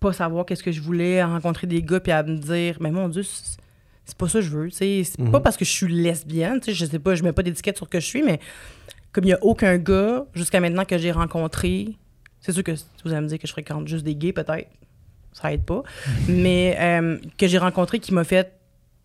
[0.00, 2.90] pas savoir qu'est-ce que je voulais, à rencontrer des gars, puis à me dire, mais
[2.90, 4.70] mon Dieu, c'est pas ça que je veux.
[4.70, 5.02] tu sais.
[5.04, 5.30] C'est Mhm.
[5.32, 7.76] pas parce que je suis lesbienne, tu sais, je sais pas, je mets pas d'étiquette
[7.76, 8.38] sur que je suis, mais
[9.12, 11.88] comme il y a aucun gars jusqu'à maintenant que j'ai rencontré,
[12.40, 12.72] c'est sûr que
[13.04, 14.68] vous allez me dire que je fréquente juste des gays, peut-être.
[15.32, 15.82] Ça aide pas.
[16.28, 18.52] mais euh, que j'ai rencontré qui m'a fait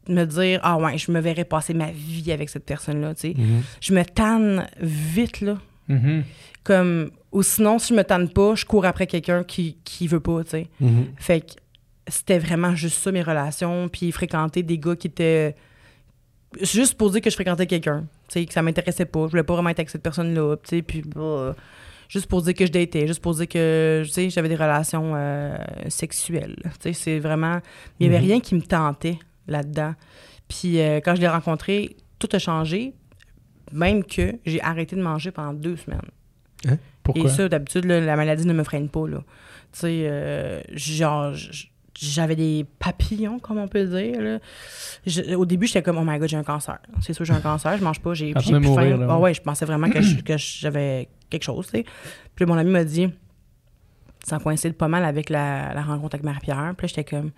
[0.07, 3.13] me dire Ah ouais, je me verrais passer ma vie avec cette personne-là.
[3.15, 3.34] tu sais.
[3.38, 3.61] Mhm.
[3.81, 5.57] Je me tanne vite, là.
[5.88, 6.23] Mhm.
[6.64, 10.20] Comme, ou sinon, si je me tanne pas, je cours après quelqu'un qui, qui veut
[10.20, 10.68] pas, tu sais.
[10.80, 11.08] Mhm.
[11.18, 11.54] Fait que
[12.08, 13.90] c'était vraiment juste ça, mes relations.
[13.90, 15.56] Puis fréquenter des gars qui étaient.
[16.62, 18.02] Juste pour dire que je fréquentais quelqu'un.
[18.28, 19.26] Tu sais, que ça m'intéressait pas.
[19.26, 20.58] Je voulais pas vraiment être avec cette personne-là.
[20.58, 21.02] Tu sais, puis.
[21.02, 21.56] bah,
[22.10, 23.08] juste pour dire que je datais.
[23.08, 25.56] Juste pour dire que, tu sais, j'avais des relations euh,
[25.88, 26.58] sexuelles.
[26.64, 27.60] Tu sais, c'est vraiment.
[28.00, 28.26] Il y avait Mhm.
[28.28, 29.18] rien qui me tentait
[29.48, 29.96] là-dedans.
[30.50, 32.94] Puis euh, quand je l'ai rencontré, tout a changé.
[33.72, 36.02] Même que j'ai arrêté de manger pendant deux semaines.
[37.04, 37.24] Pourquoi?
[37.26, 39.08] Et ça, d'habitude, la maladie ne me freine pas.
[39.08, 39.18] Là.
[39.74, 41.34] Tu sais, euh, genre,
[42.00, 44.22] j'avais des papillons, comme on peut dire.
[44.22, 44.40] là.
[45.06, 46.78] Je- au début, j'étais comme, oh my god, j'ai un cancer.
[47.02, 48.98] C'est sûr, j'ai un cancer, je mange pas, j'ai plus mourir, faim.
[48.98, 49.22] là, Ah ouais.
[49.24, 51.84] ouais, je pensais vraiment que j'avais quelque chose, tu sais.
[52.36, 53.08] Puis là, mon ami m'a dit,
[54.24, 56.74] ça coïncide pas mal avec la, la rencontre avec Marie-Pierre.
[56.78, 57.32] Puis là, j'étais comme,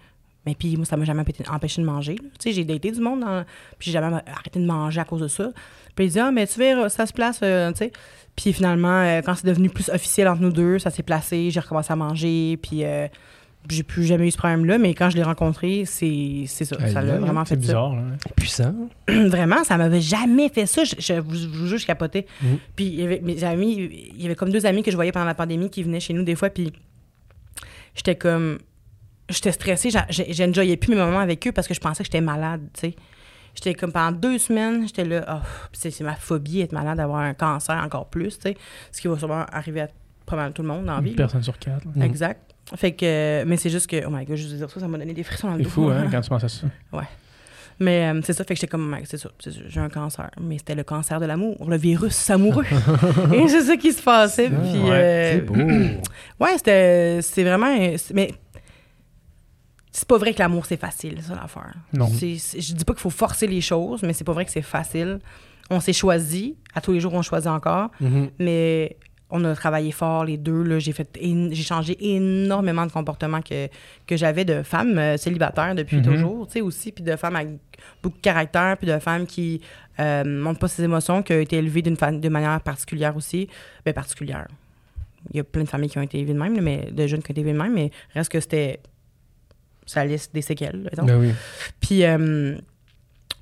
[0.46, 2.16] mais puis moi, ça m'a jamais empêché- empêché de manger.
[2.16, 3.44] Tu sais, j'ai daté du monde, dans-
[3.80, 5.52] puis j'ai jamais arrêté de manger à cause de ça.
[5.96, 7.92] Puis il dit, ah, mais tu verras, ça se place, euh, tu sais.
[8.36, 11.60] Puis finalement, euh, quand c'est devenu plus officiel entre nous deux, ça s'est placé, j'ai
[11.60, 13.08] recommencé à manger, puis euh,
[13.70, 14.80] j'ai plus jamais eu ce problème-là.
[14.80, 16.76] Mais quand je l'ai rencontré, c'est c'est ça.
[16.82, 17.60] Aïe, ça l'a vraiment fait ça.
[17.62, 18.02] bizarre, là.
[18.36, 18.74] Puissant.
[19.08, 20.84] Vraiment, ça m'avait jamais fait ça.
[20.84, 22.26] Je, je vous, je vous jure, je capotais.
[22.42, 22.58] Mhm.
[22.76, 25.12] Puis il y avait mes amis, il y avait comme deux amis que je voyais
[25.12, 26.74] pendant la pandémie qui venaient chez nous des fois, puis
[27.96, 28.58] j'étais comme.
[29.30, 29.90] J'étais stressée,
[30.30, 32.96] j'enjoyais plus mes moments avec eux parce que je pensais que j'étais malade, tu sais.
[33.56, 37.20] J'étais comme pendant deux semaines, j'étais là, oh, c'est c'est ma phobie être malade, d'avoir
[37.22, 38.58] un cancer encore plus, tu sais.
[38.92, 39.88] Ce qui va sûrement arriver à
[40.26, 41.12] pas mal tout le monde dans la vie.
[41.12, 41.24] Une là.
[41.24, 41.86] personne sur quatre.
[41.96, 42.06] là.
[42.06, 42.54] Exact.
[42.76, 44.98] Fait que, mais c'est juste que, oh my god, je veux dire ça, ça m'a
[44.98, 45.70] donné des frissons dans le C'est dos.
[45.70, 46.68] fou, hein, quand tu penses à ça.
[47.80, 49.90] Mais euh, c'est ça, fait que j'étais comme, Mec, c'est ça, c'est ça, j'ai un
[49.90, 50.30] cancer.
[50.40, 52.66] Mais c'était le cancer de l'amour, le virus amoureux.
[53.34, 54.50] Et c'est ça qui se passait.
[54.54, 55.56] Ah, puis, ouais, euh, C'est beau.
[56.40, 57.76] ouais, c'était, c'est vraiment.
[57.98, 58.32] c'est- Mais
[59.94, 61.74] c'est pas vrai que l'amour c'est facile, ça l'affaire.
[61.94, 62.08] Non.
[62.08, 64.52] C'est- c'est- je dis pas qu'il faut forcer les choses, mais c'est pas vrai que
[64.52, 65.20] c'est facile.
[65.70, 68.30] On s'est choisi, à tous les jours on choisit encore, Mhm.
[68.40, 68.98] mais
[69.36, 70.62] on a travaillé fort les deux.
[70.62, 73.68] Là, j'ai fait, j'ai changé énormément de comportements que,
[74.06, 76.04] que j'avais de femmes euh, célibataires depuis Mhm.
[76.04, 77.50] toujours, tu sais aussi, puis de femmes avec
[78.04, 79.62] beaucoup de caractère, puis de femmes qui
[80.00, 83.48] euh, montrent pas ses émotions, qui ont été élevées d'une fa- de manière particulière aussi,
[83.86, 84.48] ben particulière.
[85.32, 87.22] Il y a plein de familles qui ont été élevées de même, mais de jeunes
[87.22, 88.80] qui ont été élevés de même, mais reste que c'était
[89.86, 90.90] ça laisse des séquelles.
[90.98, 91.32] Ben oui.
[91.80, 92.56] Puis euh,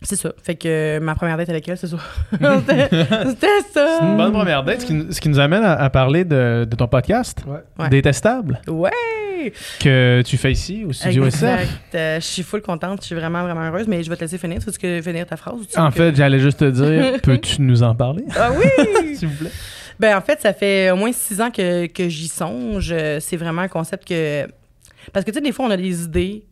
[0.01, 0.31] c'est ça.
[0.41, 1.97] Fait que ma première date avec elle, c'est ça.
[2.31, 3.97] C'était c'était ça.
[3.99, 6.65] C'est une bonne première date, ce qui, ce qui nous amène à, à parler de,
[6.69, 7.43] de ton podcast,
[7.77, 7.89] Ouais.
[7.89, 8.89] Détestable, Ouais!
[9.79, 11.41] que tu fais ici au studio SF.
[11.43, 11.69] Exact.
[11.95, 14.37] Euh, je suis full contente, je suis vraiment, vraiment heureuse, mais je vais te laisser
[14.37, 14.59] finir.
[14.59, 15.55] Tu veux que finir ta phrase?
[15.55, 18.51] ou tu veux En que- fait, j'allais juste te dire, peux-tu nous en parler, Ah
[18.55, 19.15] oui!
[19.15, 19.51] s'il vous plaît?
[19.99, 22.91] ben, en fait, ça fait au moins six ans que, que j'y songe.
[22.91, 24.47] Euh, C'est vraiment un concept que.
[25.13, 26.45] Parce que, tu sais, des fois, on a des idées,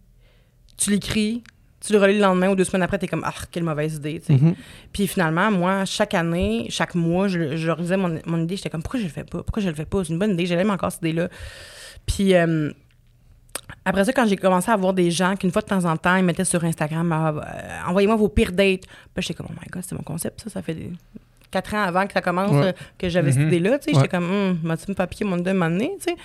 [0.77, 1.43] tu l'écris,
[1.79, 4.19] tu le relis le lendemain ou deux semaines après, t'es comme, ah, quelle mauvaise idée,
[4.19, 4.33] tu sais.
[4.41, 4.55] Mhm.
[4.91, 8.55] Puis finalement, moi, chaque année, chaque mois, je, je relisais mon, mon idée.
[8.57, 9.43] J'étais comme, pourquoi je le fais pas?
[9.43, 10.03] Pourquoi je le fais pas?
[10.03, 10.45] C'est une bonne idée.
[10.45, 11.29] J'aime encore cette idée-là.
[12.05, 12.71] Puis euh,
[13.85, 16.15] après ça, quand j'ai commencé à voir des gens qu'une fois de temps en temps,
[16.17, 18.83] ils mettaient sur Instagram, Ah, euh, envoyez-moi vos pires dates.
[19.13, 20.49] Puis j'étais comme, oh my god, c'est mon concept, ça.
[20.49, 20.91] Ça fait des-
[21.51, 22.67] quatre ans avant que ça commence Ouais.
[22.67, 23.47] euh, que j'avais cette Mhm.
[23.47, 23.79] idée-là.
[23.79, 23.95] Tu sais, Ouais.
[24.03, 26.15] J'étais comme, hum, m'a-tu pas piqué mon donné, tu sais?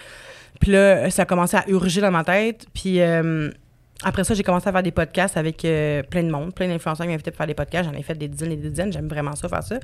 [0.60, 2.66] Puis là, ça a commencé à urger dans ma tête.
[2.72, 3.50] Puis euh,
[4.02, 7.06] après ça, j'ai commencé à faire des podcasts avec euh, plein de monde, plein d'influenceurs
[7.06, 7.88] qui m'invitaient pour faire des podcasts.
[7.90, 8.92] J'en ai fait des dizaines et des dizaines.
[8.92, 9.78] J'aime vraiment ça, faire ça.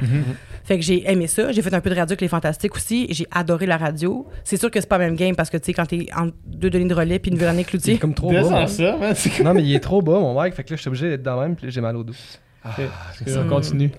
[0.65, 1.53] Fait que j'ai aimé ça.
[1.53, 3.07] J'ai fait un peu de radio avec les Fantastiques aussi.
[3.11, 4.27] J'ai adoré la radio.
[4.45, 6.35] C'est sûr que c'est pas le même game parce que, tu sais, quand t'es entre
[6.47, 7.99] deux Denis de relais puis une Véronique Il est Cloutier.
[7.99, 8.43] comme trop bas.
[8.63, 8.67] hein.
[8.67, 10.55] ça, man, c'est Non, mais il est trop bas, mon mec.
[10.55, 12.13] Fait que là, je suis obligé d'être dans le même, puis j'ai mal au dos.
[12.63, 12.75] Ah,
[13.17, 13.43] c'est que- ça.
[13.45, 13.91] on continue.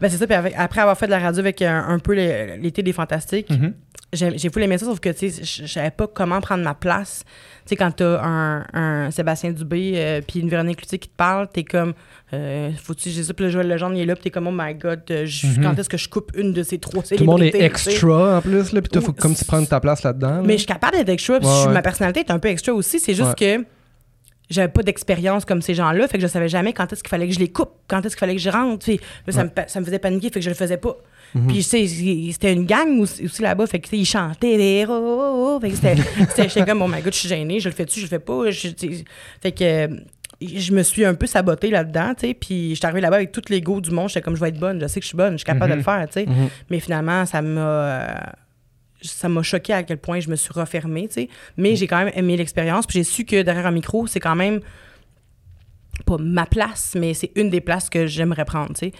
[0.00, 0.26] Ben, c'est ça.
[0.26, 3.50] Puis avec- après avoir fait de la radio avec un, un peu l'été des Fantastiques,
[3.50, 3.74] Mhm.
[4.14, 6.72] j'ai j'ai voulu aimer ça, sauf que, tu sais, je savais pas comment prendre ma
[6.74, 7.24] place.
[7.66, 11.14] Tu sais, quand t'as un, un Sébastien Dubé euh, puis une Véronique Cloutier qui te
[11.16, 11.92] parle, t'es comme,
[12.32, 14.52] euh, faut-tu, j'ai ça, puis le Joël Legendre, il est là, puis t'es comme, oh
[14.54, 15.62] my god, euh, Mhm.
[15.62, 18.40] quand est-ce que je coupe une de ces trois Tout le monde est extra en
[18.40, 18.80] plus, là.
[18.80, 20.36] Puis toi, faut comme tu prennes ta place là-dedans.
[20.36, 20.42] là.
[20.42, 21.72] Mais je suis capable d'être extra, puis Ouais, ouais.
[21.74, 22.98] ma personnalité est un peu extra aussi.
[22.98, 23.58] C'est juste Ouais.
[23.58, 23.64] que
[24.50, 27.28] j'avais pas d'expérience comme ces gens-là, fait que je savais jamais quand est-ce qu'il fallait
[27.28, 28.90] que je les coupe, quand est-ce qu'il fallait que je rentre.
[28.90, 28.96] Là,
[29.32, 30.96] ça, me, ça me faisait paniquer, fait que je le faisais pas.
[31.46, 31.86] Puis, tu sais,
[32.32, 35.56] c'était une gang aussi, aussi là-bas, fait que, tu sais, ils chantaient des héros, oh,
[35.56, 35.60] oh.
[35.60, 35.76] fait que
[36.48, 38.50] j'étais comme, oh my god, je suis gênée, je le fais-tu, je le fais pas.
[38.50, 38.68] Je-
[39.40, 39.88] fait que, euh,
[40.42, 43.30] je me suis un peu sabotée là-dedans, tu sais, puis je suis arrivée là-bas avec
[43.30, 45.16] tout l'ego du monde, j'étais comme, je vais être bonne, je sais que je suis
[45.16, 46.26] bonne, je suis capable de le faire, tu sais.
[46.70, 48.32] Mais finalement, ça m'a.
[49.02, 51.28] Ça m'a choqué à quel point je me suis refermée, tu sais.
[51.56, 52.86] Mais j'ai quand même aimé l'expérience.
[52.86, 54.60] Puis j'ai su que derrière un micro, c'est quand même
[56.06, 58.92] pas ma place, mais c'est une des places que j'aimerais prendre, tu sais.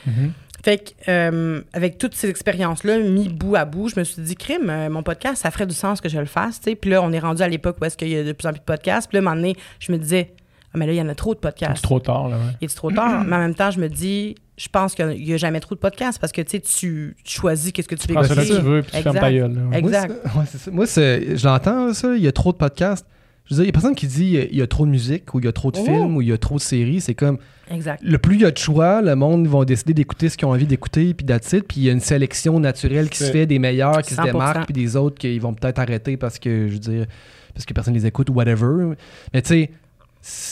[0.62, 4.34] Fait que, euh, avec toutes ces expériences-là, mis bout à bout, je me suis dit,
[4.36, 6.76] crime, euh, mon podcast, ça ferait du sens que je le fasse, tu sais.
[6.76, 8.52] Puis là, on est rendu à l'époque où est-ce qu'il y a de plus en
[8.52, 9.08] plus de podcasts.
[9.08, 10.34] Puis là, à un moment donné, je me disais,
[10.74, 11.76] ah, mais là, il y en a trop de podcasts.
[11.76, 12.36] C'est trop tard, là.
[12.36, 12.52] ouais.
[12.60, 13.24] Il est trop tard?
[13.26, 15.80] mais en même temps, je me dis, je pense qu'il n'y a jamais trop de
[15.80, 18.44] podcasts parce que, tu sais, tu choisis qu'est-ce que tu veux écouter.
[18.46, 19.54] tu veux, puis tu fermes ta Exact.
[19.54, 19.70] gueule.
[19.70, 19.78] là.
[19.78, 20.08] Exact.
[20.34, 20.70] Moi, ouais, c'est ça.
[20.70, 22.14] Moi, je l'entends, ça.
[22.14, 23.06] Il y a trop de podcasts.
[23.46, 25.32] Je veux dire, il y a personne qui dit il y a trop de musique
[25.34, 25.84] ou il y a trop de Oh.
[25.84, 27.00] films ou il y a trop de séries.
[27.00, 27.38] C'est comme
[27.70, 28.02] Exact.
[28.04, 30.50] le plus il y a de choix, le monde vont décider d'écouter ce qu'ils ont
[30.52, 31.62] envie d'écouter, puis it.
[31.66, 34.24] Puis il y a une sélection naturelle qui se fait des meilleurs qui se 100%.
[34.26, 37.06] démarquent, puis des autres qui vont peut-être arrêter parce que, je veux dire,
[37.54, 38.94] parce que personne les écoute ou whatever.
[39.32, 39.70] Mais tu sais,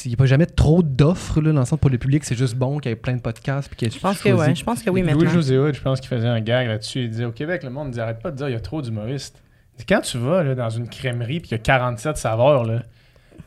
[0.04, 2.36] il n'y a pas jamais trop d'offres, là, dans le sens pour le public, c'est
[2.36, 3.68] juste bon qu'il y ait plein de podcasts.
[3.68, 4.54] Puis qu'il y ait Je pense que oui.
[4.54, 5.22] Je pense que oui, maintenant.
[5.22, 7.02] Louis José Hood, je pense qu'il faisait un gag là-dessus.
[7.02, 8.80] Il disait au Québec, le monde disait arrête pas de dire il y a trop
[8.80, 9.42] d'humoristes.
[9.88, 12.82] Quand tu vas là, dans une crèmerie puis il y a 47 saveurs, là,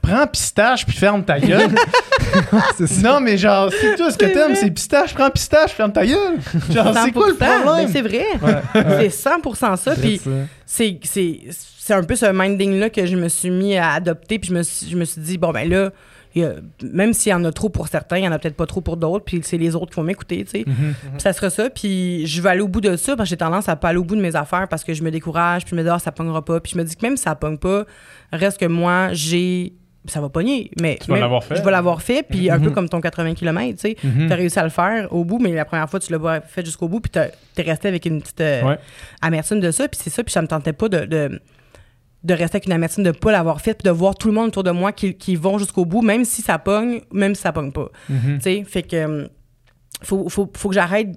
[0.02, 1.72] prends pistache puis ferme ta gueule.
[3.04, 6.40] non, mais genre, c'est tout ce que t'aimes, c'est pistache, prends pistache, ferme ta gueule.
[6.70, 7.90] Genre, c'est quoi le 100%, ben, problème?
[7.92, 8.26] c'est vrai.
[8.42, 9.10] Ouais, ouais.
[9.12, 9.96] C'est 100% ça.
[9.96, 10.22] Puis
[10.66, 14.40] c'est, c'est, c'est un peu ce minding-là que je me suis mis à adopter.
[14.40, 15.92] Puis je me suis, je me suis dit, bon, ben là,
[16.36, 16.54] y a-
[16.94, 18.82] même s'il y en a trop pour certains, il y en a peut-être pas trop
[18.82, 19.26] pour d'autres.
[19.26, 20.64] Puis c'est les autres qui vont m'écouter, tu sais.
[20.66, 20.94] Mhm.
[21.14, 21.70] Puis ça sera ça.
[21.70, 23.98] Puis je vais aller au bout de ça parce que j'ai tendance à pas aller
[24.00, 25.64] au bout de mes affaires parce que je me décourage.
[25.66, 26.60] Puis je me dis, ah, ça pognera pas.
[26.60, 27.86] Puis je me dis que même si ça pogne pas,
[28.32, 29.74] reste que moi, j'ai.
[30.08, 30.72] Ça va pogner.
[30.82, 31.56] Mais Tu vas l'avoir fait.
[31.58, 32.26] Je vais l'avoir fait.
[32.28, 33.98] Puis un peu comme ton 80 km, tu sais.
[34.04, 34.30] Mhm.
[34.30, 36.88] T'as réussi à le faire au bout, mais la première fois, tu l'as fait jusqu'au
[36.88, 38.80] bout, puis t'as- t'es resté avec une petite euh, Ouais.
[39.22, 41.40] amertume de ça, puis c'est ça, puis ça me tentait pas de, de,
[42.24, 44.48] de rester avec une amertume de pas l'avoir fait, puis de voir tout le monde
[44.50, 47.52] autour de moi qui, qui vont jusqu'au bout, même si ça pogne, même si ça
[47.52, 47.90] pogne pas.
[48.08, 49.28] Tu sais, fait que euh,
[50.04, 51.10] faut, faut, faut que j'arrête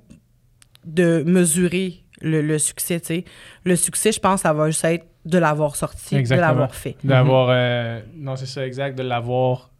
[0.84, 3.24] de mesurer le, le succès, tu sais.
[3.64, 6.46] Le succès, je pense, ça va juste être de l'avoir sorti, Exactement.
[6.48, 6.96] de l'avoir fait.
[7.04, 7.48] D'avoir.
[7.50, 9.70] euh, non, c'est ça, exact, de l'avoir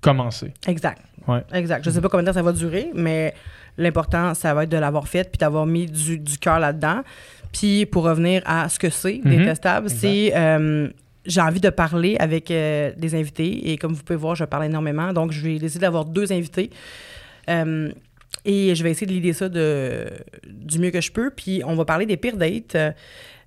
[0.00, 0.52] commencé.
[0.66, 1.00] Exact.
[1.28, 1.42] Ouais.
[1.52, 1.84] Exact.
[1.84, 3.34] Je sais pas combien de temps ça va durer, mais
[3.76, 7.02] l'important, ça va être de l'avoir fait puis d'avoir mis du, du cœur là-dedans.
[7.52, 9.36] Puis pour revenir à ce que c'est, Mhm.
[9.38, 10.32] détestable, c'est.
[10.36, 10.88] euh,
[11.26, 14.64] j'ai envie de parler avec euh, des invités et comme vous pouvez voir, je parle
[14.64, 15.12] énormément.
[15.12, 16.70] Donc, je vais essayer d'avoir deux invités.
[17.48, 17.90] Euh,
[18.46, 20.06] et je vais essayer de l'idée ça de,
[20.48, 21.30] du mieux que je peux.
[21.30, 22.74] Puis on va parler des pires dates.
[22.74, 22.92] Euh,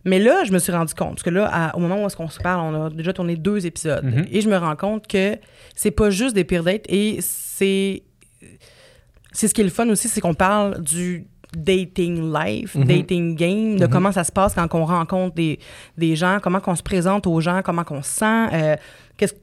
[0.05, 2.17] Mais là, je me suis rendu compte, parce que là, à- au moment où est-ce
[2.17, 4.03] qu'on se parle, on a déjà tourné deux épisodes.
[4.03, 4.25] Mhm.
[4.31, 5.37] Et je me rends compte que
[5.75, 8.03] c'est pas juste des pires dates et c'est.
[9.31, 11.25] C'est ce qui est le fun aussi, c'est qu'on parle du
[11.55, 12.83] dating life, Mhm.
[12.85, 13.91] dating game, de Mhm.
[13.91, 15.59] comment ça se passe quand on rencontre des,
[15.97, 18.75] des gens, comment qu'on se présente aux gens, comment qu'on se sent, euh,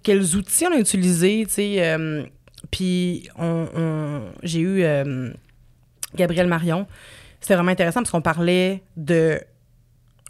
[0.02, 1.74] quels outils on a utilisés, tu sais.
[1.78, 2.24] euh,
[2.70, 5.30] puis on, on- j'ai eu euh,
[6.14, 6.86] Gabriel Marion.
[7.40, 9.40] C'était vraiment intéressant parce qu'on parlait de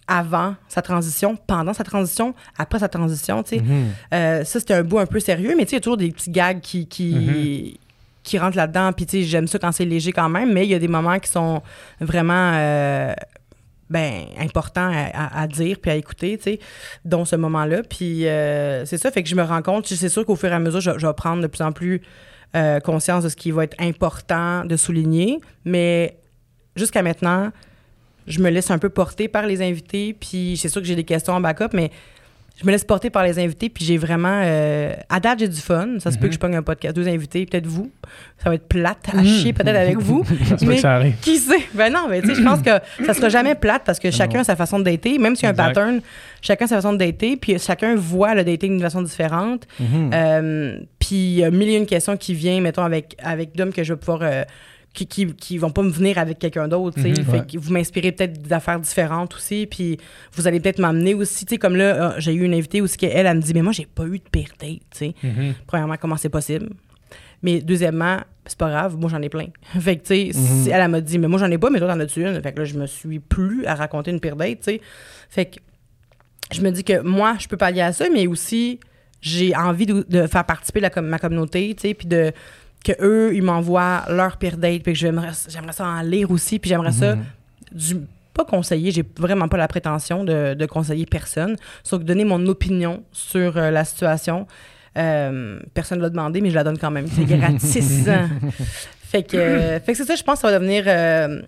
[0.07, 3.63] avant sa transition, pendant sa transition, après sa transition, tu sais.
[3.63, 3.87] Mhm.
[4.13, 5.97] Euh, ça, c'était un bout un peu sérieux, mais tu sais, il y a toujours
[5.97, 7.79] des petits gags qui, qui,
[8.23, 8.93] qui rentrent là-dedans.
[8.93, 10.89] Puis, tu sais, j'aime ça quand c'est léger quand même, mais il y a des
[10.89, 11.63] moments qui sont
[12.01, 13.13] vraiment euh,
[13.89, 16.61] ben, importants à, dire puis à écouter, tu sais,
[17.05, 17.83] dont ce moment-là.
[17.83, 20.55] Puis, euh, c'est ça, fait que je me rends compte, c'est sûr qu'au fur et
[20.55, 22.03] à mesure, je, je vais prendre de plus en plus
[22.57, 26.19] euh, conscience de ce qui va être important de souligner, mais
[26.75, 27.53] jusqu'à maintenant,
[28.27, 31.05] je me laisse un peu porter par les invités, puis c'est sûr que j'ai des
[31.05, 31.93] questions en backup, mais
[32.61, 34.43] je me laisse porter par les invités, puis j'ai vraiment...
[34.45, 35.99] euh, à date, j'ai du fun.
[35.99, 36.29] Ça se peut Mhm.
[36.29, 37.91] que je pogne un podcast, deux invités, peut-être vous.
[38.43, 40.25] Ça va être plate à chier peut-être avec vous.
[40.47, 41.15] Ça se peut que ça arrive.
[41.23, 41.61] Qui sait?
[41.75, 42.71] Ben non, mais tu sais, je pense que
[43.07, 45.47] ça sera jamais plate parce que chacun a sa façon de dater, même s'il y
[45.47, 45.69] a un Exact.
[45.75, 46.01] pattern,
[46.43, 49.67] chacun a sa façon de dater, puis chacun voit le dating d'une façon différente.
[49.79, 50.11] Mhm.
[50.13, 53.73] Euh, puis il y a mille et une questions qui viennent, mettons, avec, avec d'hommes
[53.73, 54.21] que je vais pouvoir.
[54.23, 54.45] euh,
[54.93, 56.99] qui, qui, qui vont pas me venir avec quelqu'un d'autre.
[56.99, 57.47] Mhm, ouais.
[57.47, 59.99] que vous m'inspirez peut-être d'affaires différentes aussi, puis
[60.33, 62.97] vous allez peut-être m'amener aussi, tu sais, comme là, euh, j'ai eu une invitée aussi
[62.97, 65.15] qui, elle, elle me dit, mais moi, j'ai pas eu de pire date, tu sais.
[65.23, 65.55] Mhm.
[65.67, 66.71] Premièrement, comment c'est possible?
[67.43, 69.47] Mais deuxièmement, c'est pas grave, moi j'en ai plein.
[69.81, 70.63] Fait que, tu sais, Mhm.
[70.65, 72.43] si elle, elle m'a dit, mais moi j'en ai pas, mais toi t'en as-tu une?
[72.43, 74.81] Fait que là, je me suis plus à raconter une pire date, tu sais.
[75.29, 75.57] Fait que
[76.53, 78.81] je me dis que moi, je peux pallier à ça, mais aussi,
[79.23, 82.33] j'ai envie de, de faire participer la, ma communauté, tu sais, puis de
[82.85, 86.59] que eux, ils m'envoient leur pire date, puis que j'aimerais, j'aimerais ça en lire aussi,
[86.59, 87.25] puis j'aimerais ça Mhm.
[87.73, 87.97] du
[88.33, 92.47] pas conseiller, j'ai vraiment pas la prétention de, de conseiller personne, sauf que donner mon
[92.47, 94.47] opinion sur euh, la situation.
[94.97, 97.07] Euh, personne ne l'a demandé, mais je la donne quand même.
[97.09, 98.09] C'est gratis.
[99.03, 101.43] fait que, euh, fait que c'est ça, je pense que ça va devenir euh,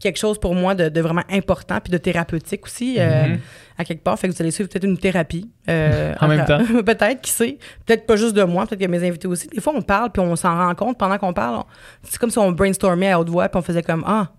[0.00, 3.38] quelque chose pour moi de, de vraiment important puis de thérapeutique aussi, Mhm.
[3.78, 4.18] À quelque part.
[4.18, 5.48] Fait que vous allez suivre peut-être une thérapie.
[5.70, 6.58] euh, En même temps.
[6.84, 7.58] peut-être, qui sait.
[7.86, 9.46] Peut-être pas juste de moi, peut-être que mes invités aussi.
[9.48, 11.56] Des fois, on parle puis on s'en rend compte pendant qu'on parle.
[11.56, 11.64] on-
[12.02, 14.30] C'est comme si on brainstormait à haute voix puis on faisait comme Ah,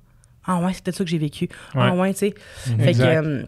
[0.45, 1.47] ah ouais, c'est peut-être ça que j'ai vécu.
[1.73, 2.11] Ah Ouais.
[2.13, 2.33] tu sais.
[2.79, 3.43] Fait que, euh,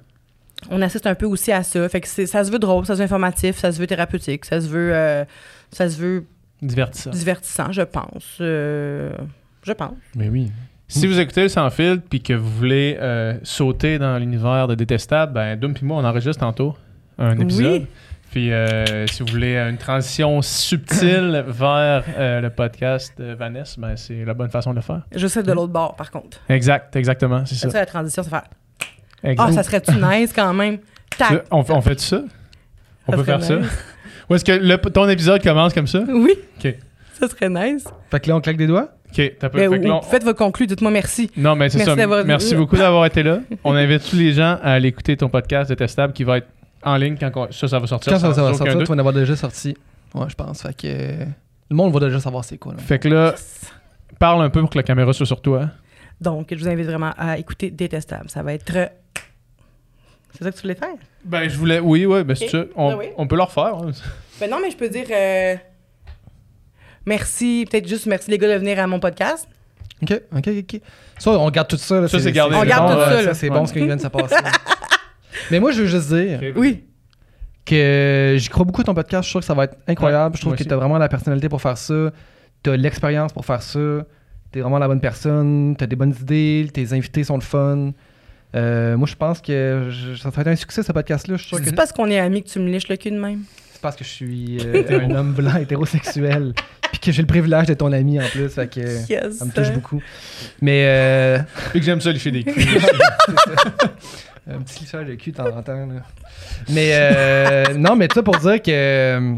[0.70, 1.90] on assiste un peu aussi à ça.
[1.90, 4.62] Fait que ça se veut drôle, ça se veut informatif, ça se veut thérapeutique, ça
[4.62, 5.26] se veut, euh,
[5.72, 6.26] ça se veut
[6.62, 7.10] Divertissant.
[7.10, 8.36] divertissant, je pense.
[8.40, 9.94] Je pense.
[10.16, 10.52] Mais oui.
[10.94, 14.76] Si vous écoutez le sans fil puis que vous voulez euh, sauter dans l'univers de
[14.76, 16.76] Détestable, ben Doom puis moi on enregistre tantôt
[17.18, 17.82] un épisode.
[17.84, 17.88] Oui.
[18.30, 23.96] Puis euh, si vous voulez une transition subtile vers euh, le podcast de Vanessa, ben
[23.96, 25.04] c'est la bonne façon de le faire.
[25.16, 26.40] Je sais de l'autre bord, par contre.
[26.50, 27.80] Exact, exactement, c'est Ça, ça.
[27.80, 28.44] la transition, fait
[29.24, 29.46] Exact.
[29.48, 30.80] Ah, ça serait-tu nice quand même?
[31.18, 31.46] Tac.
[31.52, 32.22] On, on fait ça?
[33.08, 33.60] On Ça peut faire ça?
[34.30, 36.04] Ou est-ce que le- ton épisode commence comme ça?
[36.08, 36.34] Oui.
[36.60, 36.76] Ok.
[37.14, 37.86] Ça serait nice.
[38.10, 38.90] Fait que là, on claque des doigts?
[39.12, 39.58] Ok, t'as pas.
[39.58, 41.30] Mais fait on- Faites votre conclu, dites-moi merci.
[41.36, 42.24] Non, mais c'est Merci ça.
[42.24, 43.40] Merci beaucoup d'avoir été là.
[43.64, 46.48] On invite tous les gens à aller écouter ton podcast Détestable qui va être
[46.84, 48.14] en ligne quand on- ça, ça va sortir.
[48.14, 49.76] Quand ça, ça va sortir, tu vas en avoir déjà sorti.
[50.14, 50.62] Ouais, je pense.
[50.62, 51.26] Fait que euh,
[51.70, 52.74] le monde va déjà savoir c'est quoi.
[52.74, 52.80] là.
[52.80, 53.36] Fait que là,
[54.20, 55.70] parle un peu pour que la caméra soit sur toi.
[56.22, 58.30] Donc, je vous invite vraiment à écouter Détestable.
[58.30, 58.76] Ça va être.
[58.76, 58.86] euh,
[60.34, 60.96] C'est ça que tu voulais faire?
[61.26, 61.80] Ben, je voulais.
[61.80, 62.64] Oui, oui, ben, c'est ça.
[62.76, 63.06] On, Ben oui.
[63.18, 63.76] on peut le refaire.
[63.76, 63.92] hein.
[64.40, 65.06] Ben non, mais je peux dire.
[65.12, 65.56] euh,
[67.06, 69.48] Merci, peut-être juste merci les gars de venir à mon podcast.
[70.04, 70.82] Ok, ok, ok.
[71.20, 72.02] Ça, on garde tout ça.
[72.02, 72.56] là, Ça, c'est gardé.
[72.56, 73.34] On garde bon, tout ça.
[73.34, 73.58] C'est Ouais.
[73.60, 74.36] bon ce qui vient de se passer.
[75.52, 76.84] Mais moi, je veux juste dire Oui.
[77.66, 79.24] que j'y crois beaucoup à ton podcast.
[79.24, 80.34] Je suis sûr que ça va être incroyable.
[80.34, 82.12] Ouais, je trouve que tu as vraiment la personnalité pour faire ça.
[82.64, 83.80] Tu as l'expérience pour faire ça.
[84.52, 85.76] Tu es vraiment la bonne personne.
[85.78, 86.68] Tu as des bonnes idées.
[86.74, 87.92] Tes invités sont le fun.
[88.56, 91.38] Euh, moi, je pense que je- ça va être un succès, ce podcast-là.
[91.38, 93.42] Que C'est parce qu'on est amis que tu me liches le cul de même.
[93.82, 96.54] C'est parce que je suis euh, un homme blanc hétérosexuel.
[96.92, 98.48] Puis que j'ai le privilège d'être ton ami en plus.
[98.50, 98.80] Fait que
[99.10, 99.38] Yes.
[99.40, 100.00] ça me touche beaucoup.
[100.62, 100.84] Mais.
[100.86, 101.40] euh,
[101.72, 102.54] Puis que j'aime ça, licher des culs.
[104.52, 105.74] Un petit lichage de cul de temps en temps.
[105.88, 106.02] là.
[106.70, 109.36] Mais euh, non, mais ça pour dire que,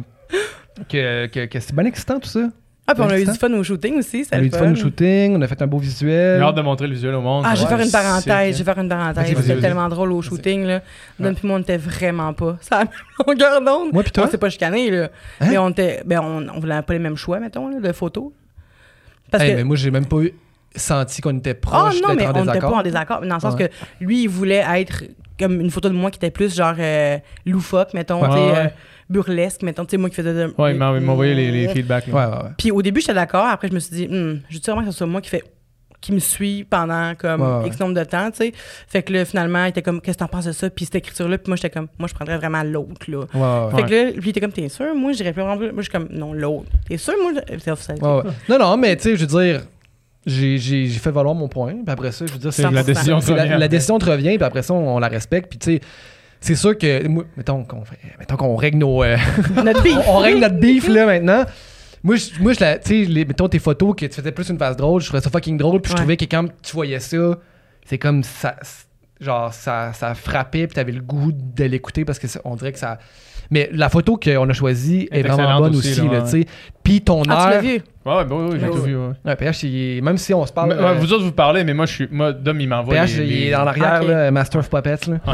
[0.90, 2.50] que, que, que c'est bien excitant tout ça.
[2.86, 4.28] Ah, puis on a eu du fun au shooting aussi.
[4.34, 6.38] On a eu du fun au shooting, on a fait un beau visuel.
[6.40, 7.46] J'ai hâte de montrer le visuel au monde.
[7.48, 8.48] Ah, je vais va faire une parenthèse.
[8.52, 9.38] Je sick, vais faire une parenthèse.
[9.42, 10.66] C'était tellement drôle au shooting.
[10.66, 10.82] Là.
[11.18, 12.58] Don puis moi, on était vraiment pas.
[12.62, 12.86] Ça a
[13.26, 13.94] longueur d'onde.
[13.94, 14.26] Moi puis toi?
[14.28, 15.10] On s'est pas chicané, là.
[15.40, 15.48] Hein?
[15.50, 16.02] Mais on était.
[16.06, 18.32] Ben, on, on voulait pas les mêmes choix, mettons, là, de photos.
[19.32, 19.56] Parce Hey, que.
[19.56, 20.34] mais moi, j'ai même pas eu
[20.76, 23.22] senti qu'on était Ah proche non, mais en on n'était pas en désaccord.
[23.22, 23.70] Dans le sens Ouais.
[23.70, 23.74] que
[24.04, 25.06] lui, il voulait être
[25.40, 28.22] comme une photo de moi qui était plus genre euh, loufoque, mettons,
[29.10, 30.54] Euh, burlesque, mettons, tu sais, moi qui faisais de.
[30.58, 32.08] Ouais, il m'a envoyé les, les feedbacks.
[32.08, 32.14] là.
[32.14, 32.50] Ouais, ouais, ouais.
[32.58, 33.46] Puis au début, j'étais d'accord.
[33.46, 35.44] Après, je me suis dit, hmm, je veux vraiment que ce soit moi qui fait
[36.02, 37.68] qui me suit pendant comme Ouais, ouais.
[37.70, 38.52] X nombre de temps, tu sais.
[38.90, 40.70] Fait que là, finalement, il était comme, qu'est-ce que t'en penses de ça?
[40.70, 43.20] Puis cette écriture-là, puis moi, j'étais comme, moi, je prendrais vraiment l'autre, là.
[43.34, 44.94] Ouais, ouais, Fait que là, lui, il était comme, t'es sûr?
[44.96, 45.58] Moi, je dirais plus vraiment.
[45.62, 46.66] Moi, je suis comme, non, l'autre.
[46.90, 47.14] T'es sûr?
[47.22, 47.94] Moi, je- c'est offset.
[47.94, 48.24] ouais, ouais.
[48.50, 49.62] Non, non, mais tu sais, je veux dire,
[50.26, 51.72] j'ai j'ai- j'ai fait valoir mon point.
[51.72, 52.84] Puis après ça, je veux dire, C'est la 100%.
[52.86, 53.60] décision C'est la, première.
[53.60, 55.50] la décision te revient, puis après ça, on, on la respecte.
[55.50, 55.82] Puis tu sais,
[56.44, 57.84] c'est sûr que, moi, mettons qu'on
[58.20, 59.02] mettons qu'on règle nos.
[59.04, 59.18] euh,
[59.64, 59.98] Notre beef.
[60.08, 61.46] on, on règle notre beef là maintenant.
[62.04, 64.58] Moi, je, moi, je la, tu sais, mettons tes photos que tu faisais plus une
[64.58, 67.38] face drôle, je trouvais ça fucking drôle, puis je trouvais que quand tu voyais ça,
[67.86, 68.56] c'est comme ça,
[69.22, 72.80] genre ça, ça frappait, puis t'avais le goût de l'écouter parce que on dirait que
[72.80, 73.00] ça.
[73.54, 76.24] Mais la photo qu'on a choisie est, Est vraiment bonne aussi, aussi, là, là, ouais.
[76.24, 76.46] tu sais.
[76.84, 77.62] Puis ton Ah, tu air.
[77.62, 77.70] vu?
[78.06, 78.88] Ouais, ouais, bah oui, j'ai Ouais, tout ouais.
[78.88, 78.96] vu.
[78.98, 79.12] Ouais.
[79.26, 80.70] Ouais, PH, il même si on se parle.
[80.70, 82.08] Mais, euh, ouais, vous autres, vous parlez, mais moi, je suis.
[82.12, 82.96] Moi, Dom, il m'envoie.
[82.96, 84.08] PH, les- il est dans l'arrière, Ok.
[84.10, 85.08] là, Master of Puppets.
[85.08, 85.18] Là.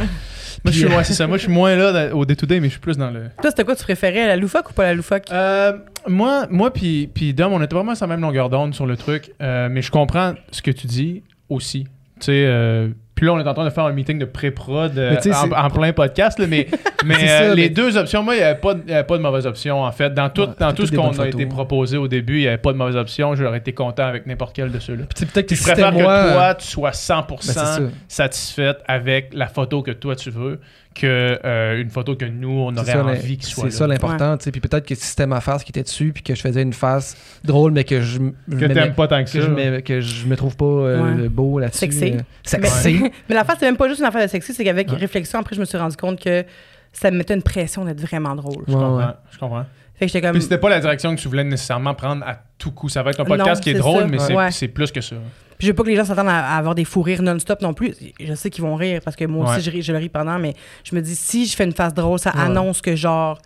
[0.66, 1.26] Moi, je suis, ouais, c'est ça.
[1.26, 3.22] Moi, je suis moins là au day-to-day, mais je suis plus dans le.
[3.42, 5.24] Toi, c'était quoi tu préférais, la loufoque ou pas la loufoque?
[5.32, 5.72] Euh,
[6.06, 8.98] moi, moi puis, puis Dom, on était vraiment sur la même longueur d'onde sur le
[8.98, 11.86] truc, euh, mais je comprends ce que tu dis aussi.
[12.20, 12.90] Tu sais, euh,
[13.20, 15.18] puis là, on est en train de faire un meeting de pré-prod euh,
[15.54, 16.68] en, plein podcast, là, mais,
[17.04, 19.18] euh, les mais- deux options, moi, il n'y avait, pas de- il y avait pas
[19.18, 20.14] de mauvaise option, en fait.
[20.14, 22.42] Dans tout, Ouais, dans c'était tout toutes ce qu'on a été proposé au début, il
[22.44, 23.36] n'y avait pas de mauvaise option.
[23.36, 25.04] J'aurais été content avec n'importe quel de ceux-là.
[25.34, 26.32] Peut-être que Je préfère que moi.
[26.32, 30.62] toi, tu sois 100% ben, satisfaite avec la photo que toi, tu veux
[31.00, 33.88] que euh, une photo que nous, on C'est aurait ça, envie qu'il soit C'est ça
[33.88, 34.52] l'important, tu sais.
[34.52, 36.74] Puis peut-être que si c'était ma face qui était dessus, puis que je faisais une
[36.74, 39.48] face drôle, mais que je, Que t'aimes pas tant que que ça.
[39.56, 41.30] je, que je me trouve pas euh, Ouais.
[41.30, 41.80] beau là-dessus.
[41.80, 42.14] Sexy.
[42.14, 43.00] euh, sexy.
[43.30, 44.98] Mais l'affaire, c'était même pas juste une affaire de sexy, c'est qu'avec Ouais.
[44.98, 46.44] réflexion, après, je me suis rendu compte que
[46.92, 48.64] ça me mettait une pression d'être vraiment drôle.
[48.68, 48.98] Je Ouais, comprends.
[48.98, 49.04] ouais.
[49.32, 49.66] Je comprends.
[49.96, 50.32] Fait que j'étais comme.
[50.34, 52.88] Puis c'était pas la direction que tu voulais nécessairement prendre à tout coup.
[52.90, 54.08] Ça va être un podcast Non, qui est, c'est drôle, ça.
[54.08, 54.52] mais c'est- Ouais.
[54.52, 55.16] c'est plus que ça.
[55.60, 57.62] Puis je veux pas que les gens s'attendent à, à avoir des fous rires non-stop
[57.62, 57.94] non plus.
[58.20, 59.52] Je sais qu'ils vont rire parce que moi Ouais.
[59.58, 61.74] aussi, je, ris- je le ris pendant, mais je me dis, si je fais une
[61.74, 62.42] face drôle, ça Ouais.
[62.44, 63.38] annonce que genre,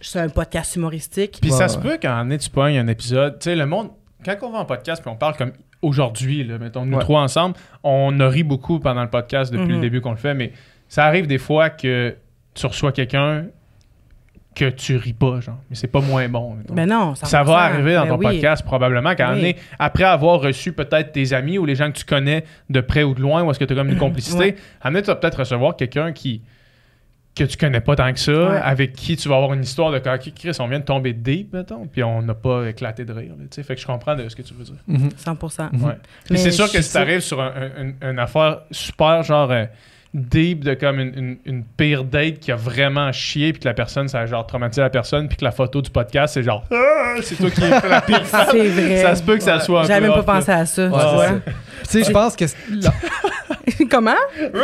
[0.00, 1.38] c'est un podcast humoristique.
[1.40, 3.38] Puis Ouais, ça se peut qu'en année, tu pognes un épisode.
[3.38, 3.88] Tu sais, le monde,
[4.24, 5.52] quand on va en podcast, puis on parle comme
[5.82, 7.02] aujourd'hui, là, mettons, nous Ouais.
[7.02, 7.54] trois ensemble,
[7.84, 9.72] on a ri beaucoup pendant le podcast depuis Mhm.
[9.74, 10.52] le début qu'on le fait, mais
[10.88, 12.16] ça arrive des fois que
[12.54, 13.46] tu reçois quelqu'un
[14.56, 15.58] que tu ris pas, genre.
[15.68, 16.56] Mais c'est pas moins bon.
[16.72, 18.24] Ben non, ça, Ça va arriver dans ton oui.
[18.24, 19.54] podcast probablement qu'à Oui.
[19.78, 23.14] après avoir reçu peut-être tes amis ou les gens que tu connais de près ou
[23.14, 24.56] de loin, ou est-ce que tu as comme une complicité, Ouais.
[24.80, 26.40] à tu vas peut-être recevoir quelqu'un qui
[27.34, 28.56] que tu connais pas tant que ça, Ouais.
[28.64, 31.52] avec qui tu vas avoir une histoire de quand Chris, on vient de tomber deep,
[31.52, 33.32] mettons, puis on n'a pas éclaté de rire.
[33.38, 33.62] là, tu sais.
[33.62, 34.76] fait que je comprends de ce que tu veux dire.
[34.86, 35.10] Mhm.
[35.18, 35.64] 100%.
[35.74, 35.96] Ouais.
[36.24, 39.50] Puis Mais c'est sûr que si t'arrives sur un- un- une, une affaire super genre
[39.50, 39.66] euh,
[40.16, 43.74] deep de comme une, une- une pire date qui a vraiment chié puis que la
[43.74, 46.64] personne ça a genre traumatisé la personne puis que la photo du podcast c'est genre
[46.72, 48.22] Ah, c'est toi qui as fait la pire.
[48.50, 49.02] C'est vrai.
[49.02, 50.38] Ça se peut que ça soit J'avais même off, pas là.
[50.40, 50.88] pensé à ça.
[50.88, 51.26] Ouais,
[51.82, 52.44] tu sais, je pense que.
[53.90, 54.12] Comment?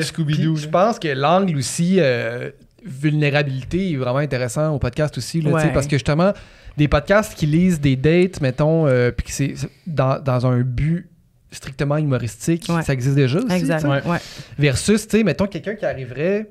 [0.00, 0.56] Scooby-Doo.
[0.56, 2.50] je pense que l'angle aussi, euh,
[2.84, 5.40] vulnérabilité, est vraiment intéressant au podcast aussi.
[5.40, 5.72] Là, Ouais.
[5.72, 6.32] Parce que justement,
[6.76, 10.60] des podcasts qui lisent des dates, mettons, euh, puis que c'est c'est dans, dans un
[10.60, 11.09] but
[11.52, 12.82] strictement humoristique, Ouais.
[12.82, 13.52] ça existe déjà aussi.
[13.52, 13.84] Exact.
[13.84, 14.18] Ouais.
[14.58, 16.50] Versus, tu sais, mettons quelqu'un qui arriverait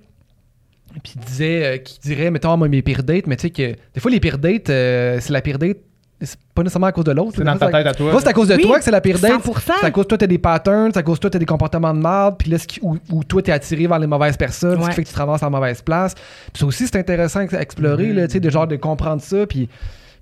[1.03, 3.99] puis disait, euh, qui dirait, mettons, moi, mes pires dates, mais tu sais que des
[3.99, 5.77] fois, les pires dates, euh, c'est la pire date,
[6.21, 7.33] c'est pas nécessairement à cause de l'autre.
[7.37, 8.11] C'est dans ta tête à toi.
[8.11, 9.31] Moi, c'est à cause de Oui, toi que c'est la pire date.
[9.41, 9.73] 100%.
[9.79, 11.45] C'est à cause que toi, t'as des patterns, c'est à cause que toi, t'as des
[11.45, 14.35] comportements de merde, puis là, ce qui- où, où toi, t'es attiré vers les mauvaises
[14.35, 14.89] personnes, ce Ouais.
[14.89, 16.15] qui fait que tu te ramasses à la mauvaise place.
[16.15, 18.15] Puis ça aussi, c'est intéressant à explorer, Mhm.
[18.15, 19.69] là, tu sais, de genre de comprendre ça, puis...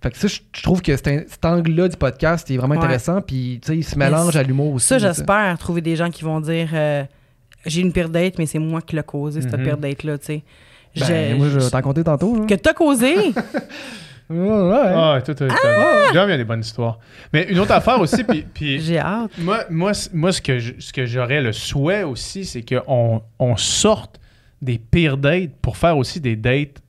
[0.01, 2.73] Fait que ça, je je trouve que c'est un- cet angle-là du podcast est vraiment
[2.75, 2.79] Ouais.
[2.79, 4.87] intéressant, puis tu sais, il se mélange à l'humour aussi.
[4.87, 7.03] Ça, j'espère trouver des gens qui vont dire euh,
[7.65, 9.63] j'ai une pire date, mais c'est moi qui l'ai causé, cette Mhm.
[9.63, 10.43] pire date-là, tu sais.
[10.95, 12.45] Ben, J'ai- moi, je vais t'en compter tantôt.
[12.45, 13.13] Que t'as causé?
[14.29, 14.37] Ouais.
[14.75, 15.19] Ah,
[16.11, 16.99] J'aime, il y a des bonnes histoires.
[17.31, 19.31] Mais une autre affaire aussi, puis, puis J'ai hâte.
[19.37, 23.55] moi, moi, moi ce que je- ce que j'aurais le souhait aussi, c'est qu'on on
[23.55, 24.19] sorte
[24.61, 26.81] des pires dates pour faire aussi des dates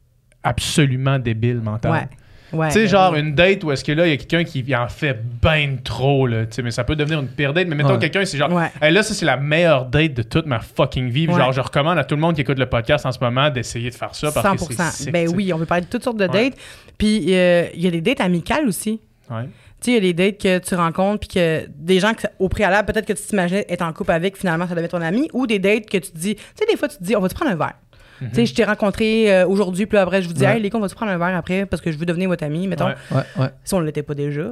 [0.43, 1.99] absolument débiles mentalement.
[1.99, 2.09] Ouais.
[2.53, 2.69] Ouais.
[2.69, 4.75] Tu sais, ben genre une date où est-ce que là, il y a quelqu'un qui
[4.75, 6.47] en fait ben trop, là.
[6.47, 7.69] Tu sais, mais ça peut devenir une pire date.
[7.69, 7.99] Mais mettons Ouais.
[7.99, 8.71] quelqu'un, c'est genre, Ouais.
[8.81, 11.27] Hey, là, ça, c'est la meilleure date de toute ma fucking vie.
[11.27, 13.91] Genre, je recommande à tout le monde qui écoute le podcast en ce moment d'essayer
[13.91, 14.67] de faire ça parce 100%.
[14.69, 16.55] que c'est sick, ben oui, on peut parler de toutes sortes de dates.
[16.97, 19.01] Puis euh, il y a des dates amicales aussi.
[19.31, 19.45] Ouais.
[19.81, 22.27] Tu sais, il y a des dates que tu rencontres, puis que des gens que,
[22.41, 25.03] au préalable, peut-être que tu t'imaginais être en couple avec, finalement, ça devait être ton
[25.03, 27.15] ami, ou des dates que tu te dis, tu sais, des fois, tu te dis,
[27.15, 27.75] on va-tu prendre un verre?
[28.21, 28.29] Mhm.
[28.31, 30.57] Tu sais, je t'ai rencontré euh, aujourd'hui, puis après, je vous dis, Ouais.
[30.57, 32.45] hey, les gars, on va-tu prendre un verre après parce que je veux devenir votre
[32.45, 32.87] ami, mettons.
[32.87, 32.95] Ouais.
[33.39, 33.49] Ouais.
[33.65, 34.51] Si on ne l'était pas déjà.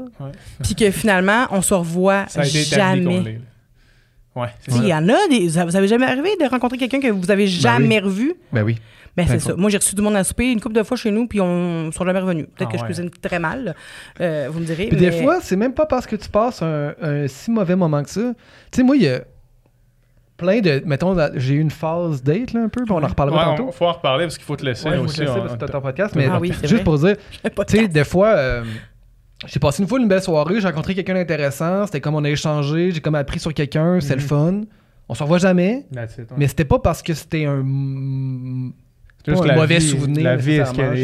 [0.62, 3.40] Puis que finalement, on se revoit Ça a été établi qu'on jamais.
[4.34, 5.48] Ouais, Il y en a des.
[5.50, 8.34] Ça vous avez jamais arrivé de rencontrer quelqu'un que vous avez jamais revu?
[8.52, 8.76] Ben oui.
[9.16, 9.56] Ben, c'est ça.
[9.56, 11.84] Moi, j'ai reçu du monde à souper une couple de fois chez nous, puis on
[11.86, 12.44] ne sont jamais revenus.
[12.54, 12.86] Peut-être Ah que je ouais.
[12.88, 13.74] cuisine très mal,
[14.20, 14.88] euh, vous me direz.
[14.88, 17.76] Puis mais- des fois, c'est même pas parce que tu passes un, un si mauvais
[17.76, 18.20] moment que ça.
[18.70, 19.22] Tu sais, moi, il y a
[20.36, 20.82] plein de.
[20.84, 23.68] Mettons, j'ai eu une phase date, là, un peu, puis on en reparlera Ouais, tantôt.
[23.68, 25.16] on- faut en reparler parce qu'il faut te laisser Ouais, faut aussi.
[25.16, 26.84] te laisser on- parce que t'as ton podcast, mais Ah oui, c'est juste vrai.
[26.84, 27.16] pour dire,
[27.68, 28.64] tu sais, des fois, euh,
[29.46, 32.30] j'ai passé une fois une belle soirée, j'ai rencontré quelqu'un d'intéressant, c'était comme on a
[32.30, 34.62] échangé, j'ai comme appris sur quelqu'un, c'est le fun.
[35.08, 37.62] On se revoit jamais, it, mais c'était pas parce que c'était un
[39.26, 40.60] juste pas un mauvais vie- souvenir, La vie,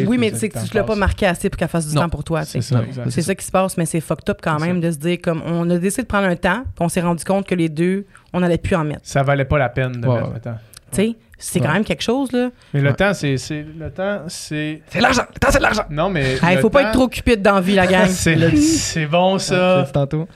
[0.06, 2.02] Oui, mais c'est que tu l'as pas marqué assez pour qu'elle fasse du Non.
[2.02, 2.44] temps pour toi.
[2.44, 2.82] tu ça.
[3.08, 5.42] C'est ça qui se passe, mais c'est fucked up quand même de se dire comme
[5.44, 8.04] on a décidé de prendre un temps, puis on s'est rendu compte que les deux,
[8.32, 9.00] on n'allait plus en mettre.
[9.04, 10.58] Ça valait pas la peine de Ouais, mettre le temps.
[10.92, 12.50] Tu sais, c'est quand même quelque chose, là.
[12.74, 12.94] Mais le Ouais.
[12.94, 13.36] temps, c'est.
[13.38, 14.82] c'est- Le temps, c'est.
[14.88, 15.22] C'est l'argent!
[15.34, 15.84] Le temps, c'est de l'argent!
[15.90, 16.36] Non, mais.
[16.50, 18.06] Il faut pas être trop cupide dans la vie, la gang.
[18.08, 19.86] C'est le- bon, ça.
[19.92, 20.28] tantôt.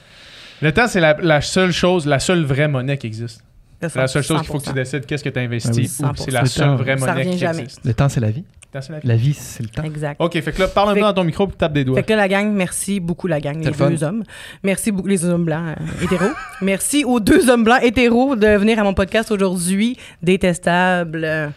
[0.63, 3.43] Le temps, c'est la, la seule chose, la seule vraie monnaie qui existe.
[3.83, 4.75] C'est la seule chose qu'il faut que tu 100%.
[4.75, 6.01] décides qu'est-ce que tu Ben oui, investis.
[6.01, 6.25] ou 100%.
[6.25, 6.77] c'est la Le seule temps.
[6.77, 7.63] vraie monnaie qui jamais.
[7.65, 7.85] existe.
[7.85, 8.45] Le temps, c'est la vie.
[8.77, 9.09] Le temps, c'est la vie.
[9.09, 9.83] La vie, c'est le temps.
[9.83, 10.21] Exact.
[10.21, 11.97] Ok, fait que là, parle un Fait- peu dans ton micro puis tape des doigts.
[11.97, 14.23] Fait que là, la gang, merci beaucoup, la gang, les le deux hommes.
[14.63, 16.31] Merci beaucoup, les hommes blancs euh, hétéros.
[16.61, 19.97] merci aux deux hommes blancs hétéros de venir à mon podcast aujourd'hui.
[20.23, 21.23] Détestable.
[21.25, 21.49] Euh,